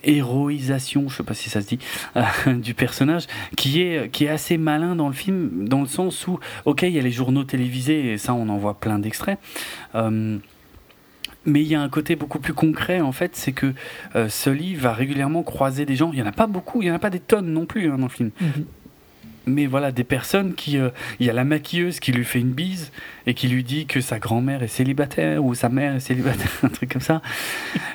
[0.03, 1.79] héroïsation, je sais pas si ça se dit,
[2.61, 6.39] du personnage, qui est qui est assez malin dans le film, dans le sens où
[6.65, 9.37] ok, il y a les journaux télévisés et ça on en voit plein d'extraits.
[11.45, 13.73] Mais il y a un côté beaucoup plus concret en fait, c'est que
[14.15, 16.11] euh, Sully va régulièrement croiser des gens.
[16.13, 17.89] Il y en a pas beaucoup, il y en a pas des tonnes non plus
[17.89, 18.31] hein, dans le film.
[18.41, 18.65] Mhm.
[19.45, 20.77] Mais voilà, des personnes qui.
[20.77, 20.89] euh,
[21.19, 22.91] Il y a la maquilleuse qui lui fait une bise
[23.25, 26.67] et qui lui dit que sa grand-mère est célibataire ou sa mère est célibataire, un
[26.69, 27.23] truc comme ça.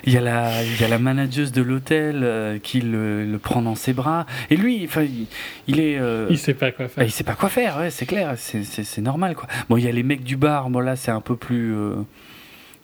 [0.03, 3.37] Il y a la, il y a la manageuse de l'hôtel euh, qui le, le
[3.37, 4.25] prend dans ses bras.
[4.49, 5.27] Et lui, enfin, il,
[5.67, 5.97] il est.
[5.97, 7.03] euh, Il sait pas quoi bah, faire.
[7.05, 9.47] il sait pas quoi faire, ouais, c'est clair, c'est- c'est c'est normal quoi.
[9.69, 11.95] Bon, il y a les mecs du bar, bon là c'est un peu plus euh,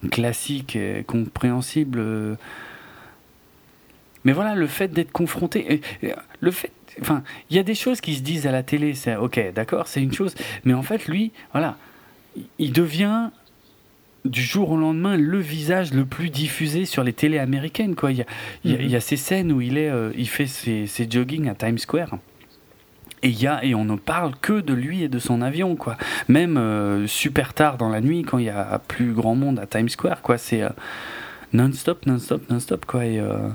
[0.09, 2.37] classique et compréhensible.
[4.23, 5.81] Mais voilà, le fait d'être confronté,
[6.41, 6.71] le fait,
[7.01, 9.87] enfin, il y a des choses qui se disent à la télé, c'est ok, d'accord,
[9.87, 11.75] c'est une chose, mais en fait lui, voilà,
[12.59, 13.29] il- devient
[14.23, 18.11] du jour au lendemain le visage le plus diffusé sur les télés américaines quoi.
[18.11, 18.25] Il y a,
[18.63, 18.83] il y a- Mhm.
[18.85, 21.55] il y a ces scènes où il est, euh, il fait ses, ses jogging à
[21.55, 22.19] Times Square.
[23.23, 25.98] Et, et on ne parle que de lui et de son avion, quoi.
[26.27, 29.68] Même euh, super tard dans la nuit, quand il y a plus grand monde à
[29.68, 30.38] Times Square, quoi.
[30.38, 30.69] C'est euh,
[31.53, 33.02] non-stop, non-stop, non-stop, quoi.
[33.02, 33.49] Euh,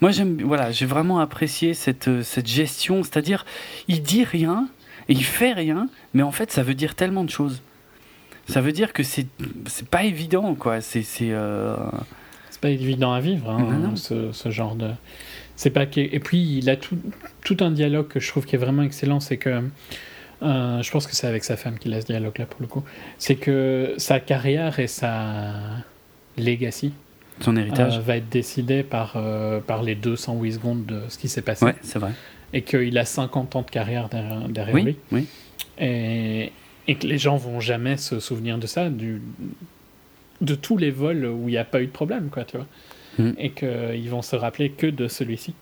[0.00, 3.44] Moi, j'aime, voilà, j'ai vraiment apprécié cette, cette gestion, c'est-à-dire,
[3.88, 4.68] il dit rien
[5.08, 7.62] il fait rien, mais en fait, ça veut dire tellement de choses.
[8.48, 9.26] Ça veut dire que c'est,
[9.66, 10.80] c'est pas évident, quoi.
[10.80, 11.32] C'est, C'est
[12.64, 13.92] pas évident à vivre, hein.
[13.96, 14.88] Ce, ce genre de.
[15.56, 16.00] C'est pas que...
[16.00, 16.96] Et puis, il a tout,
[17.44, 19.20] tout un dialogue que je trouve qui est vraiment excellent.
[19.20, 19.62] C'est que.
[20.42, 22.82] euh, je pense que c'est avec sa femme qu'il a ce dialogue-là pour le coup.
[23.18, 25.52] C'est que sa carrière et sa
[26.38, 26.92] legacy
[27.40, 27.98] son héritage.
[27.98, 31.64] euh, va être décidée par, euh, par les 208 secondes de ce qui s'est passé.
[31.66, 32.12] ouais, c'est vrai.
[32.52, 34.84] Et qu'il a 50 ans de carrière derrière, derrière lui.
[34.84, 35.26] Oui, oui.
[35.78, 36.52] Et,
[36.88, 39.20] et que les gens vont jamais se souvenir de ça, du,
[40.40, 42.66] de tous les vols où il n'y a pas eu de problème, quoi, tu vois.
[43.18, 43.32] Mm.
[43.38, 45.54] Et qu'ils vont se rappeler que de celui-ci.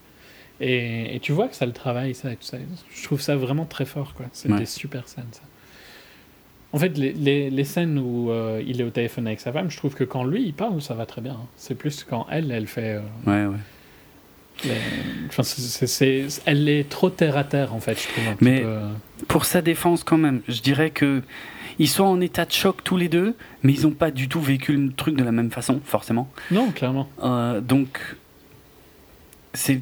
[0.59, 2.57] Et, et tu vois que ça le travaille, ça, et tout ça.
[2.95, 4.25] Je trouve ça vraiment très fort, quoi.
[4.33, 4.59] C'est Ouais.
[4.59, 5.41] des super scènes, ça.
[6.71, 9.69] En fait, les, les, les scènes où euh, il est au téléphone avec sa femme,
[9.69, 11.33] je trouve que quand lui, il parle, ça va très bien.
[11.33, 11.47] hein.
[11.55, 12.95] C'est plus quand elle, elle fait...
[12.95, 13.57] euh, Ouais, ouais.
[14.65, 14.71] les-
[15.27, 15.43] Enfin,
[16.45, 18.35] elle est trop terre à terre en fait, je trouve.
[18.41, 18.79] Mais- peu.
[19.27, 21.21] Pour sa défense, quand même, je dirais que
[21.79, 24.41] ils sont en état de choc tous les deux, mais ils n'ont pas du tout
[24.41, 26.29] vécu le truc de la même façon, forcément.
[26.51, 27.09] Non, clairement.
[27.23, 28.15] Euh, donc,
[29.53, 29.81] c'est,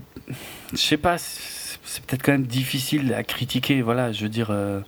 [0.73, 3.81] je sais pas, c'est peut-être quand même difficile à critiquer.
[3.81, 4.49] Voilà, je veux dire.
[4.51, 4.81] euh,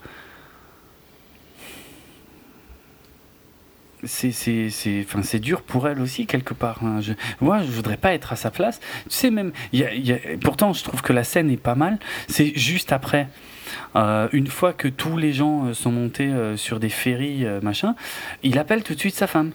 [4.06, 7.00] c'est c'est c'est enfin c'est dur pour elle aussi quelque part hein.
[7.02, 8.80] je, moi je voudrais pas être à sa place.
[9.10, 11.76] Tu sais même y a, y a- pourtant je trouve que la scène est pas
[11.76, 12.00] mal.
[12.28, 13.28] C'est juste après
[13.96, 17.96] Euh, une fois que tous les gens euh, sont montés euh, sur des ferries machin
[18.44, 19.52] il appelle tout de suite sa femme.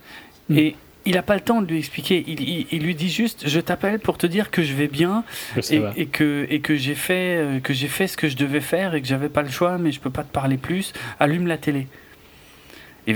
[0.49, 0.57] Mm.
[0.57, 2.23] et il a pas le temps de lui expliquer.
[2.27, 5.23] Il, il- il lui dit juste je t'appelle pour te dire que je vais bien
[5.95, 9.01] et, que et que j'ai fait que j'ai fait ce que je devais faire et
[9.01, 10.91] que j'avais pas le choix mais je peux pas te parler plus.
[11.19, 11.87] Allume la télé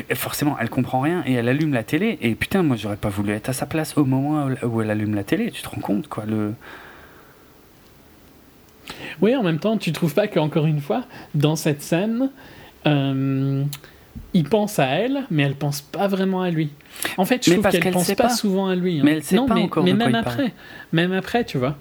[0.09, 3.09] et, forcément elle comprend rien et elle allume la télé et putain moi j'aurais pas
[3.09, 5.81] voulu être à sa place au moment où- elle allume la télé tu te rends
[5.81, 6.53] compte quoi le
[9.21, 11.05] Oui, en même temps, tu trouves pas qu'encore une fois,
[11.35, 12.31] dans cette scène,
[12.85, 13.63] euh,
[14.33, 16.69] il pense à elle, mais elle pense pas vraiment à lui.
[17.17, 18.29] En fait, je Mais trouve qu'elle qu'elle pense pas, pas.
[18.29, 18.99] souvent à lui.
[18.99, 19.03] hein.
[19.05, 20.15] Mais elle sait non, pas mais, encore mais même parle.
[20.27, 20.53] après,
[20.91, 21.77] même après, tu vois.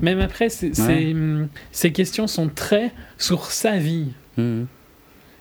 [0.00, 4.66] Même après, ces questions sont très sur sa vie Mhm.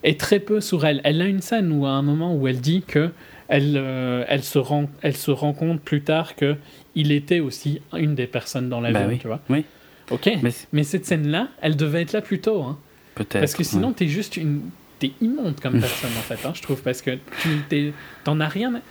[0.03, 1.01] Et très peu sur elle.
[1.03, 3.11] Elle a une scène où à un moment où elle dit que
[3.47, 6.55] elle, euh, elle, se rend, elle se rend compte plus tard que
[6.95, 9.17] il était aussi une des personnes dans l'avion, Bah oui.
[9.19, 9.39] tu vois.
[9.49, 9.65] Oui.
[10.11, 10.29] Ok.
[10.73, 12.77] mais cette scène-là, elle devait être là plus tôt, hein.
[13.15, 13.93] peut-être Parce que sinon, ouais.
[13.95, 14.61] t'es juste une.
[14.99, 17.11] T'es immonde comme personne, en fait, hein, je trouve, parce que
[17.69, 17.93] tu
[18.25, 18.81] t'en as rien.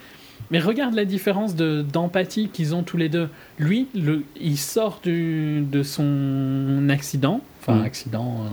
[0.51, 3.28] Mais regarde la différence de- d'empathie qu'ils ont tous les deux.
[3.59, 7.82] Lui, le, il sort du, de son accident, enfin, Mm.
[7.85, 8.44] accident,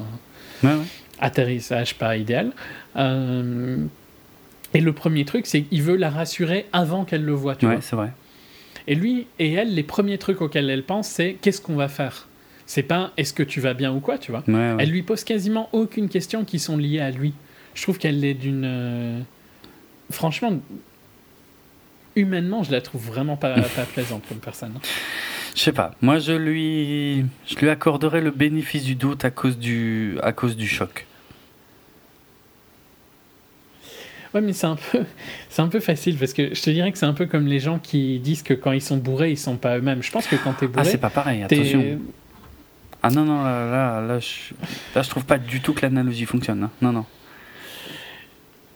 [0.63, 0.85] euh, Ouais, ouais.
[1.19, 2.51] Atterrissage pas idéal.
[2.95, 3.77] Euh,
[4.73, 7.77] et le premier truc, c'est qu'il veut la rassurer avant qu'elle le voie, tu Ouais,
[7.81, 8.11] c'est vrai
[8.87, 12.27] Et lui et elle, les premiers trucs auxquels elle pense, c'est qu'est-ce qu'on va faire?
[12.65, 14.43] C'est pas est-ce que tu vas bien ou quoi, tu vois.
[14.47, 14.75] ouais, ouais.
[14.79, 17.33] Elle lui pose quasiment aucune question qui sont liées à lui.
[17.75, 18.63] Je trouve qu'elle est d'une.
[18.65, 19.19] euh,
[20.11, 20.53] Franchement,
[22.15, 24.73] humainement, je la trouve vraiment pas, pas plaisante comme personne.
[25.55, 29.57] Je sais pas moi je lui je lui accorderais le bénéfice du doute à cause
[29.57, 31.07] du à cause du choc
[34.33, 34.99] Ouais, mais c'est un peu,
[35.49, 37.61] c'est un peu facile parce que je te dirais que c'est un peu comme les
[37.61, 40.03] gens qui disent que quand ils sont bourrés, ils sont pas eux-mêmes.
[40.03, 41.99] Je pense que quand t'es ah bourré, c'est pas pareil attention
[43.05, 44.55] ah non non là là là je,
[44.95, 46.71] là, je trouve pas du tout que l'analogie fonctionne hein.
[46.81, 47.05] non non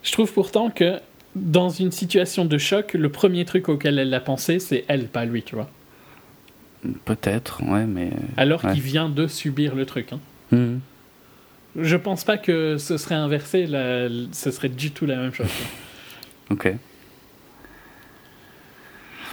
[0.04, 1.00] Je trouve pourtant que
[1.36, 5.26] dans une situation de choc, le premier truc auquel elle a pensé, c'est elle, pas
[5.26, 5.70] lui, tu vois.
[7.06, 8.72] Peut-être ouais mais Alors Ouais.
[8.74, 10.14] qu'il vient de subir le truc.
[10.14, 10.20] hein.
[10.52, 10.80] Mhm.
[11.80, 15.48] Je pense pas que ce serait inversé, là, ce serait du tout la même chose.
[16.50, 16.74] ok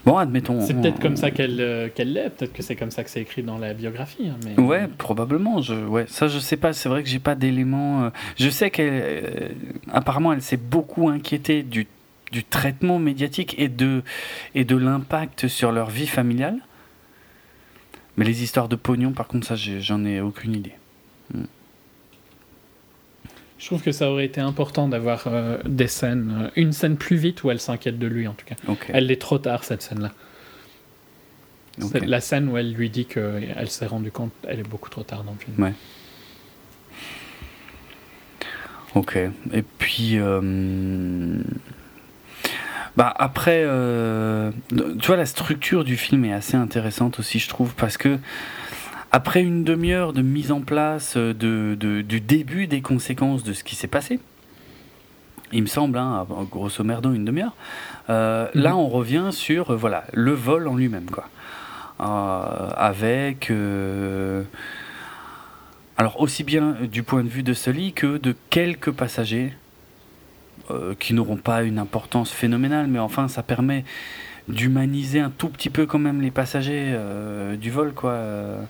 [0.05, 0.61] Bon, admettons.
[0.61, 3.11] C'est on- peut-être comme ça qu'elle euh, qu'elle l'est, peut-être que c'est comme ça que
[3.11, 4.29] c'est écrit dans la biographie.
[4.29, 4.61] hein, mais...
[4.63, 5.61] Ouais, probablement.
[5.63, 6.73] Je, ouais, ça, je sais pas.
[6.73, 8.05] C'est vrai que j'ai pas d'éléments.
[8.05, 9.49] euh, Je sais qu'elle, euh,
[9.93, 11.89] apparemment, elle s'est beaucoup inquiétée du,
[12.31, 14.03] du traitement médiatique et de
[14.55, 16.59] et de l'impact sur leur vie familiale.
[18.17, 20.73] Mais les histoires de pognon, par contre, ça, j'en ai aucune idée.
[23.59, 27.17] Je trouve que ça aurait été important d'avoir euh, des scènes, euh, une scène plus
[27.17, 28.55] vite où elle s'inquiète de lui en tout cas.
[28.89, 30.13] Elle l'est trop tard cette scène-là.
[32.07, 35.25] La scène où elle lui dit qu'elle s'est rendue compte, elle est beaucoup trop tard
[35.25, 35.63] dans le film.
[35.63, 35.73] Ouais.
[38.95, 39.19] Ok.
[39.53, 40.41] Et puis, euh,
[42.97, 44.51] bah après, euh,
[45.01, 48.19] tu vois, la structure du film est assez intéressante aussi, je trouve, parce que
[49.13, 53.53] après une demi-heure de mise en place euh, de, de- du début des conséquences de
[53.53, 54.19] ce qui s'est passé,
[55.53, 57.55] il me semble, hein, grosso merdo une demi-heure,
[58.11, 58.63] euh, Mhm.
[58.63, 61.29] là on revient sur euh, voilà le vol en lui-même, quoi,
[62.77, 63.53] avec
[65.99, 69.53] alors aussi bien du point de vue de Sully que de quelques passagers
[70.99, 73.85] qui n'auront pas une importance phénoménale, mais enfin ça permet
[74.49, 78.11] d'humaniser un tout petit peu quand même les passagers euh, du vol, quoi.
[78.13, 78.63] Euh,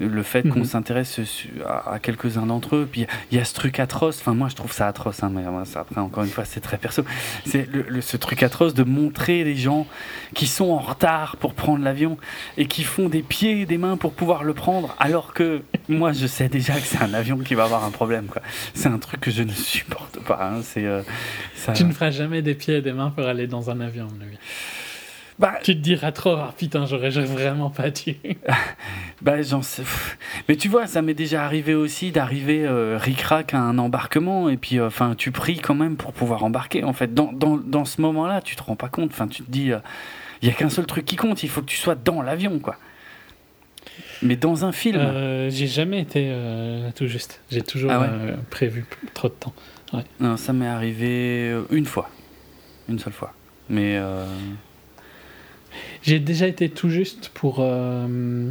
[0.00, 0.64] le fait qu'on Mhm.
[0.64, 1.20] s'intéresse
[1.64, 4.18] à, à quelques-uns d'entre eux, puis il y a ce truc atroce.
[4.20, 6.78] Enfin, moi je trouve ça atroce, hein, mais ça, après encore une fois c'est très
[6.78, 7.04] perso.
[7.46, 9.86] C'est le, le- ce truc atroce de montrer les gens
[10.34, 12.18] qui sont en retard pour prendre l'avion
[12.58, 16.12] et qui font des pieds et des mains pour pouvoir le prendre, alors que moi
[16.12, 18.42] je sais déjà que c'est un avion qui va avoir un problème, quoi.
[18.74, 20.40] C'est un truc que je ne supporte pas.
[20.42, 21.02] hein, C'est euh,
[21.54, 21.72] ça.
[21.72, 24.08] Tu ne feras jamais des pieds et des mains pour aller dans un avion, à
[24.12, 24.38] mon avis.
[25.38, 28.16] Bah, Tu te diras trop, ah putain, j'aurais vraiment pas dû.
[29.22, 29.82] Bah, j'en sais.
[30.48, 34.56] Mais tu vois, ça m'est déjà arrivé aussi d'arriver euh, ric-rac à un embarquement et
[34.56, 36.84] puis, euh, enfin, tu pries quand même pour pouvoir embarquer.
[36.84, 39.10] En fait, dans, dans, dans ce moment-là, tu te rends pas compte.
[39.12, 39.70] Enfin, tu te dis,
[40.42, 41.42] il y a qu'un seul truc qui compte.
[41.42, 42.76] Il faut que tu sois dans l'avion, quoi.
[44.22, 44.98] Mais dans un film.
[44.98, 47.40] Euh, j'ai jamais été euh, tout juste.
[47.50, 48.84] J'ai toujours Ah ouais euh, prévu
[49.14, 49.54] trop de temps.
[50.20, 52.10] Non, ça m'est arrivé euh, une fois,
[52.88, 53.32] une seule fois.
[53.68, 54.26] Mais euh,
[56.02, 58.48] J'ai déjà été tout juste pour euh,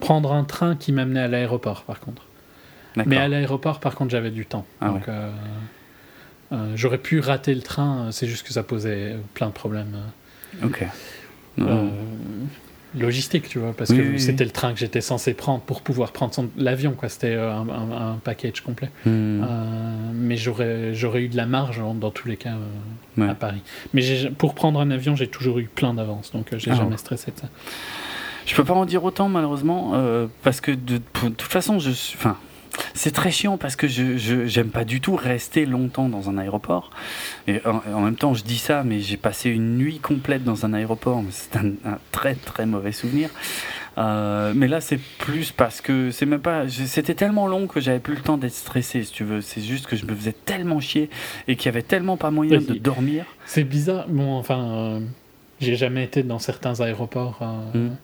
[0.00, 2.22] prendre un train qui m'amenait à l'aéroport, par contre.
[3.04, 4.64] Mais à l'aéroport, par contre, j'avais du temps.
[4.80, 5.30] Ah Donc, euh,
[6.52, 9.96] euh, j'aurais pu rater le train, c'est juste que ça posait plein de problèmes
[10.62, 10.84] Ok.
[11.58, 11.88] Euh,
[12.94, 14.20] logistiques, tu vois, parce Oui, que oui, oui.
[14.20, 17.08] c'était le train que j'étais censé prendre pour pouvoir prendre son- l'avion, quoi.
[17.08, 18.88] C'était euh, un, un- un package complet.
[19.04, 19.42] Hmm.
[19.42, 23.28] Euh, mais j'aurais, j'aurais eu de la marge dans tous les cas euh, Ouais.
[23.28, 23.62] à Paris.
[23.94, 24.02] Mais
[24.38, 26.96] pour prendre un avion, j'ai toujours eu plein d'avance, donc j'ai Ah jamais ouais.
[26.96, 27.48] stressé de ça.
[28.46, 29.92] Je peux pas en dire autant malheureusement
[30.44, 32.36] parce que de, toute façon je suis- enfin
[32.94, 34.16] c'est très chiant parce que je
[34.46, 36.90] j'aime pas du tout rester longtemps dans un aéroport
[37.48, 40.64] et en, en même temps je dis ça mais j'ai passé une nuit complète dans
[40.66, 43.30] un aéroport c'est un, un très très mauvais souvenir
[43.98, 47.98] Euh, mais là c'est plus parce que c'est même pas c'était tellement long que j'avais
[47.98, 50.80] plus le temps d'être stressé si tu veux c'est juste que je me faisais tellement
[50.80, 51.08] chier
[51.48, 52.66] et qu'il y avait tellement pas moyen Oui.
[52.66, 54.04] de dormir C'est bizarre.
[54.08, 55.00] Bon, enfin, euh,
[55.60, 57.96] j'ai jamais été dans certains aéroports, euh, Mm.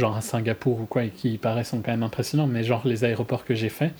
[0.00, 3.04] Genre à Singapour ou quoi, et qui paraissent sont quand même impressionnants, mais genre les
[3.04, 3.92] aéroports que j'ai fait,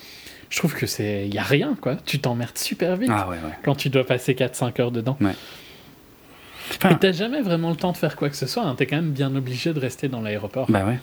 [0.48, 1.28] je trouve que c'est.
[1.28, 1.96] Y a rien, quoi.
[2.04, 5.16] Tu t'emmerdes super vite ah ouais ouais quand tu dois passer 4-5 heures dedans.
[6.70, 8.74] Enfin, Et t'as jamais vraiment le temps de faire quoi que ce soit, hein.
[8.76, 10.66] t'es quand même bien obligé de rester dans l'aéroport.
[10.70, 10.98] Bah ouais.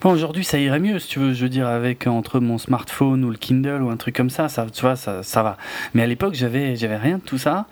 [0.00, 3.24] Bon, aujourd'hui, ça irait mieux, si tu veux, je veux dire, avec entre mon smartphone
[3.24, 5.56] ou le Kindle ou un truc comme ça, ça tu vois, ça, ça va.
[5.94, 7.66] Mais à l'époque, j'avais, j'avais rien de tout ça.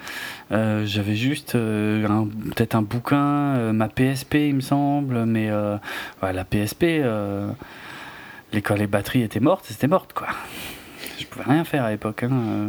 [0.53, 2.07] Euh, j'avais juste euh,
[2.55, 5.77] peut-être un bouquin, euh, ma PSP, il me semble, mais euh,
[6.23, 7.51] la PSP, euh,
[8.53, 10.29] les, quand les batteries étaient mortes, c'était morte, quoi.
[11.19, 12.23] Je pouvais rien faire à l'époque.
[12.23, 12.31] Hein.
[12.33, 12.69] euh.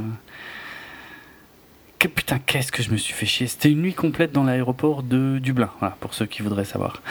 [2.00, 3.46] Que, putain, qu'est-ce que je me suis fait chier.
[3.46, 5.70] C'était une nuit complète dans l'aéroport de Dublin,
[6.00, 7.02] pour ceux qui voudraient savoir.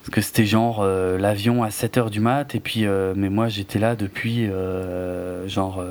[0.00, 3.48] Parce que c'était genre euh, l'avion à 7h du mat, et puis, euh, mais moi
[3.48, 5.84] j'étais là depuis euh, genre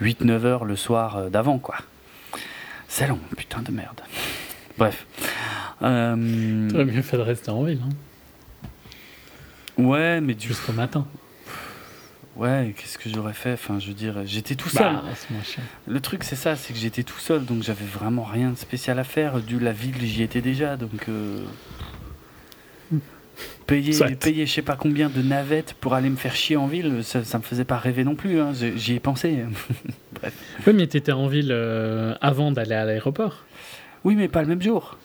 [0.00, 1.76] 8-9 heures le soir d'avant, quoi.
[2.88, 4.00] C'est long, putain de merde.
[4.78, 5.06] Bref.
[5.82, 11.06] Euh, T'aurais mieux fait de rester en ville, hein, ouais, mais du jusqu'au matin.
[12.36, 13.52] Ouais, qu'est-ce que j'aurais fait?
[13.52, 14.92] Enfin, je veux dire, j'étais tout seul.
[14.92, 15.02] Bah.
[15.86, 18.98] Le truc, c'est ça, c'est que j'étais tout seul, donc j'avais vraiment rien de spécial
[18.98, 19.40] à faire.
[19.40, 21.44] Du la ville, j'y étais déjà, donc euh,
[23.66, 24.10] payer, Soit.
[24.10, 27.24] payer, je sais pas combien de navettes pour aller me faire chier en ville, ça,
[27.24, 28.40] ça me faisait pas rêver non plus.
[28.40, 28.52] hein.
[28.76, 29.38] J'y ai pensé.
[30.66, 33.44] Oui, mais t'étais en ville euh, avant d'aller à l'aéroport.
[34.04, 34.96] Oui, mais pas le même jour.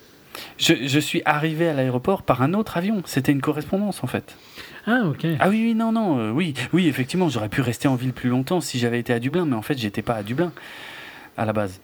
[0.57, 3.01] Je, je suis arrivé à l'aéroport par un autre avion.
[3.05, 4.37] C'était une correspondance en fait.
[4.85, 5.25] Ah, ok.
[5.39, 8.29] Ah oui, oui, non, non, euh, oui, oui, effectivement, j'aurais pu rester en ville plus
[8.29, 10.53] longtemps si j'avais été à Dublin, mais en fait, j'étais pas à Dublin
[11.35, 11.81] à la base.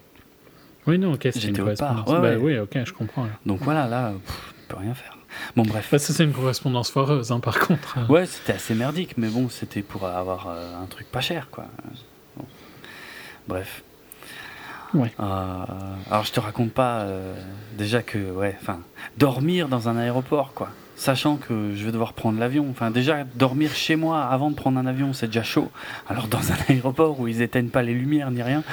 [0.87, 2.05] Oui, non, ok, c'était une correspondance.
[2.05, 2.55] part, ouais, bah ouais.
[2.55, 3.27] oui, ok, je comprends.
[3.45, 5.14] Donc voilà, là, pff, on peut rien faire.
[5.55, 5.89] Bon, bref.
[5.91, 7.97] Bah, ça, c'est une correspondance foireuse, hein, par contre.
[8.09, 11.65] Ouais, c'était assez merdique, mais bon, c'était pour avoir euh, un truc pas cher, quoi.
[12.37, 12.45] Bon.
[13.47, 13.83] Bref.
[14.93, 15.13] Ouais.
[15.19, 15.23] Euh,
[16.09, 17.35] alors, je te raconte pas euh,
[17.77, 18.79] déjà que, ouais, enfin,
[19.17, 20.69] dormir dans un aéroport, quoi.
[20.95, 22.67] Sachant que je vais devoir prendre l'avion.
[22.69, 25.69] Enfin, déjà, dormir chez moi avant de prendre un avion, c'est déjà chaud.
[26.07, 28.63] Alors, dans un aéroport où ils éteignent pas les lumières ni rien.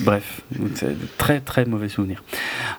[0.00, 0.42] Bref,
[0.74, 2.22] c'est très très mauvais souvenir.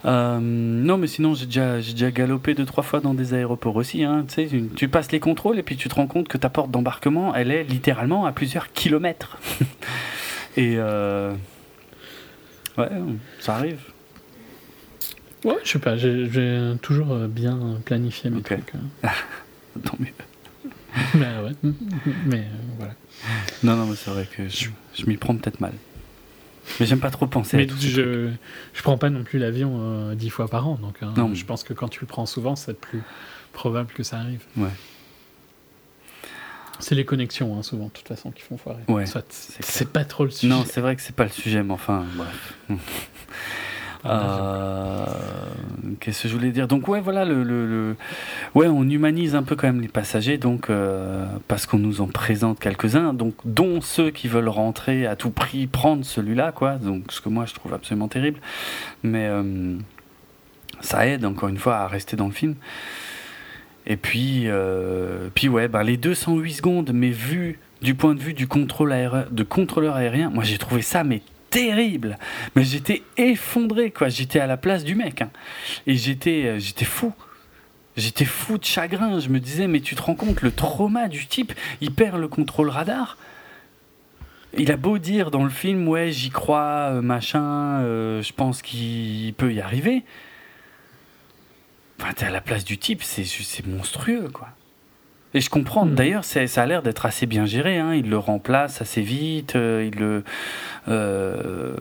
[0.06, 4.04] Euh, non, mais sinon, j'ai déjà, galopé deux, trois fois dans des aéroports aussi.
[4.04, 4.26] Hein.
[4.76, 7.52] Tu passes les contrôles et puis tu te rends compte que ta porte d'embarquement, elle
[7.52, 9.38] est littéralement à plusieurs kilomètres.
[10.58, 10.76] et.
[10.78, 11.34] Euh,
[12.78, 12.90] ouais,
[13.40, 13.80] ça arrive.
[15.46, 16.30] Ouais, je sais pas, j'ai
[16.82, 18.74] toujours euh, bien planifié mes trucs.
[19.84, 20.08] Tant mieux.
[21.16, 21.72] Mais ouais,
[22.26, 22.94] mais euh, voilà.
[23.64, 25.74] Non, non, mais c'est vrai que je, je m'y prends peut-être mal.
[26.80, 27.96] Mais j'aime pas trop penser à Mais tout ce truc.
[27.96, 28.30] je,
[28.74, 31.34] je prends pas non plus l'avion euh, dix fois par an, donc hein, Non.
[31.34, 33.02] je pense que quand tu le prends souvent, c'est plus
[33.54, 34.42] probable que ça arrive.
[34.58, 34.70] Ouais.
[36.80, 38.82] C'est les connexions, hein, souvent, de toute façon, qui font foirer.
[38.88, 39.06] Ouais,
[39.60, 40.54] c'est pas trop le sujet.
[40.54, 42.80] Non, c'est vrai que c'est pas le sujet, mais enfin, bref.
[44.06, 45.06] Euh,
[46.00, 46.68] Qu'est-ce que je voulais dire?
[46.68, 47.96] Donc ouais, voilà, le, le,
[48.56, 52.08] ouais, on humanise un peu quand même les passagers, donc euh, parce qu'on nous en
[52.08, 56.76] présente quelques-uns, donc dont ceux qui veulent rentrer à tout prix prendre celui-là, quoi.
[56.76, 58.40] Donc ce que moi je trouve absolument terrible,
[59.04, 59.76] mais euh,
[60.80, 62.56] ça aide encore une fois à rester dans le film.
[63.88, 64.48] Et puis,
[65.34, 68.94] puis ouais, bah, les 208 secondes, mais vu du point de vue du contrôle
[69.32, 72.18] de contrôleur aérien, moi j'ai trouvé ça mais terrible.
[72.56, 74.10] Mais j'étais effondré, quoi.
[74.10, 75.32] J'étais à la place du mec, hein.
[75.88, 77.14] et j'étais, euh, j'étais fou.
[77.98, 79.20] J'étais fou de chagrin.
[79.20, 82.28] Je me disais, mais tu te rends compte le trauma du type Il perd le
[82.28, 83.18] contrôle radar.
[84.58, 88.62] Il a beau dire dans le film, ouais, j'y crois, euh, machin, euh, je pense
[88.62, 90.04] qu'il peut y arriver.
[92.00, 94.50] Enfin, t'es à la place du type, c'est c'est monstrueux, quoi.
[95.36, 95.86] Et je comprends.
[95.86, 95.94] Mhm.
[95.96, 97.78] D'ailleurs, ça a l'air d'être assez bien géré.
[97.78, 97.94] Hein.
[97.94, 99.56] Il le remplace assez vite.
[99.56, 100.24] euh, il le.
[100.88, 101.74] euh,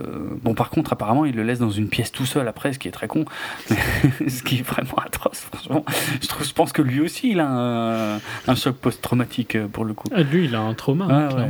[0.43, 2.89] Bon, par contre, apparemment, il le laisse dans une pièce tout seul après, ce qui
[2.89, 3.25] est très con.
[3.71, 5.85] ce qui est vraiment atroce, franchement.
[6.21, 9.85] Je, trouve, je pense que lui aussi, il a un, un choc post-traumatique euh, pour
[9.85, 10.09] le coup.
[10.15, 11.49] Ah, lui, il a un trauma, Ah, hein, ouais.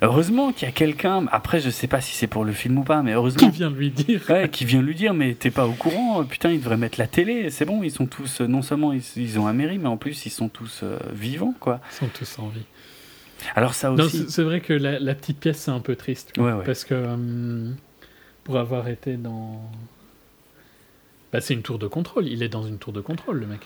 [0.00, 1.26] Heureusement qu'il y a quelqu'un.
[1.32, 3.48] Après, je sais pas si c'est pour le film ou pas, mais Qui heureusement.
[3.48, 6.24] vient de lui dire Ouais, qui vient lui dire, mais t'es pas au courant, euh,
[6.24, 9.02] putain, ils devraient mettre la télé, c'est bon, ils sont tous, euh, non seulement ils,
[9.16, 11.80] ils ont un mairie, mais en plus ils sont tous euh, vivants, quoi.
[11.92, 12.62] Ils sont tous en vie.
[13.56, 14.26] Alors ça aussi.
[14.28, 16.32] c'est vrai que la, la petite pièce, c'est un peu triste.
[16.34, 16.44] quoi.
[16.44, 16.64] Ouais, ouais.
[16.64, 17.16] Parce que
[18.44, 19.60] pour avoir été dans.
[21.32, 22.26] Bah, c'est une tour de contrôle.
[22.26, 23.60] Il est dans une tour de contrôle, le mec.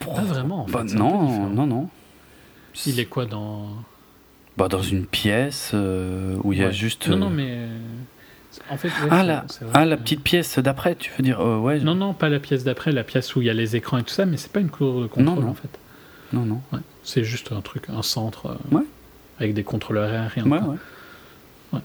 [0.00, 1.88] Pas vraiment, en Bah, non, non, non.
[2.86, 3.68] Il est quoi dans.
[4.58, 6.72] Bah, dans une pièce euh, où il y a Ouais.
[6.72, 7.08] juste.
[7.08, 7.46] Non, non, mais.
[7.48, 7.78] euh,
[8.70, 11.78] En fait, ouais, Ah, la, ah, la petite pièce d'après, tu veux dire euh, Ouais.
[11.78, 14.02] Non, non, pas la pièce d'après, la pièce où il y a les écrans et
[14.02, 15.50] tout ça, mais c'est pas une tour de contrôle, non.
[15.50, 15.70] en fait.
[16.32, 16.60] non, non.
[16.72, 16.80] Ouais.
[17.04, 18.46] C'est juste un truc, un centre.
[18.72, 18.84] euh, Ouais.
[19.38, 20.44] Avec des contrôleurs aériens.
[20.46, 20.58] Ouais,
[21.72, 21.80] ouais.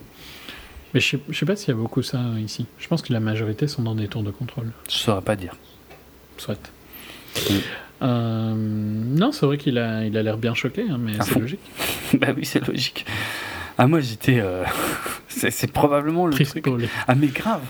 [0.92, 2.66] Mais je sais, je sais pas s'il y a beaucoup ça ici.
[2.78, 4.70] Je pense que la majorité sont dans des tours de contrôle.
[4.88, 5.54] Je saurais pas dire.
[6.38, 6.58] Soit.
[7.50, 7.54] Mm.
[8.04, 11.38] Euh, non, c'est vrai qu'il a il a l'air bien choqué, hein, mais À c'est
[11.38, 11.60] logique.
[12.14, 13.06] bah oui, c'est logique.
[13.78, 14.38] Ah, moi j'étais.
[14.40, 14.62] euh,
[15.28, 16.88] c'est c'est probablement le Triste truc.
[17.08, 17.62] Ah mais grave,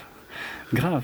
[0.72, 1.02] grave.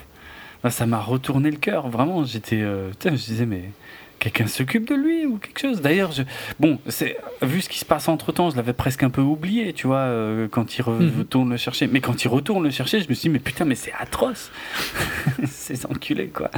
[0.62, 2.24] Bah, ça m'a retourné le cœur, vraiment.
[2.24, 3.70] J'étais, euh, je disais mais
[4.18, 5.80] quelqu'un s'occupe de lui ou quelque chose?
[5.80, 6.22] D'ailleurs, je...
[6.58, 9.72] bon, c'est vu ce qui se passe entre temps, je l'avais presque un peu oublié,
[9.72, 11.12] tu vois, euh, quand il Mhm.
[11.20, 11.86] retourne le chercher.
[11.86, 14.50] Mais quand il retourne le chercher, je me suis dit mais putain, mais c'est atroce,
[15.46, 16.50] ces enculés quoi.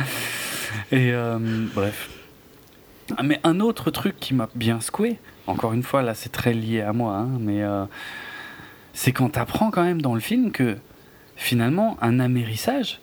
[0.90, 1.38] Et euh,
[1.74, 2.08] bref.
[3.16, 6.52] Ah, Mais un autre truc qui m'a bien secoué, encore une fois là, c'est très
[6.54, 7.84] lié à moi, hein, mais euh,
[8.94, 10.76] c'est quand t'apprends quand même dans le film que
[11.36, 13.00] finalement, un amérissage,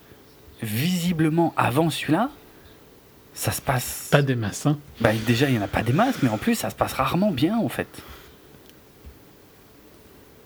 [0.62, 2.30] visiblement avant celui-là,
[3.34, 4.08] ça se passe.
[4.12, 4.78] Pas des masses, hein.
[5.02, 6.94] Bah, déjà, il n'y en a pas des masses, mais en plus, ça se passe
[6.94, 7.88] rarement bien, en fait.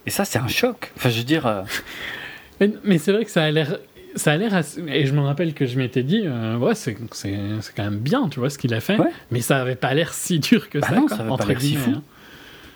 [0.05, 0.91] Et ça, c'est un choc.
[0.97, 1.47] Enfin, je veux dire.
[1.47, 1.63] euh,
[2.59, 3.80] Mais, mais c'est vrai que ça a l'air.
[4.15, 6.95] Ça a l'air assez- Et je me rappelle que je m'étais dit, euh, ouais, c'est
[7.11, 8.98] c'est- c'est quand même bien, tu vois, ce qu'il a fait.
[8.99, 9.11] Ouais.
[9.31, 11.34] Mais ça avait pas l'air si dur que Bah ça, non, quoi, ça avait pas
[11.34, 11.91] entre l'air si fou.
[11.95, 12.02] hein.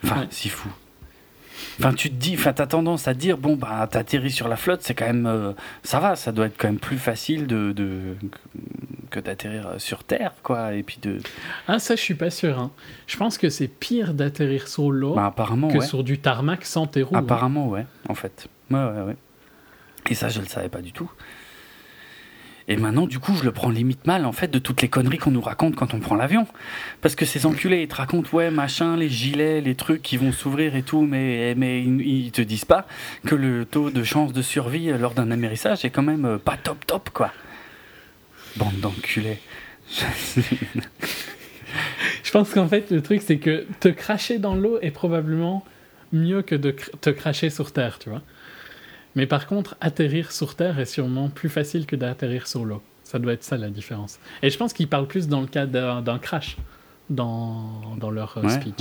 [0.04, 0.28] Enfin, Ouais.
[0.32, 0.70] si fou.
[1.80, 4.82] Enfin, tu te dis, enfin, t'as tendance à dire, bon, bah, t'atterris sur la flotte,
[4.82, 5.28] c'est quand même.
[5.28, 5.52] euh,
[5.84, 8.16] ça va, ça doit être quand même plus facile de, de-
[9.12, 10.74] que d'atterrir sur Terre, quoi.
[10.74, 11.18] Et puis de.
[11.68, 12.58] Ah, ça, je suis pas sûr.
[12.58, 12.72] hein.
[13.06, 15.86] Je pense que c'est pire d'atterrir sur l'eau Bah, apparemment, que ouais.
[15.86, 17.16] sur du tarmac sans tes roues.
[17.16, 17.20] hein.
[17.20, 18.48] Apparemment, ouais, en fait.
[18.72, 19.16] Ouais, ouais, ouais.
[20.10, 21.12] Et ça, je le savais pas du tout.
[22.70, 25.20] Et maintenant, du coup, je le prends limite mal, en fait, de toutes les conneries
[25.20, 26.46] qu'on nous raconte quand on prend l'avion.
[27.00, 30.34] Parce que ces enculés, ils te racontent, ouais, machin, les gilets, les trucs qui vont
[30.34, 32.86] s'ouvrir et tout, mais, mais ils, ils te disent pas
[33.26, 36.38] que le taux de chance de survie euh, lors d'un amérissage est quand même euh,
[36.38, 37.32] pas top top, quoi.
[38.58, 39.40] Bande d'enculés.
[42.24, 45.64] Je pense qu'en fait, le truc, c'est que te cracher dans l'eau est probablement
[46.12, 48.22] mieux que de te cracher sur Terre, tu vois.
[49.18, 52.84] Mais par contre, atterrir sur Terre est sûrement plus facile que d'atterrir sur l'eau.
[53.04, 54.20] Ça doit être ça la différence.
[54.44, 56.56] Et je pense qu'ils parlent plus dans le cas d'un crash
[57.10, 58.76] dans, dans leur euh, speech.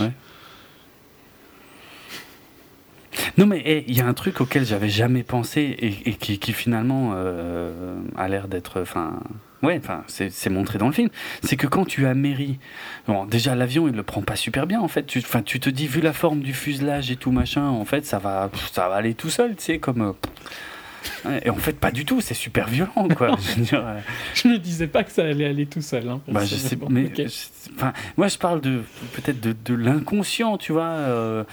[3.39, 6.53] Non mais eh, il y a un truc auquel j'avais jamais pensé et, qui, qui,
[6.53, 9.21] finalement euh, a l'air d'être, enfin,
[9.66, 11.09] ouais, enfin, c'est montré dans le film.
[11.43, 12.59] C'est que quand tu améris,
[13.06, 15.05] bon, déjà l'avion il le prend pas super bien en fait.
[15.05, 18.06] Tu, enfin, tu te dis vu la forme du fuselage et tout machin, en fait
[18.06, 20.02] ça va, ça va aller tout seul, tu sais, comme.
[20.02, 20.12] Euh,
[21.44, 23.36] et en fait, pas du tout, c'est super violent, quoi.
[24.34, 26.09] je, ne disais pas que ça allait aller tout seul.
[26.09, 27.12] Hein, bah, je sais, mais,
[27.76, 28.82] enfin, moi, je parle de
[29.12, 30.84] peut-être de, de l'inconscient, tu vois.
[30.84, 31.44] Euh,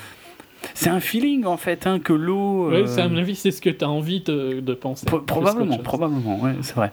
[0.74, 2.72] c'est un feeling en fait hein, que l'eau.
[2.72, 5.06] Oui, c'est à mon avis, c'est ce que tu as envie de, de penser.
[5.06, 6.92] probablement, probablement, ouais, c'est vrai.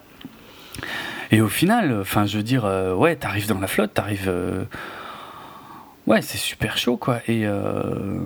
[1.31, 4.28] Et au final, enfin, je veux dire, euh, ouais, t'arrives dans la flotte, t'arrives.
[4.28, 4.65] Euh,
[6.07, 7.20] ouais, c'est super chaud, quoi.
[7.28, 7.47] Et.
[7.47, 8.20] Euh,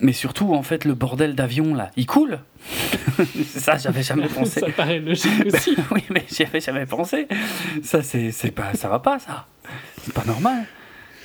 [0.00, 2.38] mais surtout, en fait, le bordel d'avion, là, il coule.
[3.46, 4.60] ça, j'avais jamais pensé.
[4.60, 5.76] ça paraît logique aussi.
[5.90, 7.26] oui, mais j'y avais jamais pensé.
[7.82, 9.46] Ça, c'est pas, ça va pas, ça.
[10.02, 10.64] C'est pas normal.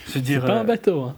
[0.08, 0.42] Je veux dire.
[0.42, 1.16] C'est pas un bateau, hein.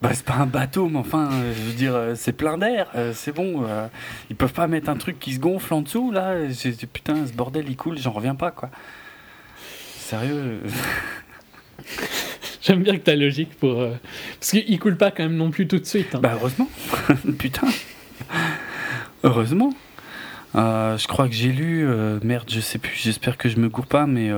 [0.00, 2.86] Bah, c'est pas un bateau, mais enfin, euh, je veux dire, euh, c'est plein d'air,
[2.94, 3.66] euh, c'est bon.
[4.30, 6.34] ils peuvent pas mettre un truc qui se gonfle en dessous, là.
[6.92, 8.70] Putain, ce bordel, il coule, j'en reviens pas, quoi.
[10.08, 10.62] Sérieux
[12.62, 13.86] J'aime bien que ta logique pour.
[14.40, 16.14] Parce qu'il coule pas quand même non plus tout de suite.
[16.14, 16.20] Hein.
[16.22, 16.68] Bah, heureusement.
[17.38, 17.68] Putain.
[19.22, 19.74] Heureusement.
[20.54, 21.86] je crois que j'ai lu.
[22.22, 24.32] merde, je sais plus, j'espère que je me gourre pas, mais.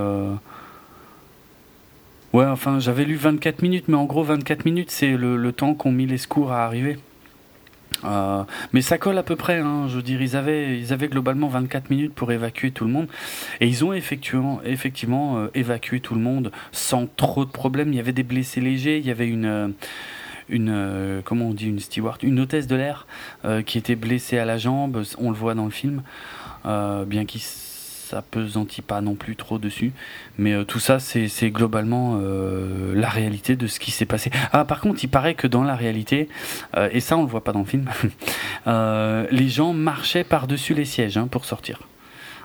[2.32, 5.92] Ouais, enfin, j'avais lu 24 minutes, mais en gros, 24 minutes, c'est le, temps qu'ont
[5.92, 6.98] mis les secours à arriver.
[8.04, 11.08] Euh, mais ça colle à peu près, hein, je veux dire, ils avaient, ils avaient
[11.08, 13.08] globalement 24 minutes pour évacuer tout le monde.
[13.60, 17.92] Et ils ont effectivement, euh, évacué tout le monde sans trop de problèmes.
[17.92, 19.74] Il y avait des blessés légers, il y avait une...
[20.52, 23.06] Euh, comment on dit une steward une hôtesse de l'air
[23.66, 26.02] qui était blessée à la jambe on le voit dans le film
[26.64, 27.40] bien qu'il
[28.10, 29.92] ça pesantit pas non plus trop dessus.
[30.38, 34.30] Mais euh, tout ça, c'est globalement euh, la réalité de ce qui s'est passé.
[34.52, 36.28] Ah, par contre, il paraît que dans la réalité,
[36.76, 37.88] euh, et ça on le voit pas dans le film,
[39.30, 41.80] les gens marchaient par-dessus les sièges hein, pour sortir.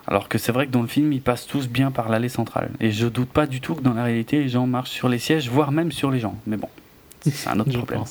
[0.07, 2.69] Alors que c'est vrai que dans le film, ils passent tous bien par l'allée centrale.
[2.79, 5.17] Et je doute pas du tout que dans la réalité, les gens marchent sur les
[5.17, 6.37] sièges, voire même sur les gens.
[6.45, 6.69] Mais bon
[7.31, 8.03] c'est un autre problème.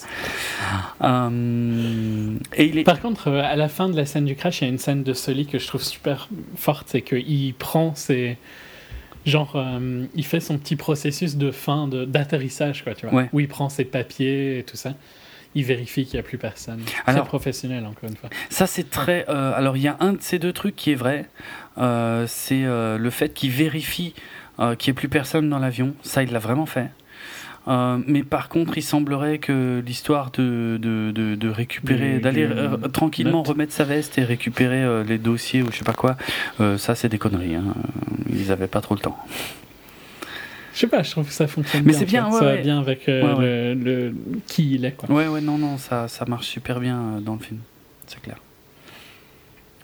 [1.02, 2.84] Euh, et il est...
[2.84, 4.78] Par contre, euh, à la fin de la scène du crash, il y a une
[4.78, 8.38] scène de Sully que je trouve super forte, c'est qu'il prend ses...
[9.26, 13.48] Genre, euh, il fait son petit processus de fin d'atterrissage, quoi, tu vois, où il
[13.48, 14.94] prend ses papiers et tout ça.
[15.54, 16.82] Il vérifie qu'il n'y a plus personne.
[17.06, 18.28] C'est professionnel, encore une fois.
[18.50, 19.24] Ça, c'est très.
[19.26, 21.30] alors, il y a un de ces deux trucs qui est vrai.
[22.26, 24.12] c'est le fait qu'il vérifie
[24.58, 25.94] qu'il n'y ait plus personne dans l'avion.
[26.02, 26.90] Ça, il l'a vraiment fait.
[27.66, 33.42] Euh, mais par contre, il semblerait que l'histoire de, de, de, récupérer, d'aller euh, tranquillement
[33.42, 36.16] remettre sa veste et récupérer euh, les dossiers ou je sais pas quoi,
[36.76, 37.54] ça c'est des conneries.
[37.54, 37.74] Hein.
[38.30, 39.18] Ils avaient pas trop le temps.
[40.74, 41.98] Je sais pas, je trouve que ça fonctionne mais bien.
[42.00, 44.12] C'est bien, ouais, ça va bien avec Le,
[44.46, 44.92] qui il est.
[44.92, 45.08] Quoi.
[45.10, 47.60] Ouais, ouais, non, non, ça, ça marche super bien dans le film.
[48.06, 48.36] C'est clair.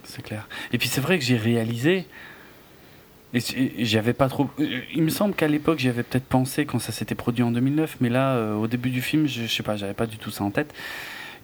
[0.05, 0.49] C'est clair.
[0.73, 2.07] Et puis c'est vrai que j'ai réalisé
[3.33, 4.51] j'avais pas trop.
[4.59, 7.99] Il me semble qu'à l'époque, j'y avais peut-être pensé quand ça s'était produit en 2009,
[8.01, 10.43] mais là, euh, au début du film, je, sais pas, j'avais pas du tout ça
[10.43, 10.75] en tête.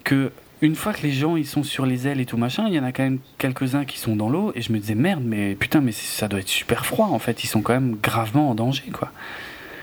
[0.02, 0.32] Que
[0.62, 2.80] une fois que les gens ils sont sur les ailes et tout machin, il y
[2.80, 5.54] en a quand même quelques-uns qui sont dans l'eau, et je me disais merde, mais
[5.54, 7.44] putain, mais ça doit être super froid en fait.
[7.44, 9.12] Ils sont quand même gravement en danger, quoi.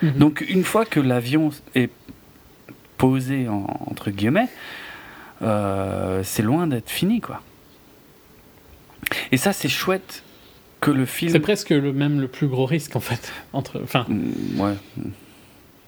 [0.02, 0.18] Mhm.
[0.18, 1.90] Donc une fois que l'avion est
[2.98, 4.50] posé entre guillemets,
[5.42, 7.42] euh, c'est loin d'être fini, quoi.
[9.32, 10.24] Et ça, c'est chouette
[10.84, 11.32] que le film.
[11.32, 13.32] C'est presque le même le plus gros risque en fait.
[13.54, 14.06] Entre, enfin.
[14.08, 14.74] Mm, ouais.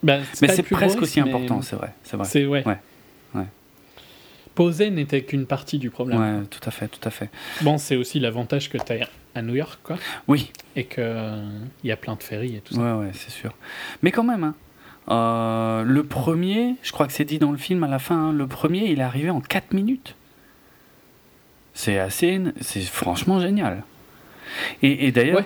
[0.03, 1.93] Ben, mais c'est presque aussi important, c'est vrai.
[2.03, 2.27] C'est vrai.
[2.27, 2.63] C'est ouais.
[2.65, 2.77] ouais.
[4.53, 6.19] Poser n'était qu'une partie du problème.
[6.19, 7.29] Ouais, tout à fait, tout à fait.
[7.61, 9.97] Bon, c'est aussi l'avantage que tu as à New York, quoi.
[10.29, 10.51] Oui.
[10.77, 11.03] Et qu'il
[11.83, 12.79] il y a plein de ferries et tout ça.
[12.81, 13.53] Ouais, ouais, c'est sûr.
[14.01, 14.55] Mais quand même, hein,
[15.09, 18.31] euh, le premier, je crois que c'est dit dans le film à la fin, hein,
[18.31, 20.15] le premier, il est arrivé en 4 minutes.
[21.73, 22.41] C'est assez.
[22.61, 23.83] C'est franchement génial.
[24.81, 25.43] Et, d'ailleurs,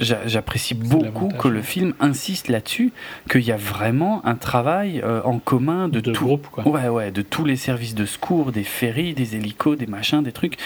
[0.00, 2.92] j'apprécie beaucoup que le film insiste là-dessus,
[3.30, 6.66] qu'il y a vraiment un travail euh, en commun de, tout, groupe, quoi.
[6.66, 10.32] Ouais, ouais, de tous les services de secours, des ferries, des hélicos, des machins, des
[10.32, 10.58] trucs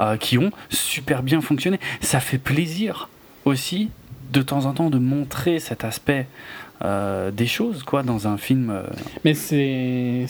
[0.00, 1.78] euh, qui ont super bien fonctionné.
[2.00, 3.08] Ça fait plaisir
[3.44, 3.90] aussi
[4.32, 6.26] de temps en temps de montrer cet aspect
[6.82, 8.70] euh, des choses quoi dans un film.
[8.70, 8.82] euh,
[9.24, 10.24] Mais c'est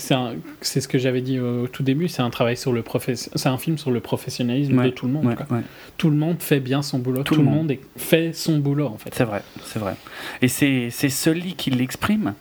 [0.60, 2.82] c'est ce que j'avais dit au tout début, c'est un travail sur le
[3.14, 5.26] c'est un film sur le professionnalisme Ouais, de tout le monde.
[5.26, 5.46] ouais, quoi.
[5.50, 5.62] ouais.
[5.96, 8.96] Tout le monde fait bien son boulot, tout, le monde, est- fait son boulot en
[8.98, 9.14] fait.
[9.14, 9.94] C'est vrai, c'est vrai.
[10.42, 12.34] Et c'est c'est Sully qui l'exprime,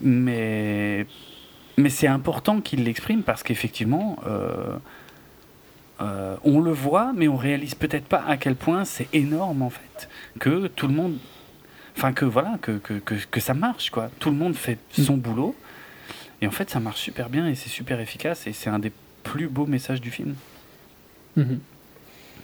[0.00, 1.06] mais
[1.76, 4.16] mais c'est important qu'il l'exprime parce qu'effectivement.
[4.26, 4.74] euh,
[6.44, 10.08] on le voit, mais on réalise peut-être pas à quel point c'est énorme en fait
[10.40, 11.16] que tout le monde,
[11.96, 14.10] enfin que voilà, que, que, que, que ça marche quoi.
[14.18, 15.54] Tout le monde fait son boulot
[16.40, 18.92] et en fait ça marche super bien et c'est super efficace et c'est un des
[19.22, 20.34] plus beaux messages du film.
[21.36, 21.60] Mhm.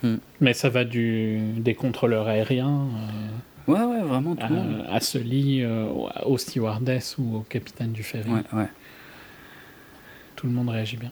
[0.02, 0.16] Mm.
[0.40, 2.86] Mais ça va du, des contrôleurs aériens
[3.68, 4.86] euh, Ouais ouais vraiment tout à, le monde.
[4.88, 5.86] à Sully, euh,
[6.24, 8.30] au stewardess ou au capitaine du ferry.
[8.30, 8.68] Ouais ouais.
[10.36, 11.10] Tout le monde réagit bien.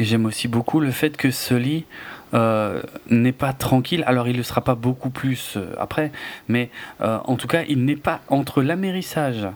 [0.00, 1.84] Et j'aime aussi beaucoup le fait que Sully
[2.32, 4.02] euh, n'est pas tranquille.
[4.06, 6.10] Alors il ne le sera pas beaucoup plus euh, après,
[6.48, 6.70] mais
[7.02, 9.46] euh, en tout cas il n'est pas entre l'amérissage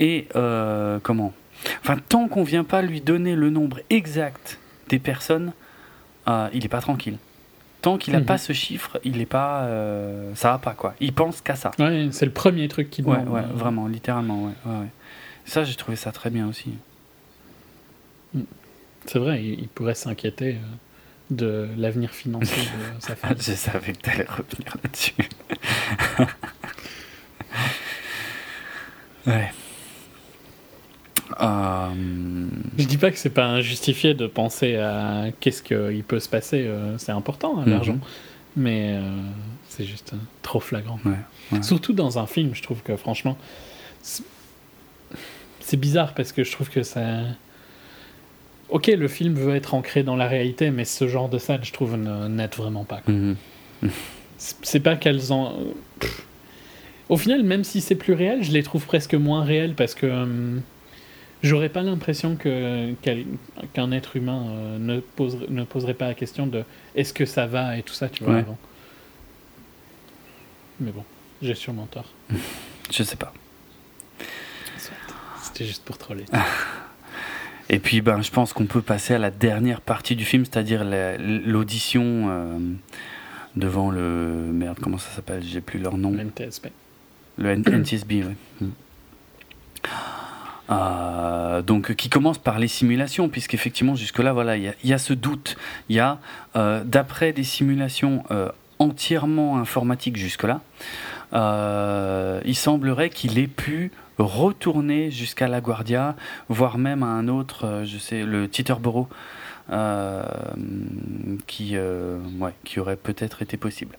[0.00, 1.32] et euh, comment?
[1.80, 4.58] Enfin tant qu'on vient pas lui donner le nombre exact
[4.88, 5.52] des personnes,
[6.26, 7.18] il n'est pas tranquille.
[7.80, 8.26] Tant qu'il n'a Mhm.
[8.26, 9.68] pas ce chiffre, il n'est pas,
[10.34, 10.94] ça va pas quoi.
[10.98, 11.70] Il pense qu'à ça.
[11.78, 14.90] Ouais, c'est le premier truc qu'il Ouais, ouais, vraiment, littéralement, ouais, ouais, ouais.
[15.44, 16.74] Ça j'ai trouvé ça très bien aussi.
[19.06, 20.58] C'est vrai, il, il pourrait s'inquiéter euh,
[21.30, 22.68] de l'avenir financier de
[23.00, 23.36] sa femme.
[23.38, 25.14] Je savais que tu allais revenir là-dessus.
[29.26, 29.50] ouais.
[31.40, 31.88] Euh,
[32.78, 36.64] Je dis pas que c'est pas injustifié de penser à qu'est-ce qu'il peut se passer,
[36.66, 37.70] euh, c'est important hein, Mhm.
[37.72, 37.98] l'argent,
[38.56, 39.00] mais euh,
[39.68, 40.12] c'est juste
[40.42, 41.00] trop flagrant.
[41.04, 41.12] Ouais,
[41.52, 41.62] ouais.
[41.62, 43.36] Surtout dans un film, je trouve que franchement,
[44.02, 47.22] c'est bizarre parce que je trouve que ça.
[48.70, 51.72] Ok, le film veut être ancré dans la réalité, mais ce genre de scène, je
[51.72, 53.02] trouve, n'aide vraiment pas.
[53.06, 53.36] Mhm.
[54.38, 55.54] C'est pas qu'elles en.
[56.00, 56.26] Pff.
[57.08, 60.06] Au final, même si c'est plus réel, je les trouve presque moins réelles parce que
[60.06, 60.62] hum,
[61.42, 66.64] j'aurais pas l'impression qu'un être humain euh, ne, poserait, ne poserait pas la question de
[66.94, 67.76] est-ce que ça va?
[67.76, 68.34] et tout ça, tu vois.
[68.34, 68.40] Ouais.
[68.40, 68.58] avant.
[70.80, 71.04] Mais bon,
[71.42, 72.10] j'ai sûrement tort.
[72.90, 73.32] Je sais pas.
[75.42, 76.24] C'était juste pour troller.
[77.70, 80.84] Et puis, ben, je pense qu'on peut passer à la dernière partie du film, c'est-à-dire
[80.84, 82.58] la- l'audition euh,
[83.56, 84.00] devant le.
[84.52, 85.42] Merde, comment ça s'appelle?
[85.42, 86.12] J'ai plus leur nom.
[86.12, 86.66] NTSB.
[87.38, 88.36] Le N- NTSB, ouais.
[88.60, 88.66] Mm.
[90.70, 94.92] Euh, donc, qui commence par les simulations, puisqu'effectivement, jusque-là, voilà, il y, a- il y
[94.94, 95.56] a ce doute.
[95.88, 96.18] Il y a,
[96.56, 100.60] euh, d'après des simulations euh, entièrement informatiques jusque-là,
[101.32, 106.16] il semblerait qu'il ait pu retourner jusqu'à La Guardia,
[106.48, 109.08] voire même à un autre, euh, je sais, le Teterboro,
[109.70, 110.24] euh,
[111.46, 113.96] qui, euh, ouais, qui aurait peut-être été possible.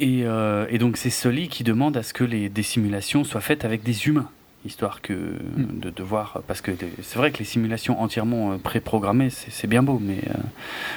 [0.00, 3.40] Et, euh, et donc c'est Sully qui demande à ce que les, des simulations soient
[3.40, 4.30] faites avec des humains,
[4.64, 5.12] histoire que
[5.56, 6.70] de, de voir, parce que
[7.02, 10.32] c'est vrai que les simulations entièrement euh, préprogrammées, c'est bien beau, mais il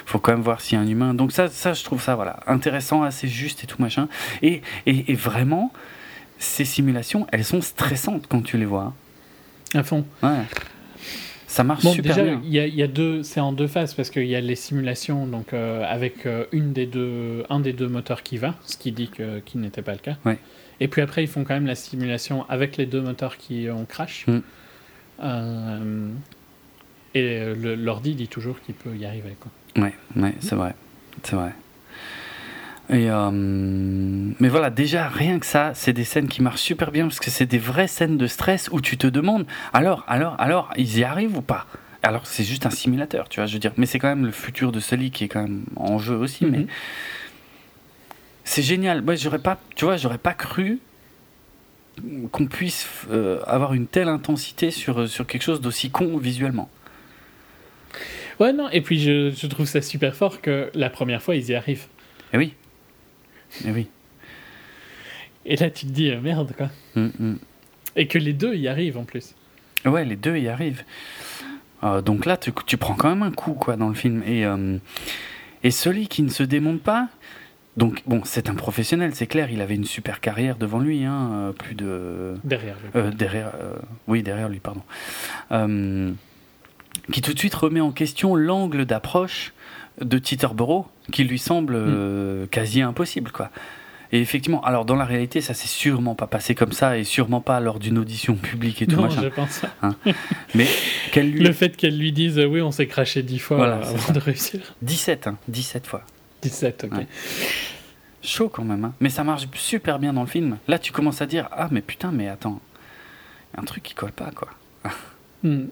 [0.06, 1.14] faut quand même voir s'il y a un humain.
[1.15, 4.07] Donc ça, ça, je trouve ça voilà intéressant, assez juste et tout machin.
[4.44, 5.72] Et, et, et vraiment,
[6.42, 8.94] ces simulations, elles sont stressantes quand tu les vois.
[9.74, 10.06] À fond.
[10.24, 10.40] hein.
[10.40, 10.46] Ouais.
[11.48, 12.42] Ça marche Bon, super déjà, bien.
[12.46, 14.56] il y a, y a deux, c'est en deux phases parce qu'il y a les
[14.56, 18.78] simulations, donc euh, avec euh, une des deux, un des deux moteurs qui va, ce
[18.78, 20.16] qui dit que qui n'était pas le cas.
[20.26, 20.38] Ouais.
[20.80, 23.84] Et puis après, ils font quand même la simulation avec les deux moteurs qui ont
[23.86, 24.26] crash.
[24.28, 24.40] Mm.
[25.24, 26.08] Euh,
[27.14, 29.36] et l'ordi dit toujours qu'il peut y arriver.
[29.40, 29.84] Quoi.
[29.84, 30.74] Ouais, ouais, c'est vrai,
[31.24, 31.52] c'est vrai.
[32.92, 37.04] Et euh, mais voilà, déjà rien que ça, c'est des scènes qui marchent super bien
[37.08, 40.70] parce que c'est des vraies scènes de stress où tu te demandes, alors, alors, alors,
[40.76, 41.66] ils y arrivent ou pas?
[42.04, 43.72] Alors c'est juste un simulateur, tu vois, je veux dire.
[43.78, 46.46] Mais c'est quand même le futur de Sully qui est quand même en jeu aussi.
[46.46, 46.68] Mais Mhm.
[48.44, 49.02] c'est génial.
[49.04, 50.80] Moi, j'aurais pas, tu vois, j'aurais pas cru
[52.32, 56.70] qu'on puisse euh, avoir une telle intensité sur sur quelque chose d'aussi con visuellement.
[58.40, 61.50] Ouais, non, et puis je, je trouve ça super fort que la première fois, ils
[61.50, 61.86] y arrivent.
[62.34, 62.54] Eh oui,
[63.65, 63.88] eh oui.
[65.45, 66.69] Et là, tu te dis, euh, merde, quoi.
[66.95, 67.36] Mm, mm.
[67.95, 69.36] Et que les deux y arrivent en plus.
[69.86, 70.84] Ouais, les deux y arrivent.
[71.84, 74.22] Euh, donc là, tu, tu prends quand même un coup quoi dans le film.
[74.26, 74.78] Et, euh,
[75.64, 77.10] et celui qui ne se démonte pas,
[77.78, 81.53] donc bon, c'est un professionnel, c'est clair, il avait une super carrière devant lui, hein,
[81.57, 82.36] plus de.
[82.44, 82.90] Derrière lui.
[82.95, 83.52] euh, derrière,
[84.07, 84.84] oui, derrière lui, pardon.
[87.11, 89.53] Qui tout de suite remet en question l'angle d'approche
[90.00, 93.50] de Teterboro, qui lui semble euh, quasi impossible, quoi.
[94.14, 97.40] Et effectivement, alors dans la réalité, ça s'est sûrement pas passé comme ça, et sûrement
[97.40, 99.22] pas lors d'une audition publique et tout non, machin.
[99.24, 99.62] je pense.
[100.54, 100.68] Mais
[101.14, 103.76] qu'elle lui Le fait qu'elle lui dise euh, oui, on s'est craché 10 fois Voilà,
[103.78, 104.12] avant ça.
[104.12, 104.60] de réussir.
[104.82, 106.04] 17, hein, 17 fois.
[106.42, 106.98] 17, ok.
[106.98, 107.08] Ouais.
[108.22, 108.84] Chaud quand même.
[108.86, 108.94] hein.
[109.00, 110.58] Mais ça marche super bien dans le film.
[110.68, 112.60] Là, tu commences à dire Ah, mais putain, mais attends.
[113.56, 114.50] y a un truc qui colle pas, quoi.
[115.44, 115.66] Hmm.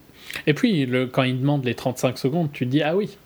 [0.47, 3.17] Et puis, le, quand il demande les 35 secondes, tu te dis Ah oui.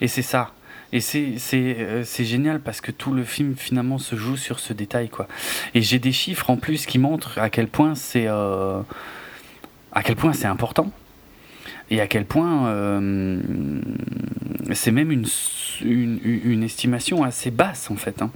[0.00, 0.52] Et c'est ça.
[0.92, 5.08] Et c'est euh, génial parce que tout le film finalement se joue sur ce détail
[5.08, 5.26] quoi.
[5.74, 8.80] Et j'ai des chiffres en plus qui montrent à quel point c'est euh,
[9.92, 10.92] à quel point c'est important
[11.90, 13.40] et à quel point euh,
[14.72, 15.26] c'est même une,
[15.84, 18.22] une une estimation assez basse en fait.
[18.22, 18.30] hein.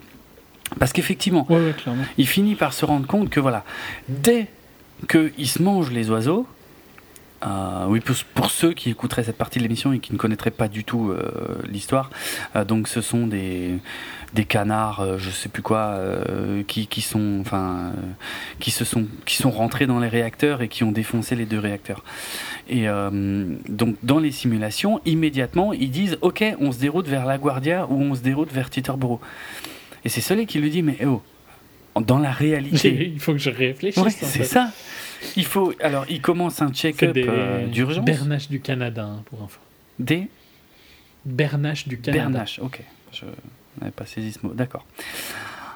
[0.79, 2.05] Parce qu'effectivement, Ouais, ouais, clairement.
[2.19, 3.65] il finit par se rendre compte que voilà,
[4.09, 4.47] dès
[5.09, 6.47] qu'il se mange les oiseaux,
[7.47, 10.51] euh, oui, pour, pour ceux qui écouteraient cette partie de l'émission et qui ne connaîtraient
[10.51, 12.11] pas du tout euh, l'histoire,
[12.55, 13.79] euh, donc ce sont des,
[14.35, 15.99] des canards, je sais plus quoi,
[16.67, 17.93] qui, qui sont, enfin,
[18.59, 21.59] qui se sont, qui sont rentrés dans les réacteurs et qui ont défoncé les deux
[21.59, 22.05] réacteurs.
[22.69, 22.87] Et
[23.69, 28.01] donc dans les simulations, immédiatement, ils disent, ok, on se déroute vers La Guardia ou
[28.01, 29.21] on se déroute vers Teterboro.
[30.05, 31.23] Et c'est Soleil qui lui dit, mais oh,
[32.01, 33.11] dans la réalité.
[33.15, 34.03] Il faut que je réfléchisse.
[34.03, 34.71] Ouais, c'est ça.
[35.37, 35.73] Il faut.
[35.81, 38.05] Alors, il commence un check-up euh, d'urgence.
[38.05, 39.61] Bernaches du Canada, hein, pour info.
[39.99, 40.29] Des
[41.25, 42.23] Bernaches du Canada.
[42.25, 42.59] Bernache.
[42.61, 42.81] Ok.
[43.13, 43.25] Je
[43.81, 44.53] n'avais pas saisi ce mot.
[44.55, 44.87] D'accord.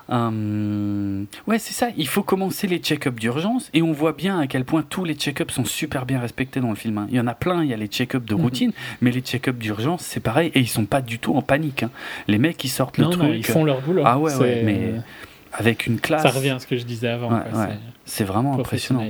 [0.09, 1.89] Hum, ouais, c'est ça.
[1.97, 5.15] Il faut commencer les check-ups d'urgence et on voit bien à quel point tous les
[5.15, 6.99] check-ups sont super bien respectés dans le film.
[6.99, 7.07] hein.
[7.11, 7.63] Il y en a plein.
[7.63, 8.41] Il y a les check-ups de Mhm.
[8.41, 11.85] routine, mais les check-ups d'urgence, c'est pareil et ils sont pas du tout en panique.
[11.85, 11.91] hein.
[12.29, 14.03] Les mecs, ils sortent le Non, truc non, ils font leur boulot.
[14.05, 14.93] Ah ouais, ouais, mais
[15.53, 16.23] avec une classe.
[16.23, 17.31] Ça revient à ce que je disais avant.
[17.33, 17.69] Ouais, ouais.
[18.05, 19.07] C'est vraiment impressionnant.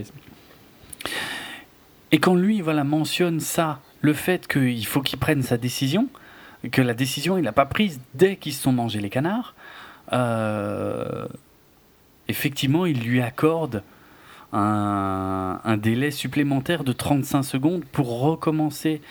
[2.13, 6.09] Et quand lui, voilà, mentionne ça, le fait qu'il faut qu'il prenne sa décision,
[6.71, 9.55] que la décision, il n'a pas prise dès qu'ils se sont mangés les canards,
[10.13, 11.27] euh,
[12.29, 13.83] effectivement, il lui accorde
[14.53, 19.03] un, un délai supplémentaire de 35 secondes pour recommencer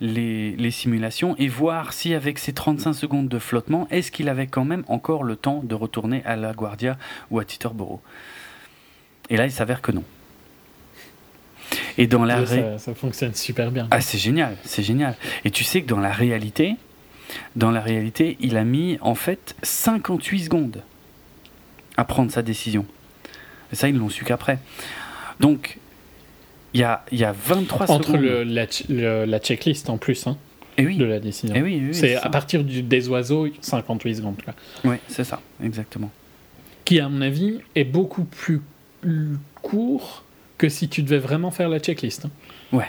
[0.00, 4.46] les, les simulations et voir si avec ces 35 secondes de flottement, est-ce qu'il avait
[4.46, 6.96] quand même encore le temps de retourner à la Guardia
[7.30, 8.00] ou à Teterboro.
[9.28, 10.04] Et là, il s'avère que non.
[11.98, 13.88] Et dans la ré- ça, ça fonctionne super bien.
[13.90, 15.16] ah, c'est génial, c'est génial.
[15.44, 16.76] Et tu sais que dans la réalité,
[17.56, 20.82] dans la réalité, il a mis en fait 58 secondes
[21.96, 22.84] à prendre sa décision.
[23.72, 24.58] Et ça, ils l'ont su qu'après.
[25.40, 25.78] Donc,
[26.74, 28.20] il y a, il y a 23 Entre secondes.
[28.22, 30.36] le, la, le- la checklist en plus hein,
[30.78, 31.54] Et oui, de la décision.
[31.54, 34.42] et oui, oui, oui, c'est à partir du, des oiseaux, 58 secondes.
[34.42, 34.54] quoi.
[34.84, 36.10] Oui, c'est ça, exactement.
[36.84, 38.60] Qui, à mon avis, est beaucoup plus
[39.62, 40.24] court
[40.62, 42.26] que si tu devais vraiment faire la checklist.
[42.26, 42.80] hein.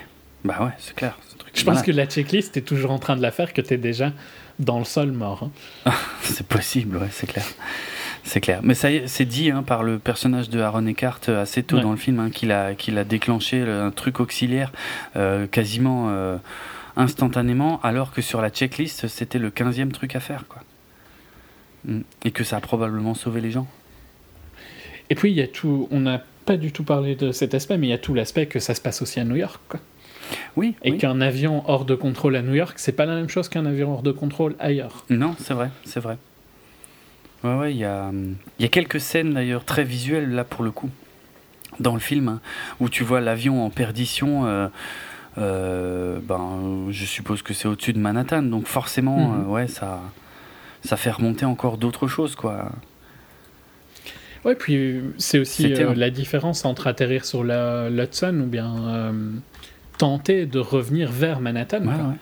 [0.45, 1.17] Bah ouais, c'est clair.
[1.39, 1.85] truc Je pense malade.
[1.85, 4.11] que la checklist, tu es toujours en train de la faire, que tu es déjà
[4.59, 5.49] dans le sol mort.
[5.85, 5.91] hein.
[6.21, 7.45] C'est possible, ouais, c'est clair.
[8.25, 8.59] C'est clair.
[8.61, 11.81] Mais ça c'est dit hein, par le personnage de Aaron Eckhart euh, assez tôt Ouais.
[11.81, 14.71] dans le film hein, qu'il a, qu'il a déclenché le- un truc auxiliaire
[15.15, 16.37] euh, quasiment euh,
[16.95, 20.45] instantanément, alors que sur la checklist, c'était le 15e truc à faire.
[20.47, 20.61] Quoi.
[21.85, 22.01] Mm.
[22.25, 23.67] Et que ça a probablement sauvé les gens.
[25.09, 25.87] Et puis, il y a tout.
[25.91, 28.45] On n'a pas du tout parlé de cet aspect, mais il y a tout l'aspect
[28.47, 29.59] que ça se passe aussi à New York.
[29.69, 29.79] quoi.
[30.55, 30.97] Oui, Et oui.
[30.97, 33.93] qu'un avion hors de contrôle à New York, c'est pas la même chose qu'un avion
[33.93, 35.05] hors de contrôle ailleurs.
[35.09, 36.17] Non, c'est vrai, c'est vrai.
[37.43, 38.11] Ouais, ouais, il y a,
[38.59, 40.89] y a quelques scènes d'ailleurs très visuelles là pour le coup
[41.79, 42.39] dans le film hein,
[42.79, 44.45] où tu vois l'avion en perdition.
[44.45, 44.67] euh,
[45.39, 49.41] euh, ben, je suppose que c'est au-dessus de Manhattan, donc forcément, Mhm.
[49.41, 49.99] euh, ouais, ça,
[50.85, 52.71] ça fait remonter encore d'autres choses, quoi.
[54.45, 59.31] Ouais, puis euh, c'est aussi euh, la différence entre atterrir sur l'Hudson ou bien euh,
[59.97, 61.79] tenter de revenir vers Manhattan.
[61.85, 62.07] Ouais, quoi.
[62.09, 62.15] ouais.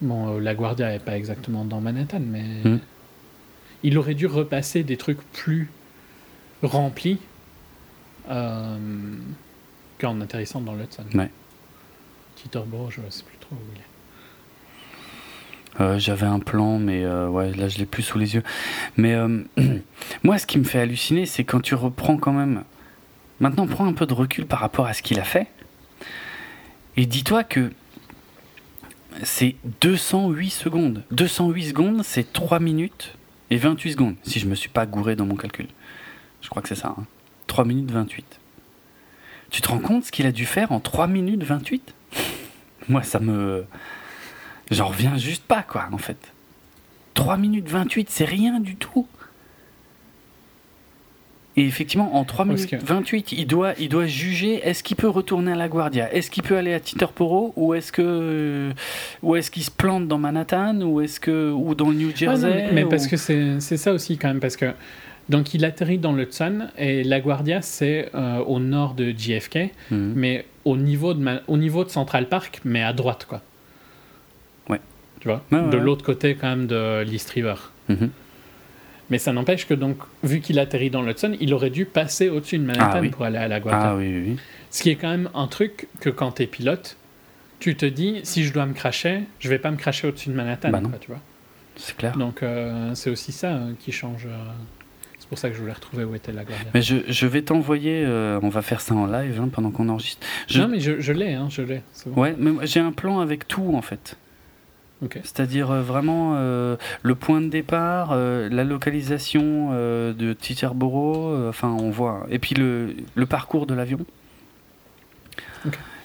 [0.00, 2.80] Bon, euh, la Guardia n'est pas exactement dans Manhattan, mais Mhm.
[3.82, 5.68] il aurait dû repasser des trucs plus
[6.62, 7.18] remplis
[8.26, 11.04] qu'en atterrissant dans l'Hudson.
[11.14, 11.30] Ouais.
[12.36, 13.84] Je ne sais plus trop où il est.
[15.80, 18.42] Euh, J'avais un plan, mais euh, là je l'ai plus sous les yeux.
[18.96, 19.42] Mais euh,
[20.22, 22.64] moi, ce qui me fait halluciner, c'est quand tu reprends quand même.
[23.40, 25.48] Maintenant, prends un peu de recul par rapport à ce qu'il a fait.
[26.96, 27.72] Et dis-toi que
[29.22, 31.02] c'est 208 secondes.
[31.10, 33.14] 208 secondes, c'est 3 minutes
[33.50, 35.66] et 28 secondes, si je me suis pas gouré dans mon calcul.
[36.42, 36.94] Je crois que c'est ça.
[36.96, 37.04] hein.
[37.48, 38.40] 3 minutes 28.
[39.50, 41.94] Tu te rends compte ce qu'il a dû faire en 3 minutes 28
[42.88, 43.64] Moi, ça me.
[44.70, 46.32] J'en reviens juste pas, quoi, en fait.
[47.14, 49.06] 3 minutes 28, c'est rien du tout.
[51.56, 54.96] Et effectivement, en 3 Parce minutes que- 28, il doit, il doit juger est-ce qu'il
[54.96, 56.12] peut retourner à la Guardia?
[56.12, 58.72] Est-ce qu'il peut aller à Teterboro Ou est-ce que
[59.22, 60.80] ou est-ce qu'il se plante dans Manhattan?
[60.80, 62.66] Ou est-ce que ou dans le New Ouais, Jersey?
[62.66, 64.72] non, mais, ou- parce que c'est ça aussi quand même, parce que
[65.28, 70.12] donc il atterrit dans l'Hudson et la Guardia c'est euh, au nord de JFK, Mhm.
[70.16, 73.42] mais au niveau de au niveau de Central Park, mais à droite quoi.
[75.24, 75.82] Tu vois, de ouais.
[75.82, 77.54] l'autre côté quand même de l'East River.
[77.88, 78.10] Mhm.
[79.10, 82.58] Mais ça n'empêche que, donc, vu qu'il atterrit dans l'Hudson, il aurait dû passer au-dessus
[82.58, 83.08] de Manhattan Ah oui.
[83.08, 83.90] pour aller à la Guardia.
[83.92, 84.36] Ah oui, oui, oui.
[84.70, 86.96] Ce qui est quand même un truc que quand t'es pilote,
[87.58, 90.34] tu te dis, si je dois me cracher, je vais pas me cracher au-dessus de
[90.34, 90.70] Manhattan.
[90.70, 90.90] Bah non.
[90.90, 91.20] quoi, tu vois.
[91.76, 92.16] c'est clair.
[92.18, 94.26] Donc euh, c'est aussi ça euh, qui change.
[94.26, 94.36] euh,
[95.18, 96.70] C'est pour ça que je voulais retrouver où était la Guardia.
[96.74, 98.06] Mais je, je vais t'envoyer,
[98.42, 100.26] on va faire ça en live hein, pendant qu'on enregistre.
[100.48, 101.82] Je- Non mais je, je l'ai, hein, je l'ai.
[101.92, 102.20] c'est bon.
[102.20, 104.16] Ouais, mais j'ai un plan avec tout en fait.
[105.22, 111.68] C'est-à-dire euh, vraiment euh, le point de départ, euh, la localisation euh, de Teterboro, enfin
[111.68, 114.00] on voit, et puis le, le parcours de l'avion.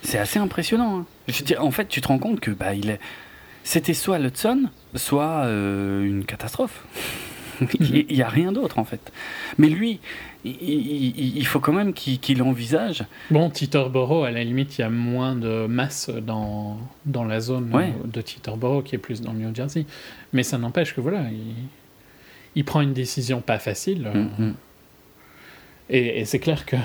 [0.02, 1.00] C'est assez impressionnant.
[1.00, 1.06] hein.
[1.28, 3.00] Je en fait, tu te rends compte que bah, il est...
[3.64, 6.86] c'était soit l'Hudson, soit une catastrophe.
[7.80, 9.12] il n'y a rien d'autre en fait.
[9.58, 10.00] Mais lui,
[10.46, 13.04] il, il- il- il faut quand même qu'il envisage.
[13.32, 17.74] Bon, Teterboro, à la limite, il y a moins de masse dans, dans la zone
[17.76, 17.94] Ouais.
[18.06, 19.86] de Teterboro qui est plus dans le New Jersey.
[20.34, 21.56] Mais ça n'empêche que voilà, il,
[22.56, 24.10] il prend une décision pas facile.
[24.14, 24.54] Mm, mm.
[25.90, 26.76] Et, et c'est clair que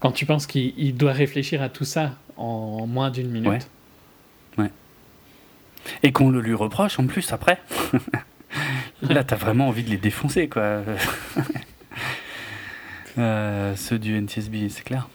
[0.00, 3.68] quand tu penses qu'il il doit réfléchir à tout ça en moins d'une minute.
[4.58, 4.70] Ouais.
[6.02, 7.60] Et qu'on le lui reproche en plus après.
[9.02, 10.80] Là, t'as vraiment envie de les défoncer, quoi.
[13.18, 15.08] Euh, ceux du NTSB, c'est clair.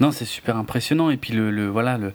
[0.00, 1.10] Non, c'est super impressionnant.
[1.10, 2.12] Et puis, le, le- voilà, le.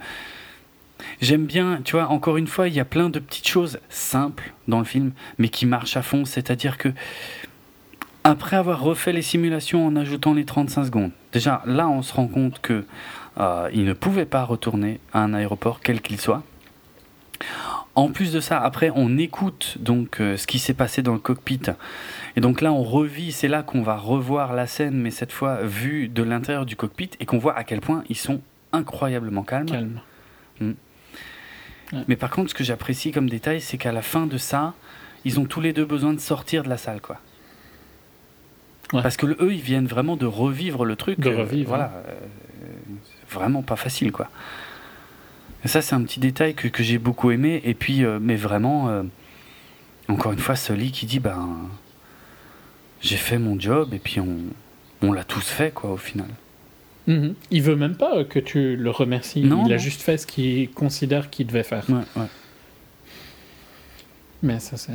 [1.22, 4.53] J'aime bien, tu vois, encore une fois, il y a plein de petites choses simples
[4.68, 6.24] dans le film, mais qui marchent à fond.
[6.24, 6.90] C'est-à-dire que,
[8.24, 12.28] après avoir refait les simulations en ajoutant les 35 secondes, déjà là, on se rend
[12.28, 12.86] compte que
[13.38, 16.41] euh, il ne pouvait pas retourner à un aéroport, quel qu'il soit.
[17.95, 21.20] En plus de ça, après, on écoute donc euh, ce qui s'est passé dans le
[21.20, 21.60] cockpit.
[22.35, 25.61] Et donc là, on revit, c'est là qu'on va revoir la scène, mais cette fois
[25.61, 28.41] vue de l'intérieur du cockpit, et qu'on voit à quel point ils sont
[28.72, 29.68] incroyablement calmes.
[29.68, 30.76] Calme.
[32.07, 34.73] Mais par contre, ce que j'apprécie comme détail, c'est qu'à la fin de ça,
[35.26, 37.19] ils ont tous les deux besoin de sortir de la salle, quoi.
[38.93, 39.01] Ouais.
[39.01, 41.19] Parce que eux, ils viennent vraiment de revivre le truc.
[41.19, 41.91] De euh, revivre, voilà.
[42.07, 42.14] euh,
[43.03, 44.30] c'est vraiment pas facile, quoi.
[45.64, 47.61] Et ça, c'est un petit détail que, que j'ai beaucoup aimé.
[47.64, 49.03] Et puis, euh, mais vraiment, euh,
[50.07, 51.57] encore une fois, Sully qui dit, ben,
[53.04, 54.38] j'ai fait mon job, et puis on,
[55.02, 56.30] on l'a tous fait, quoi, au final.
[57.06, 57.36] Mhm.
[57.52, 59.44] Il veut même pas que tu le remercies.
[59.44, 59.82] Non, il a non.
[59.82, 61.84] juste fait ce qu'il considère qu'il devait faire.
[61.90, 62.28] Ouais, ouais.
[64.42, 64.94] Mais ça, c'est.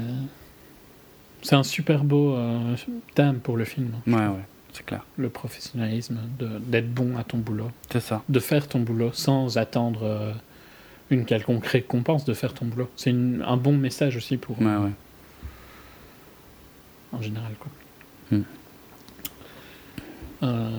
[1.42, 2.74] C'est un super beau euh,
[3.14, 3.92] thème pour le film.
[4.08, 5.04] Ouais, ouais, c'est clair.
[5.16, 6.18] Le professionnalisme,
[6.66, 7.70] d'être bon à ton boulot.
[7.92, 8.24] C'est ça.
[8.28, 10.32] De faire ton boulot sans attendre euh,
[11.10, 12.88] une quelconque récompense de faire ton boulot.
[12.96, 14.60] C'est un bon message aussi pour.
[14.60, 14.90] Ouais, ouais.
[17.12, 17.70] En général, quoi.
[20.42, 20.70] Euh,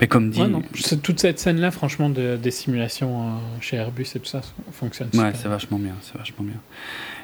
[0.00, 0.40] Mais comme dit.
[0.40, 0.62] ouais, non.
[0.74, 3.30] C'est- Toute cette scène-là, franchement, de- des simulations euh,
[3.60, 4.40] chez Airbus et tout ça,
[4.72, 6.54] fonctionne Ouais, c'est vachement bien, c'est vachement bien.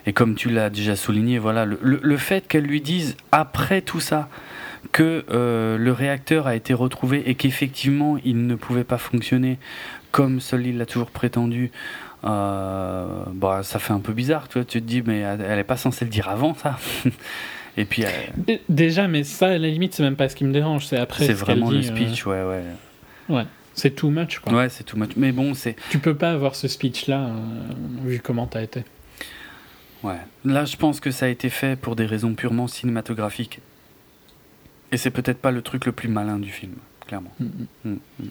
[0.06, 3.82] Et comme tu l'as déjà souligné, voilà, le, le- le fait qu'elle lui dise après
[3.82, 4.28] tout ça
[4.92, 9.58] que euh, le réacteur a été retrouvé et qu'effectivement il ne pouvait pas fonctionner
[10.10, 11.70] comme Sully l'a toujours prétendu,
[12.24, 15.58] euh, bah, ça fait un peu bizarre, tu vois, tu te dis mais elle elle
[15.58, 16.78] est pas censée le dire avant ça.
[17.76, 20.44] et puis euh, Dé- Déjà, mais ça, à la limite, c'est même pas ce qui
[20.44, 20.86] me dérange.
[20.86, 22.62] C'est après c'est ce vraiment le dit, euh, speech, ouais, ouais.
[23.28, 23.44] ouais,
[23.74, 24.52] c'est too much, quoi.
[24.52, 25.10] Ouais, c'est too much.
[25.16, 27.32] Mais bon, c'est Tu peux pas avoir ce speech-là, euh,
[28.04, 28.84] vu comment t'as été.
[30.02, 30.18] Ouais.
[30.44, 33.60] Là, je pense que ça a été fait pour des raisons purement cinématographiques.
[34.92, 36.74] Et c'est peut-être pas le truc le plus malin du film,
[37.06, 37.32] clairement.
[37.40, 37.46] Mm,
[37.84, 37.96] mm.
[38.20, 38.24] Mm.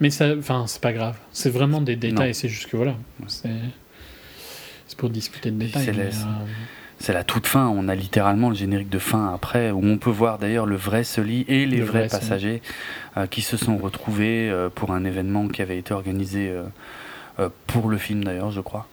[0.00, 1.16] Mais ça, enfin, c'est pas grave.
[1.32, 2.34] C'est vraiment des détails.
[2.34, 2.94] C'est juste que voilà,
[3.26, 3.48] c'est
[4.86, 5.84] c'est pour discuter de détails.
[5.84, 6.44] c'est mais, euh,
[7.02, 7.66] C'est la toute fin.
[7.68, 11.02] On a littéralement le générique de fin après, où on peut voir d'ailleurs le vrai
[11.02, 12.62] Sully et les Le vrais vrai passagers
[13.16, 16.50] euh, qui se sont retrouvés euh, pour un événement qui avait été organisé
[17.38, 18.86] euh, pour le film d'ailleurs, je crois.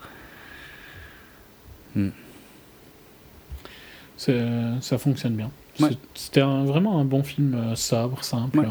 [4.18, 5.52] c'est- ça fonctionne bien.
[5.80, 5.90] Ouais.
[6.16, 8.66] C'était vraiment un bon film sobre, simple, Ouais.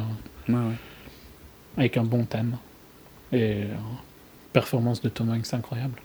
[0.48, 0.74] Ouais, ouais.
[1.76, 2.56] avec un bon thème.
[3.32, 3.64] Et
[4.52, 6.00] performance de Tom Hanks incroyable.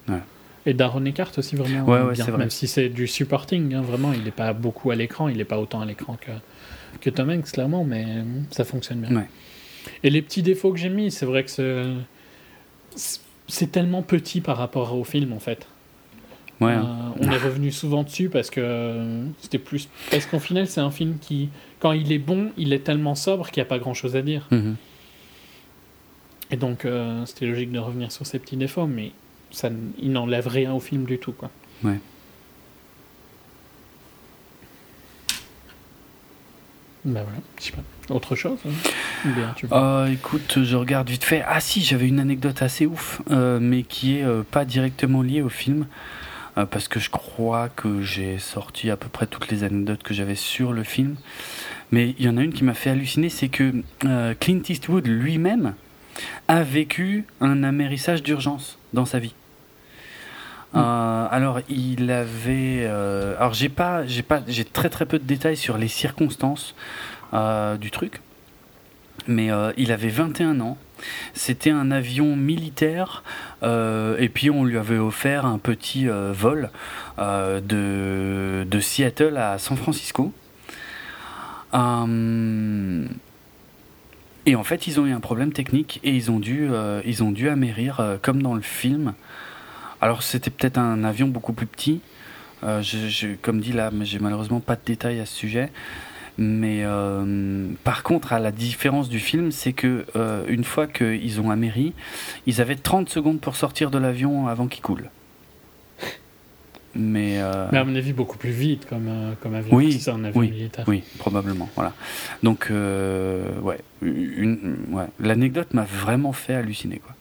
[0.64, 2.38] Et Darren Eckhart aussi vraiment Ouais, ouais, bien, vrai.
[2.38, 5.44] même si c'est du supporting, hein, vraiment, il n'est pas beaucoup à l'écran, il n'est
[5.44, 6.30] pas autant à l'écran que,
[7.00, 8.06] que Tom Hanks, clairement, mais
[8.50, 9.16] ça fonctionne bien.
[9.16, 9.28] Ouais.
[10.04, 11.82] Et les petits défauts que j'ai mis, c'est vrai que c'est-
[13.72, 15.66] tellement petit par rapport au film, en fait.
[16.60, 17.14] Ouais, Euh, hein.
[17.20, 19.88] on est revenu souvent dessus parce que c'était plus.
[20.12, 21.48] Parce qu'en final, c'est un film qui,
[21.80, 24.22] quand il est bon, il est tellement sobre qu'il n'y a pas grand chose à
[24.22, 24.46] dire.
[24.52, 24.76] Mhm.
[26.52, 29.10] Et donc, euh, c'était logique de revenir sur ces petits défauts, mais
[29.52, 31.50] ça, il n'enlève rien au film du tout, quoi.
[31.84, 31.98] Ouais.
[37.04, 38.14] Bah voilà, je sais pas.
[38.14, 38.70] Autre chose hein?
[39.24, 41.42] Bien, tu Euh, écoute, je regarde vite fait.
[41.48, 45.42] Ah si, j'avais une anecdote assez ouf, euh, mais qui est euh, pas directement liée
[45.42, 45.86] au film.
[46.58, 50.14] euh, parce que je crois que j'ai sorti à peu près toutes les anecdotes que
[50.14, 51.16] j'avais sur le film.
[51.90, 53.72] Mais il y en a une qui m'a fait halluciner, c'est que
[54.34, 55.74] Clint Eastwood lui-même
[56.48, 59.34] a vécu un amérissage d'urgence dans sa vie.
[60.74, 65.24] Euh, alors il avait, euh, alors j'ai pas, j'ai pas, j'ai très très peu de
[65.24, 66.74] détails sur les circonstances
[67.34, 68.22] euh, du truc,
[69.26, 70.78] mais il avait 21 ans.
[71.34, 73.24] C'était un avion militaire
[73.62, 76.70] et puis on lui avait offert un petit vol
[77.18, 80.32] de, de Seattle à San Francisco.
[84.44, 86.68] Et en fait, ils ont eu un problème technique et ils ont dû,
[87.04, 89.14] ils ont dû amérir comme dans le film.
[90.02, 92.00] Alors c'était peut-être un avion beaucoup plus petit.
[92.64, 95.70] Euh, je, je- comme dit là, j'ai malheureusement pas de détails à ce sujet.
[96.38, 101.40] Mais euh, par contre, à la différence du film, c'est que euh, une fois qu'ils
[101.40, 101.92] ont améri,
[102.46, 105.10] ils avaient 30 secondes pour sortir de l'avion avant qu'il coule.
[106.94, 109.08] Mais, euh, Mais à mon avis, beaucoup plus vite comme,
[109.40, 109.74] comme avion.
[109.74, 110.84] Oui, c'est un avion oui, militaire.
[110.88, 111.68] oui, probablement.
[111.74, 111.94] Voilà.
[112.42, 115.06] Donc, euh, ouais, une, ouais.
[115.18, 117.11] l'anecdote m'a vraiment fait halluciner, quoi.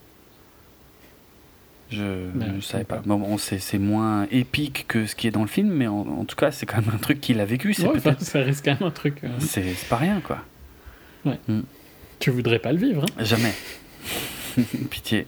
[1.91, 3.01] Je Ben, ne savais pas.
[3.05, 6.25] Bon, bon, c'est, moins épique que ce qui est dans le film, mais en, en
[6.25, 7.75] tout cas, c'est quand même un truc qu'il a vécu.
[7.79, 9.23] Ouais, enfin, ça risque quand même un truc.
[9.23, 10.39] euh, c'est, pas rien, quoi.
[12.19, 13.03] Tu voudrais pas le vivre.
[13.19, 13.23] hein.
[13.23, 13.53] Jamais.
[14.89, 15.27] Pitié.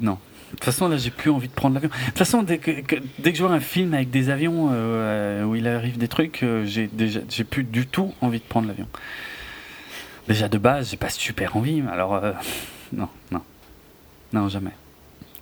[0.00, 0.18] Non.
[0.50, 1.88] De toute façon, là, j'ai plus envie de prendre l'avion.
[1.90, 4.68] De toute façon, dès que, que- dès que je vois un film avec des avions
[4.72, 8.44] euh, où il arrive des trucs, euh, j'ai déjà, j'ai plus du tout envie de
[8.44, 8.86] prendre l'avion.
[10.28, 11.80] Déjà de base, j'ai pas super envie.
[11.80, 12.32] mais Alors, euh,
[12.92, 13.40] non, non,
[14.34, 14.72] non, jamais.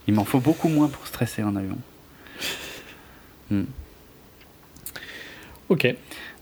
[0.09, 1.78] Il m'en faut beaucoup moins pour stresser en avion.
[3.51, 3.64] Hmm.
[5.68, 5.94] Ok.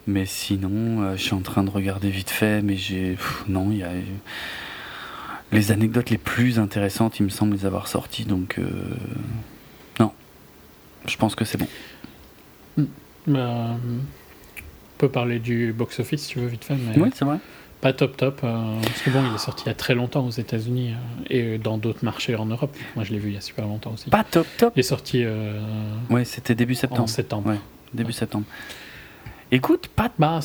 [0.06, 3.12] Mais sinon, euh, je suis en train de regarder vite fait, mais j'ai.
[3.12, 3.90] pff, Non, il y a.
[5.52, 8.58] Les anecdotes les plus intéressantes, il me semble les avoir sorties, donc.
[8.58, 8.64] euh,
[10.00, 10.12] Non.
[11.06, 11.68] Je pense que c'est bon.
[12.76, 12.86] Bah,
[13.26, 16.76] euh, on peut parler du box-office si tu veux, vite fait.
[16.76, 17.38] Mais Oui, c'est vrai.
[17.80, 18.40] Pas top top.
[18.42, 20.94] euh, parce que bon, il est sorti il y a très longtemps aux États-Unis
[21.30, 22.76] euh, et dans d'autres marchés en Europe.
[22.96, 24.10] Moi, je l'ai vu il y a super longtemps aussi.
[24.10, 24.72] Pas top top.
[24.76, 25.60] Il est sorti euh,
[26.10, 27.08] Ouais, c'était début en septembre.
[27.08, 27.48] septembre.
[27.50, 27.60] Ouais,
[27.94, 28.44] début septembre.
[29.50, 30.10] Écoute, pas.
[30.18, 30.40] Bah,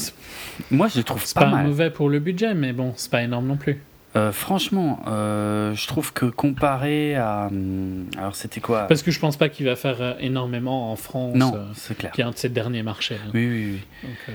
[0.72, 1.66] Moi, je le trouve c'est pas, pas, mal.
[1.68, 3.82] mauvais pour le budget, mais bon, c'est pas énorme non plus.
[4.16, 7.48] Euh, franchement, euh, je trouve que comparé à.
[7.52, 8.84] hum, Alors, c'était quoi?
[8.88, 12.12] Parce que je pense pas qu'il va faire énormément en France, Non, euh, c'est clair.
[12.12, 13.16] qui est un de ses derniers marchés.
[13.16, 13.32] hein.
[13.34, 13.80] Oui, oui, oui.
[14.04, 14.32] Donc, euh,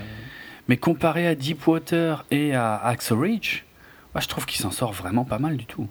[0.69, 3.63] Mais comparé à Deepwater et à Axel Ridge,
[4.15, 5.89] moi, je trouve qu'il s'en sort vraiment pas mal du tout.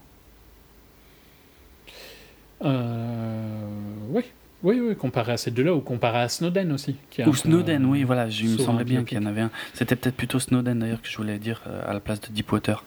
[2.63, 3.67] euh,
[4.09, 4.23] oui.
[4.63, 6.95] Oui, oui, comparé à ces deux-là, ou comparé à Snowden aussi.
[7.11, 9.41] Qui Ou Snowden, euh, oui, voilà, je- il me semblait bien qu'il y en avait
[9.41, 9.51] un.
[9.75, 12.83] C'était peut-être plutôt Snowden d'ailleurs que je voulais dire euh, à la place de Deepwater.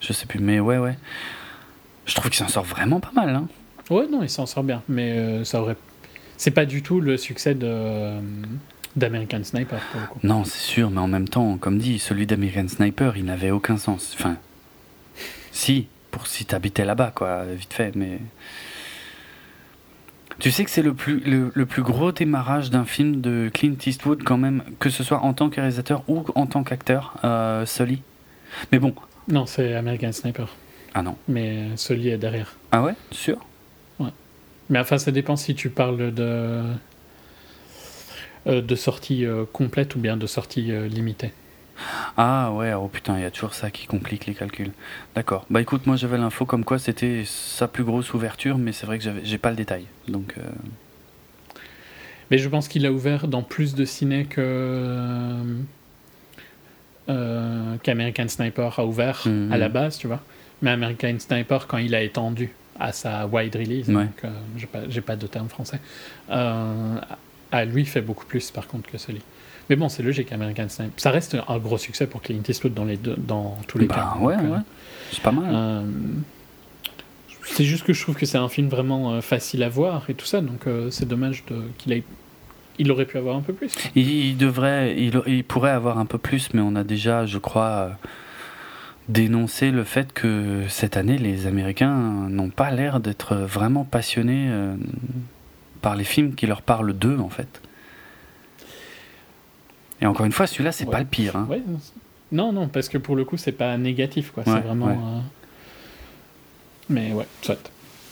[0.00, 0.96] Je sais plus, mais ouais, ouais.
[2.06, 3.28] Je trouve qu'il s'en sort vraiment pas mal.
[3.28, 3.46] Hein.
[3.90, 5.76] Ouais, non, il s'en sort bien, mais euh, ça aurait.
[6.38, 8.12] C'est pas du tout le succès de
[8.96, 10.18] d'American Sniper pour le coup.
[10.22, 13.76] Non, c'est sûr, mais en même temps, comme dit, celui d'American Sniper, il n'avait aucun
[13.76, 14.14] sens.
[14.18, 14.36] Enfin,
[15.52, 18.18] si, pour si t'habitais là-bas, quoi, vite fait, mais.
[20.38, 23.76] Tu sais que c'est le plus, le, le plus gros démarrage d'un film de Clint
[23.86, 27.64] Eastwood, quand même, que ce soit en tant que réalisateur ou en tant qu'acteur, euh,
[27.64, 28.02] Sully.
[28.70, 28.94] Mais bon.
[29.28, 30.54] Non, c'est American Sniper,
[30.94, 31.16] Ah non.
[31.26, 32.54] mais Sully est derrière.
[32.72, 32.94] Ah ouais?
[33.10, 33.38] Sûr?
[34.68, 36.60] Mais enfin, ça dépend si tu parles de
[38.46, 41.32] de sortie euh, complète ou bien de sortie euh, limitée.
[42.16, 44.72] Ah ouais, oh putain, il y a toujours ça qui complique les calculs.
[45.14, 45.44] D'accord.
[45.50, 48.98] Bah écoute, moi j'avais l'info comme quoi c'était sa plus grosse ouverture, mais c'est vrai
[48.98, 49.84] que j'ai pas le détail.
[50.08, 50.34] Donc.
[50.38, 50.42] euh,
[52.30, 55.44] Mais je pense qu'il a ouvert dans plus de ciné que
[57.08, 59.52] euh, qu'American Sniper a ouvert Mhm.
[59.52, 60.20] à la base, tu vois.
[60.62, 62.50] Mais American Sniper, quand il a étendu
[62.80, 64.04] à sa wide release, Ouais.
[64.06, 64.30] donc euh,
[64.88, 65.80] j'ai pas, de terme français,
[66.30, 66.96] euh,
[67.56, 69.22] à lui fait beaucoup plus par contre que celui.
[69.68, 70.92] Mais bon, c'est logique, American Sniper.
[70.96, 74.14] Ça reste un gros succès pour Clint Eastwood dans, les deux, dans tous les bah
[74.16, 74.24] cas.
[74.24, 74.58] ouais, euh, ouais.
[75.10, 75.44] C'est pas mal.
[75.52, 75.82] euh,
[77.44, 80.14] c'est juste que je trouve que c'est un film vraiment euh, facile à voir et
[80.14, 81.44] tout ça, donc euh, c'est dommage
[81.78, 82.02] qu'il ait.
[82.78, 83.72] Il aurait pu avoir un peu plus.
[83.94, 87.38] Il, il devrait, il, il pourrait avoir un peu plus, mais on a déjà, je
[87.38, 87.88] crois, euh,
[89.08, 91.94] dénoncé le fait que cette année, les Américains
[92.28, 94.74] n'ont pas l'air d'être vraiment passionnés euh,
[95.80, 97.60] par les films qui leur parlent d'eux, en fait.
[100.00, 100.90] Et encore une fois, celui-là, c'est Ouais.
[100.92, 101.36] pas le pire.
[101.36, 101.46] hein.
[101.48, 101.62] Ouais,
[102.32, 104.42] non, non, parce que pour le coup, c'est pas négatif, quoi.
[104.46, 104.88] Ouais, c'est vraiment.
[104.88, 105.20] euh,
[106.88, 107.56] Mais ouais, soit.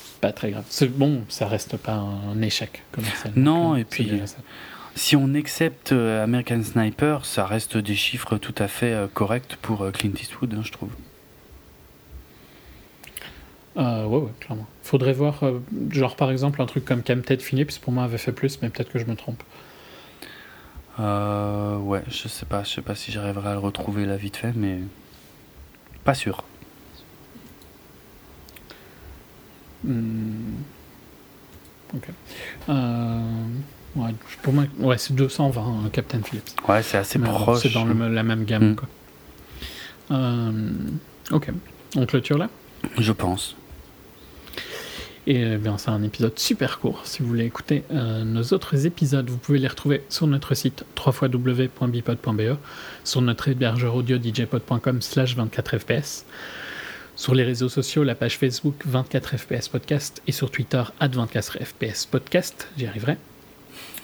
[0.04, 0.64] C'est pas très grave.
[0.70, 3.32] C'est bon, ça reste pas un échec commercial.
[3.36, 4.22] Non, Donc, euh, et puis-.
[4.96, 9.90] Si on accepte euh, American Sniper, ça reste des chiffres tout à fait corrects pour
[9.92, 10.90] Clint Eastwood, hein, je trouve.
[13.76, 14.66] Euh, ouais, ouais, clairement.
[14.84, 18.32] Faudrait voir, euh, genre par exemple, un truc comme Camted Phillips, pour moi avait fait
[18.32, 19.42] plus, mais peut-être que je me trompe.
[21.00, 24.36] Euh, ouais, je sais pas, je sais pas si j'arriverai à le retrouver là vite
[24.36, 24.78] fait, mais
[26.04, 26.44] pas sûr.
[29.84, 30.54] Hmm.
[31.94, 32.08] Ok.
[32.68, 33.20] Euh,
[33.96, 36.50] ouais, pour moi, ouais, c'est 220, hein, Captain Phillips.
[36.68, 37.62] Ouais, c'est assez Mais proche.
[37.62, 38.76] C'est dans le- la même gamme, Mm.
[38.76, 38.88] quoi.
[40.10, 40.72] Euh,
[41.32, 41.50] ok.
[41.96, 42.48] On clôture là?
[42.98, 43.56] Je pense.
[45.26, 47.00] Et eh bien, c'est un épisode super court.
[47.04, 50.84] Si vous voulez écouter euh, nos autres épisodes, vous pouvez les retrouver sur notre site
[50.98, 52.58] www.bipod.be,
[53.04, 56.24] sur notre hébergeur audio djpod.com slash 24fps,
[57.16, 62.68] sur les réseaux sociaux, la page Facebook 24fps podcast et sur Twitter at 24fps podcast,
[62.76, 63.16] j'y arriverai.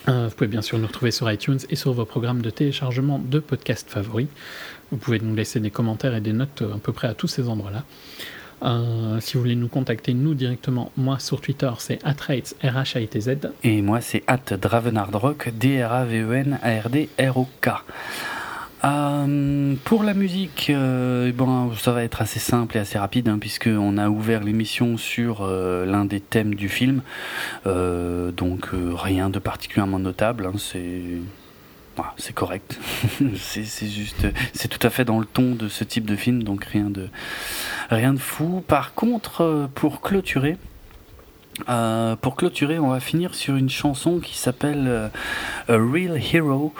[0.09, 3.19] Euh, vous pouvez bien sûr nous retrouver sur iTunes et sur vos programmes de téléchargement
[3.19, 4.29] de podcasts favoris.
[4.91, 7.29] Vous pouvez nous laisser des commentaires et des notes euh, à peu près à tous
[7.29, 7.85] ces endroits-là.
[8.63, 13.51] Euh, si vous voulez nous contacter, nous directement, moi sur Twitter, c'est atrates, R-H-A-I-T-Z.
[13.65, 17.69] Et moi, c'est at Dravenardrock, D-R-A-V-E-N-A-R-D-R-O-K.
[18.83, 23.39] Euh, pour la musique, euh, bon, ça va être assez simple et assez rapide, hein,
[23.39, 27.03] puisqu'on a ouvert l'émission sur l'un des thèmes du film.
[27.65, 30.47] Donc, rien de particulièrement notable.
[30.47, 31.03] hein, c'est.
[32.17, 32.79] C'est correct.
[33.37, 34.27] c'est c'est juste.
[34.53, 37.09] C'est tout à fait dans le ton de ce type de film, donc rien de,
[37.91, 38.63] rien de fou.
[38.67, 40.57] Par contre, euh, pour clôturer.
[41.69, 45.09] Euh, pour clôturer, on va finir sur une chanson qui s'appelle euh,
[45.69, 46.73] A Real Hero,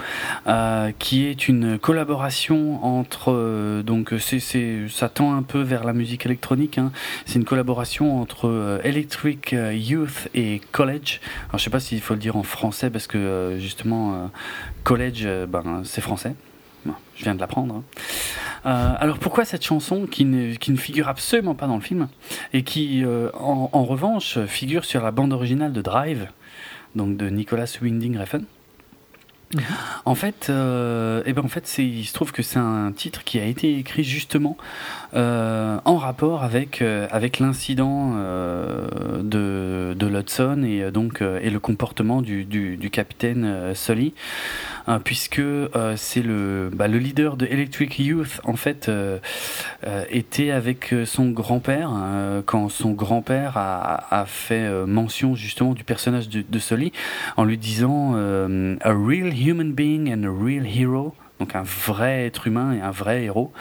[0.47, 4.41] euh, qui est une collaboration entre euh, donc c'est
[4.89, 6.79] ça tend un peu vers la musique électronique.
[6.79, 6.93] hein.
[7.27, 11.21] C'est une collaboration entre euh, Electric euh, Youth et College.
[11.49, 14.31] Alors je sais pas s'il faut le dire en français parce que justement
[14.85, 16.35] College, ben c'est français.
[17.17, 17.77] Je viens de l'apprendre.
[17.77, 17.83] hein.
[18.67, 22.09] Euh, alors pourquoi cette chanson qui ne, figure absolument pas dans le film
[22.53, 26.29] et qui euh, en, revanche figure sur la bande originale de Drive,
[26.95, 28.45] donc de Nicolas Winding Refn?
[30.05, 33.41] En fait, euh, eh ben en fait, il se trouve que c'est un titre qui
[33.41, 34.57] a été écrit justement
[35.15, 36.81] euh, en rapport avec
[37.41, 44.15] l'incident de de l'Hudson et donc et le comportement du du, capitaine Sully,
[44.89, 49.19] euh, puisque euh, c'est le bah, le leader de Electric Youth en fait euh,
[49.87, 55.85] euh, était avec son grand-père euh, quand son grand-père a, a fait mention justement du
[55.85, 56.93] personnage de, Sully
[57.37, 61.15] en lui disant a real human being and a real hero.
[61.39, 63.53] Donc un vrai être humain et un vrai héros.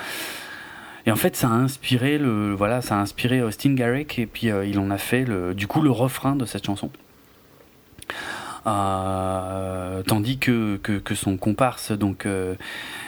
[1.05, 4.47] Et en fait ça a inspiré le voilà ça a inspiré Austin Garrick et puis
[4.47, 6.91] il en a fait le, du coup le refrain de cette chanson
[8.63, 10.77] tandis que,
[11.15, 12.55] son comparse donc euh,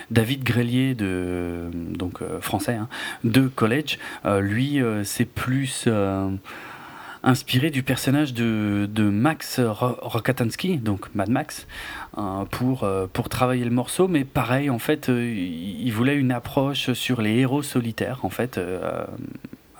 [0.09, 2.87] David Grelier de donc euh, français hein,
[3.23, 6.29] de College euh, lui euh, c'est plus euh,
[7.23, 11.67] inspiré du personnage de, Max Ro- Rokatansky, donc Mad Max,
[12.17, 14.07] euh, pour, euh, travailler le morceau.
[14.07, 18.57] Mais pareil, en fait, euh, il voulait une approche sur les héros solitaires, en fait.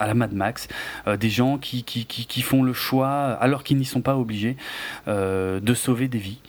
[0.02, 0.68] À la Mad Max,
[1.08, 4.18] euh, des gens qui, qui, qui, qui font le choix, alors qu'ils n'y sont pas
[4.18, 4.58] obligés,
[5.08, 6.40] euh, de sauver des vies.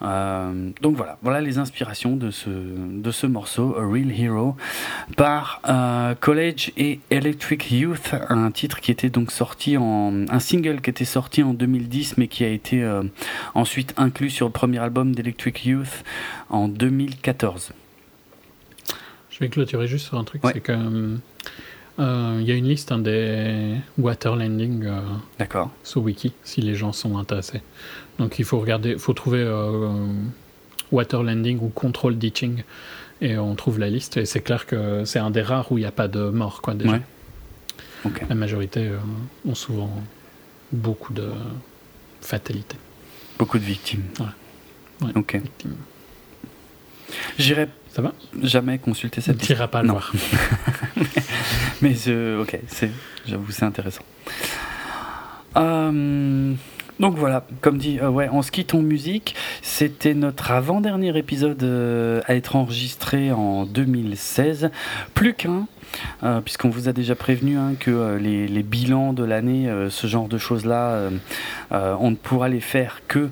[0.00, 4.56] Euh, donc voilà, voilà les inspirations de ce, de ce morceau, A Real Hero,
[5.16, 10.12] par euh, College et Electric Youth, un titre qui était donc sorti en.
[10.28, 13.02] un single qui était sorti en 2010, mais qui a été euh,
[13.54, 16.04] ensuite inclus sur le premier album d'Electric Youth
[16.48, 17.72] en 2014.
[19.30, 20.52] Je vais clôturer juste sur un truc, Ouais.
[20.54, 20.78] c'est que
[21.98, 25.00] euh, il y a une liste hein, des water landing euh,
[25.38, 25.70] D'accord.
[25.82, 27.62] sur Wiki, si les gens sont intéressés.
[28.18, 30.06] Donc il faut regarder, il faut trouver euh,
[30.92, 32.62] water landing ou control ditching,
[33.20, 34.16] et on trouve la liste.
[34.16, 36.62] Et c'est clair que c'est un des rares où il n'y a pas de mort,
[36.62, 36.74] quoi.
[36.74, 36.92] Déjà.
[36.92, 37.02] Ouais.
[38.28, 38.98] La majorité euh,
[39.46, 39.90] ont souvent
[40.72, 41.30] beaucoup de
[42.20, 42.76] fatalités.
[43.38, 44.04] Beaucoup de victimes.
[44.20, 45.12] Ouais.
[45.14, 45.40] Ok.
[47.38, 47.68] J'irai
[47.98, 48.12] Ça va?
[48.44, 49.94] Jamais consulter Tu cette n'iras pas le Non.
[49.94, 50.12] voir.
[51.82, 52.92] Mais je- ok, c'est,
[53.26, 54.04] j'avoue, c'est intéressant.
[55.56, 56.54] Euh,
[57.00, 59.36] donc voilà, comme dit, euh, ouais, on se quitte en musique.
[59.62, 64.70] C'était notre avant-dernier épisode euh, à être enregistré en 2016.
[65.14, 65.66] Plus qu'un.
[66.24, 70.26] euh, Puisqu'on vous a déjà prévenu hein, que euh, les, bilans de l'année, ce genre
[70.28, 71.08] de choses-là,
[71.70, 73.30] on ne pourra les faire que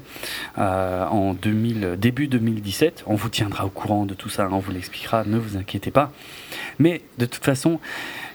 [0.56, 3.02] en 2000, début 2017.
[3.06, 5.90] On vous tiendra au courant de tout ça, hein, on vous l'expliquera, ne vous inquiétez
[5.90, 6.12] pas.
[6.78, 7.80] Mais de toute façon,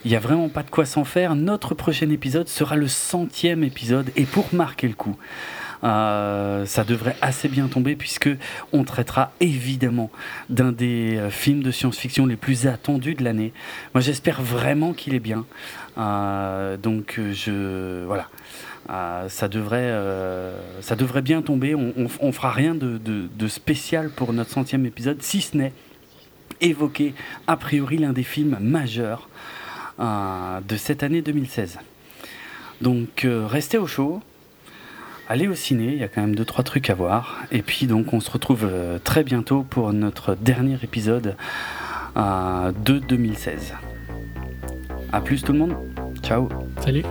[0.03, 1.35] il n'y a vraiment pas de quoi s'en faire.
[1.35, 5.15] Notre prochain épisode sera le centième épisode et pour marquer le coup,
[5.83, 8.29] Euh, ça devrait assez bien tomber puisque
[8.71, 10.11] on traitera évidemment
[10.49, 13.51] d'un des euh, films de science-fiction les plus attendus de l'année.
[13.95, 15.45] Moi, j'espère vraiment qu'il est bien.
[15.97, 18.27] Euh, donc, je voilà.
[19.29, 21.73] ça, devrait, bien tomber.
[21.73, 25.73] On, on, fera rien de, de, spécial pour notre centième épisode, si ce n'est
[26.61, 27.15] évoquer
[27.47, 29.29] a priori l'un des films majeurs
[29.99, 31.79] de cette année 2016.
[32.81, 34.21] Donc restez au chaud,
[35.31, 37.37] allez au ciné, il y a quand même deux trois trucs à voir.
[37.51, 41.37] Et puis donc on se retrouve euh, très bientôt pour notre dernier épisode
[42.17, 43.73] euh, de 2016.
[45.13, 45.75] A plus tout le monde,
[46.21, 46.49] ciao.
[46.81, 47.03] Salut.